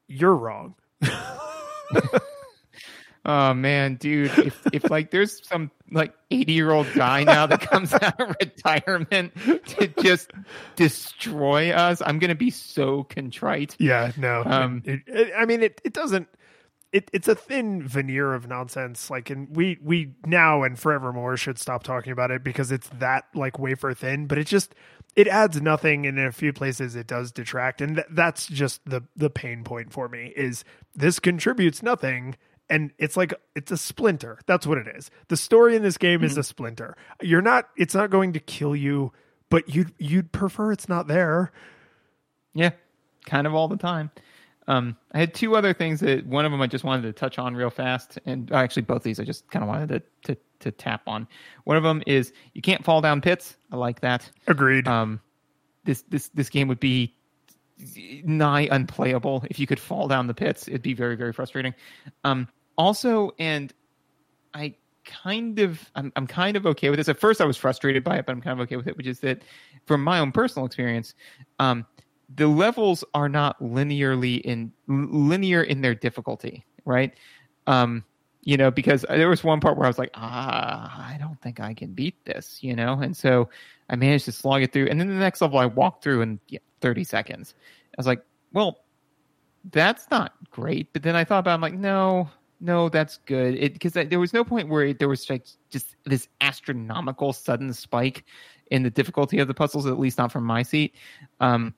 [0.06, 0.74] you're wrong.
[3.26, 7.60] oh man, dude, if if like there's some like 80 year old guy now that
[7.60, 9.34] comes out of retirement
[9.66, 10.30] to just
[10.76, 13.76] destroy us, I'm gonna be so contrite.
[13.78, 14.42] Yeah, no.
[14.44, 16.28] Um, it, it, I mean, it it doesn't
[16.94, 19.10] it, it's a thin veneer of nonsense.
[19.10, 23.24] Like, and we we now and forevermore should stop talking about it because it's that
[23.34, 24.26] like wafer thin.
[24.26, 24.76] But it just
[25.16, 28.80] it adds nothing, and in a few places it does detract, and th- that's just
[28.88, 30.32] the the pain point for me.
[30.36, 30.62] Is
[30.94, 32.36] this contributes nothing,
[32.70, 34.38] and it's like it's a splinter.
[34.46, 35.10] That's what it is.
[35.26, 36.26] The story in this game mm-hmm.
[36.26, 36.96] is a splinter.
[37.20, 37.70] You're not.
[37.76, 39.12] It's not going to kill you,
[39.50, 41.50] but you'd you'd prefer it's not there.
[42.54, 42.70] Yeah,
[43.26, 44.12] kind of all the time.
[44.66, 47.38] Um, I had two other things that one of them I just wanted to touch
[47.38, 50.70] on real fast, and actually both these I just kind of wanted to, to to
[50.70, 51.28] tap on.
[51.64, 53.56] One of them is you can't fall down pits.
[53.70, 54.30] I like that.
[54.46, 54.88] Agreed.
[54.88, 55.20] Um,
[55.84, 57.14] this this this game would be
[58.24, 60.68] nigh unplayable if you could fall down the pits.
[60.68, 61.74] It'd be very very frustrating.
[62.24, 63.72] Um, also, and
[64.54, 64.74] I
[65.04, 67.08] kind of I'm I'm kind of okay with this.
[67.08, 68.96] At first, I was frustrated by it, but I'm kind of okay with it.
[68.96, 69.42] Which is that,
[69.86, 71.14] from my own personal experience,
[71.58, 71.86] um,
[72.34, 77.14] the levels are not linearly in linear in their difficulty, right?
[77.66, 78.04] Um,
[78.42, 81.60] you know, because there was one part where I was like, ah, I don't think
[81.60, 83.48] I can beat this, you know, and so
[83.88, 86.38] I managed to slog it through, and then the next level I walked through in
[86.48, 87.54] yeah, 30 seconds.
[87.62, 88.22] I was like,
[88.52, 88.84] well,
[89.70, 92.28] that's not great, but then I thought about, it, I'm like, no,
[92.60, 93.56] no, that's good.
[93.56, 97.72] It because there was no point where it, there was like just this astronomical sudden
[97.72, 98.24] spike
[98.70, 100.94] in the difficulty of the puzzles, at least not from my seat.
[101.40, 101.74] Um,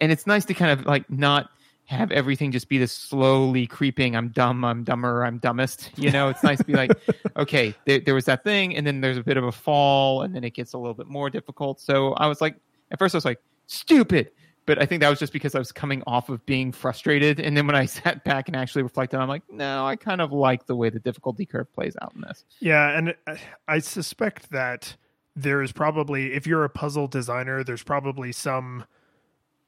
[0.00, 1.50] and it's nice to kind of like not
[1.86, 6.28] have everything just be this slowly creeping i'm dumb i'm dumber i'm dumbest you know?
[6.28, 6.90] It's nice to be like
[7.36, 10.34] okay there, there, was that thing and then there's a bit of a fall and
[10.34, 11.80] then it gets a little bit more difficult.
[11.80, 12.56] So i was like
[12.90, 14.30] at first i was like stupid.
[14.66, 17.56] But i think that was just because i was coming off of being frustrated and
[17.56, 20.66] then when i sat back and actually reflected i'm like no i kind of like
[20.66, 22.44] the way the difficulty curve plays out in this.
[22.58, 23.36] Yeah and uh,
[23.68, 24.96] i suspect that
[25.36, 28.84] there is probably if you're a puzzle designer there's probably some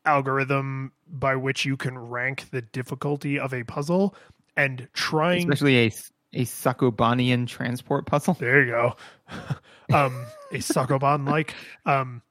[0.09, 4.14] algorithm by which you can rank the difficulty of a puzzle
[4.56, 5.93] and trying especially a
[6.35, 8.35] a Sokobanian transport puzzle.
[8.40, 8.97] There you go.
[9.94, 11.55] um a Sokoban like
[11.85, 12.22] um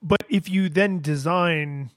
[0.00, 1.90] but if you then design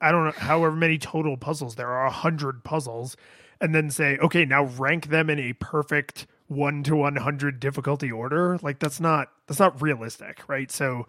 [0.00, 3.16] I don't know however many total puzzles there are a hundred puzzles
[3.60, 8.58] and then say okay now rank them in a perfect 1 to 100 difficulty order
[8.62, 11.06] like that's not that's not realistic right so.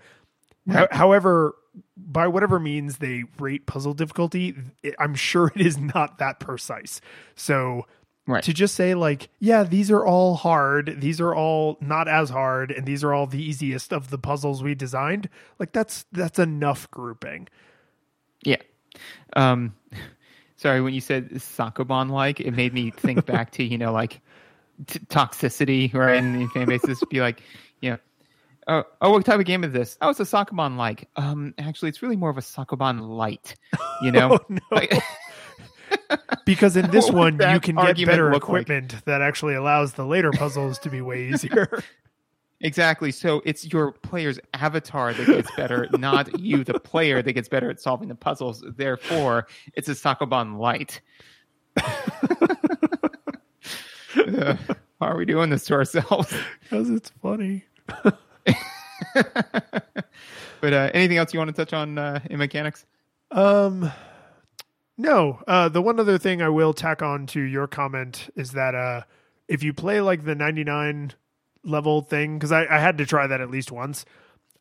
[0.67, 1.55] However
[1.97, 4.55] by whatever means they rate puzzle difficulty,
[4.97, 7.01] I'm sure it is not that precise.
[7.35, 7.85] So
[8.27, 8.43] right.
[8.43, 12.71] to just say like, yeah, these are all hard, these are all not as hard,
[12.71, 15.29] and these are all the easiest of the puzzles we designed,
[15.59, 17.47] like that's that's enough grouping.
[18.43, 18.61] Yeah.
[19.35, 19.75] Um
[20.55, 24.21] sorry, when you said Sokoban like, it made me think back to, you know, like
[24.87, 26.17] t- toxicity, right?
[26.17, 27.41] And the fan bases be like,
[27.81, 27.97] you know,
[28.69, 29.97] Oh, oh, what type of game is this?
[29.99, 31.09] Oh, it's a Sokoban like.
[31.15, 33.55] Um, actually, it's really more of a Sokoban light.
[34.03, 34.93] You know, oh, like,
[36.45, 39.05] because in this one you can get better equipment like?
[39.05, 41.81] that actually allows the later puzzles to be way easier.
[42.61, 43.11] Exactly.
[43.11, 47.71] So it's your player's avatar that gets better, not you, the player, that gets better
[47.71, 48.63] at solving the puzzles.
[48.77, 51.01] Therefore, it's a Sokoban light.
[54.15, 54.57] uh,
[54.99, 56.31] why are we doing this to ourselves?
[56.61, 57.63] Because it's funny.
[60.61, 62.85] but uh, anything else you want to touch on uh, in mechanics?
[63.31, 63.91] Um,
[64.97, 65.41] no.
[65.47, 69.03] Uh, the one other thing I will tack on to your comment is that uh,
[69.47, 71.13] if you play like the 99
[71.63, 74.05] level thing, because I, I, had to try that at least once,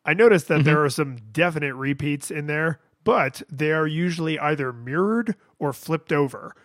[0.05, 0.63] I noticed that mm-hmm.
[0.63, 6.11] there are some definite repeats in there, but they are usually either mirrored or flipped
[6.11, 6.55] over.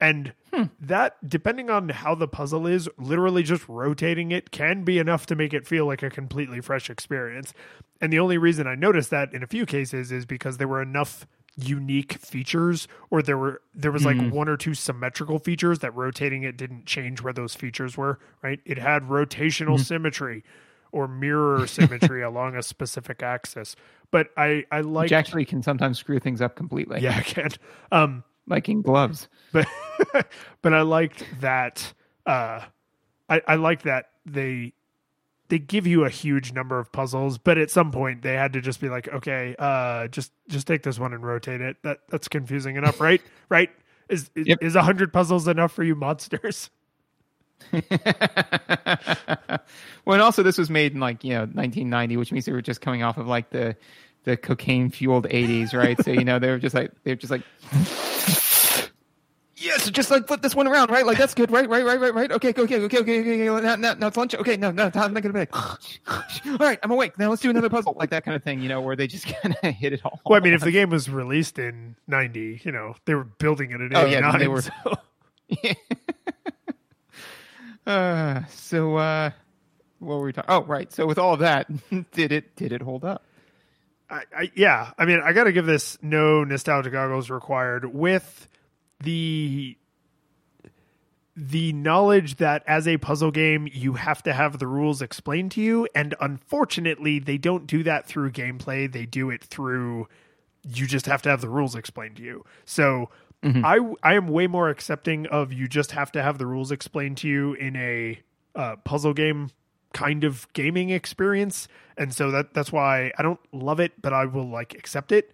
[0.00, 0.64] And hmm.
[0.80, 5.36] that, depending on how the puzzle is, literally just rotating it can be enough to
[5.36, 7.52] make it feel like a completely fresh experience.
[8.00, 10.82] And the only reason I noticed that in a few cases is because there were
[10.82, 14.30] enough unique features or there were there was like mm.
[14.30, 18.60] one or two symmetrical features that rotating it didn't change where those features were right
[18.64, 19.84] it had rotational mm.
[19.84, 20.42] symmetry
[20.92, 23.76] or mirror symmetry along a specific axis.
[24.10, 27.00] But I I like Which actually can sometimes screw things up completely.
[27.00, 27.50] yeah I can
[27.92, 29.28] um Like in gloves.
[29.52, 29.66] but
[30.62, 31.94] but I liked that
[32.26, 32.60] uh
[33.30, 34.74] I I like that they
[35.48, 38.60] they give you a huge number of puzzles, but at some point they had to
[38.60, 41.76] just be like, okay, uh just just take this one and rotate it.
[41.82, 43.22] That that's confusing enough, right?
[43.48, 43.70] right?
[44.08, 44.58] Is is, Yep.
[44.62, 46.70] is 100 puzzles enough for you monsters?
[47.72, 47.82] well,
[50.06, 52.80] and also this was made in like you know 1990, which means they were just
[52.80, 53.76] coming off of like the
[54.24, 56.02] the cocaine fueled 80s, right?
[56.04, 57.42] so you know they were just like they were just like.
[59.62, 61.04] Yes, so just like flip this one around, right?
[61.04, 61.68] Like that's good, right?
[61.68, 62.32] Right, right, right, right.
[62.32, 63.20] Okay, okay, okay, okay, okay, okay.
[63.50, 63.60] okay.
[63.62, 64.34] Now, now, now it's lunch.
[64.34, 65.54] Okay, no, no, I'm not gonna be like.
[65.54, 67.18] all right, I'm awake.
[67.18, 69.26] Now let's do another puzzle, like that kind of thing, you know, where they just
[69.42, 70.18] kind of hit it all.
[70.24, 73.72] Well, I mean, if the game was released in 90, you know, they were building
[73.72, 74.02] it in '89.
[74.02, 74.96] Oh, yeah, they were- so-
[77.90, 79.30] uh, so uh,
[79.98, 80.50] what were we talking?
[80.50, 80.90] Oh, right.
[80.90, 81.68] So with all that,
[82.12, 83.24] did it did it hold up?
[84.10, 88.48] I, I yeah, I mean, I got to give this no nostalgia goggles required with
[89.00, 89.76] the
[91.36, 95.62] the knowledge that as a puzzle game you have to have the rules explained to
[95.62, 95.88] you.
[95.94, 98.90] And unfortunately they don't do that through gameplay.
[98.90, 100.08] They do it through
[100.68, 102.44] you just have to have the rules explained to you.
[102.66, 103.08] So
[103.42, 107.16] i i am way more accepting of you just have to have the rules explained
[107.16, 108.20] to you in a
[108.54, 109.50] uh, puzzle game
[109.92, 114.24] kind of gaming experience and so that that's why i don't love it but i
[114.24, 115.32] will like accept it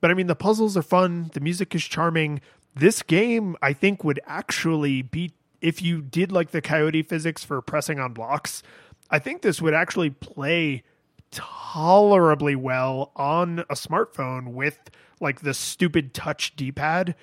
[0.00, 1.30] but I mean, the puzzles are fun.
[1.32, 2.40] The music is charming.
[2.74, 7.60] This game, I think, would actually be if you did like the coyote physics for
[7.62, 8.62] pressing on blocks.
[9.10, 10.82] I think this would actually play
[11.30, 17.14] tolerably well on a smartphone with like the stupid touch D-pad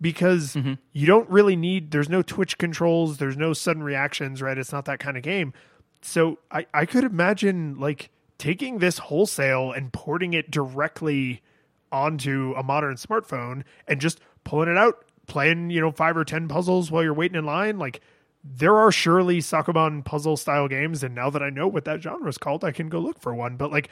[0.00, 0.74] because mm-hmm.
[0.92, 4.56] you don't really need there's no twitch controls, there's no sudden reactions, right?
[4.56, 5.52] It's not that kind of game.
[6.02, 11.42] So I I could imagine like taking this wholesale and porting it directly
[11.92, 16.48] onto a modern smartphone and just pulling it out, playing, you know, five or 10
[16.48, 17.78] puzzles while you're waiting in line.
[17.78, 18.00] Like,
[18.42, 21.04] there are surely Sokoban puzzle style games.
[21.04, 23.32] And now that I know what that genre is called, I can go look for
[23.32, 23.56] one.
[23.56, 23.88] But, like,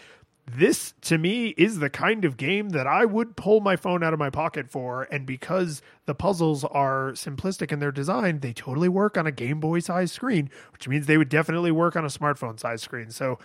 [0.53, 4.13] this to me is the kind of game that I would pull my phone out
[4.13, 5.03] of my pocket for.
[5.11, 9.61] And because the puzzles are simplistic in their design, they totally work on a Game
[9.61, 13.11] Boy size screen, which means they would definitely work on a smartphone size screen.
[13.11, 13.39] So,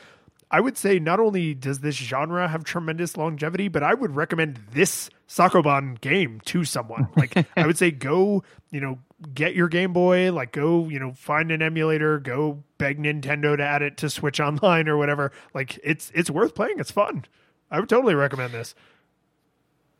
[0.51, 4.59] I would say not only does this genre have tremendous longevity, but I would recommend
[4.72, 7.07] this Sokoban game to someone.
[7.15, 8.99] Like I would say go, you know,
[9.34, 13.63] get your Game Boy, like go, you know, find an emulator, go beg Nintendo to
[13.63, 15.31] add it to Switch Online or whatever.
[15.53, 16.80] Like it's it's worth playing.
[16.80, 17.26] It's fun.
[17.72, 18.76] I would totally recommend this.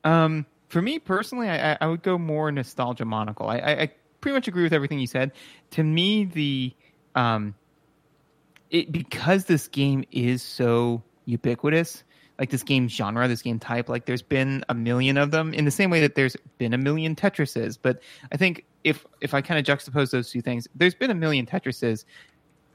[0.04, 3.48] Um, for me personally, I, I- would go more nostalgia monocle.
[3.50, 3.92] I, I, I
[4.22, 5.32] pretty much agree with everything you said.
[5.72, 6.74] To me, the
[7.16, 7.56] um,
[8.76, 12.04] it because this game is so ubiquitous,
[12.38, 15.64] like this game genre, this game type, like there's been a million of them in
[15.64, 17.78] the same way that there's been a million Tetrises.
[17.82, 18.02] But
[18.34, 21.46] I think if if I kind of juxtapose those two things, there's been a million
[21.46, 22.04] Tetrises.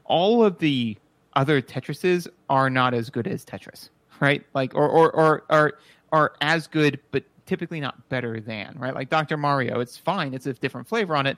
[0.05, 0.97] All of the
[1.35, 4.43] other Tetrises are not as good as Tetris, right?
[4.55, 5.73] Like or or or are
[6.11, 8.95] are as good, but typically not better than, right?
[8.95, 9.37] Like Dr.
[9.37, 11.37] Mario, it's fine, it's a different flavor on it,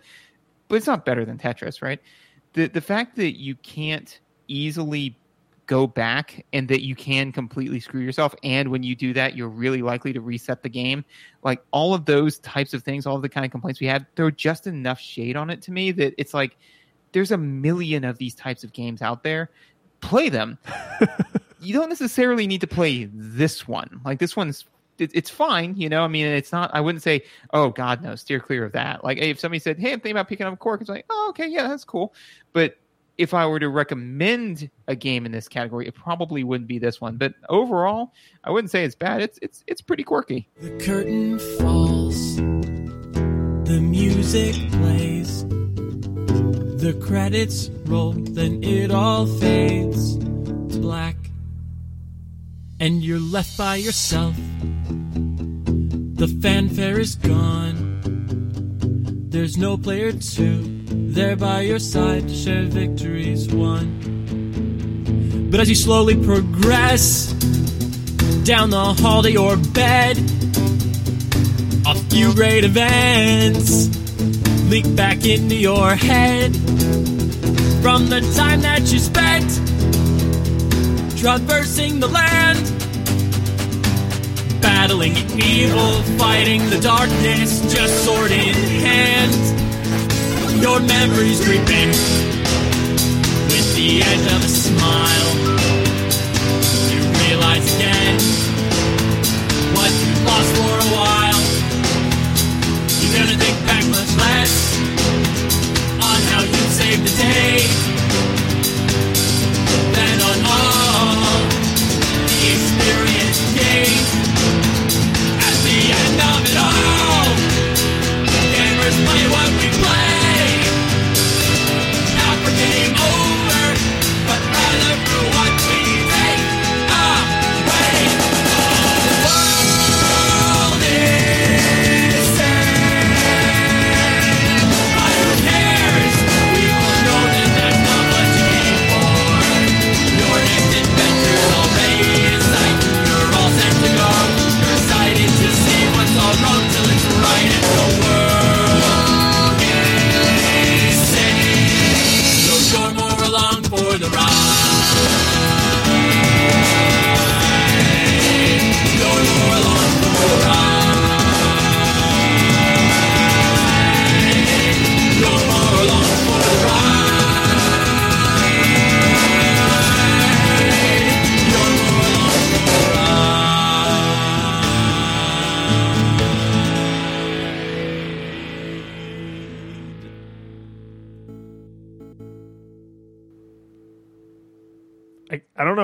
[0.70, 2.00] but it's not better than Tetris, right?
[2.54, 5.18] The the fact that you can't easily
[5.66, 8.36] go back and that you can completely screw yourself.
[8.44, 11.06] And when you do that you're really likely to reset the game.
[11.42, 14.06] Like all of those types of things all of the kind of complaints we had
[14.16, 16.58] throw just enough shade on it to me that it's like
[17.12, 19.50] there's a million of these types of games out there.
[20.02, 20.58] Play them.
[21.64, 24.02] You don't necessarily need to play this one.
[24.04, 24.66] Like this one's
[24.98, 26.04] it, it's fine you know?
[26.04, 29.04] I mean it's not i wouldn't say oh god no steer clear of that.
[29.04, 31.28] Like if somebody said hey i'm thinking about picking up a Kwirk it's like oh
[31.30, 32.14] okay yeah that's cool.
[32.52, 32.76] But
[33.18, 37.00] if I were to recommend a game in this category, it probably wouldn't be this
[37.00, 37.18] one.
[37.18, 38.14] But overall,
[38.44, 39.22] I wouldn't say it's bad.
[39.22, 40.50] It's it's it's pretty quirky.
[40.60, 51.16] The curtain falls, the music plays, the credits roll, then it all fades to black,
[52.80, 54.36] and you're left by yourself.
[56.16, 58.00] The fanfare is gone,
[59.30, 65.50] there's no player two there by your side to share victories won.
[65.50, 67.34] But as you slowly progress
[68.44, 70.18] down the hall to your bed,
[71.86, 73.90] a few great events
[74.70, 76.54] leak back into your head
[77.82, 79.50] from the time that you spent
[81.18, 82.64] traversing the land,
[84.62, 89.63] battling evil, fighting the darkness, just sword in hand
[90.64, 91.90] your memories creeping
[93.52, 95.32] with the edge of a smile.
[96.88, 98.16] You realize again
[99.76, 101.44] what you lost for a while.
[103.00, 104.54] You're gonna think back much less
[106.00, 107.73] on how you saved the day.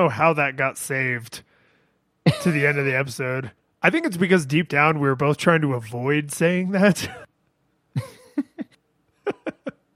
[0.09, 1.41] how that got saved
[2.41, 3.51] to the end of the episode.
[3.81, 7.09] I think it's because deep down we were both trying to avoid saying that.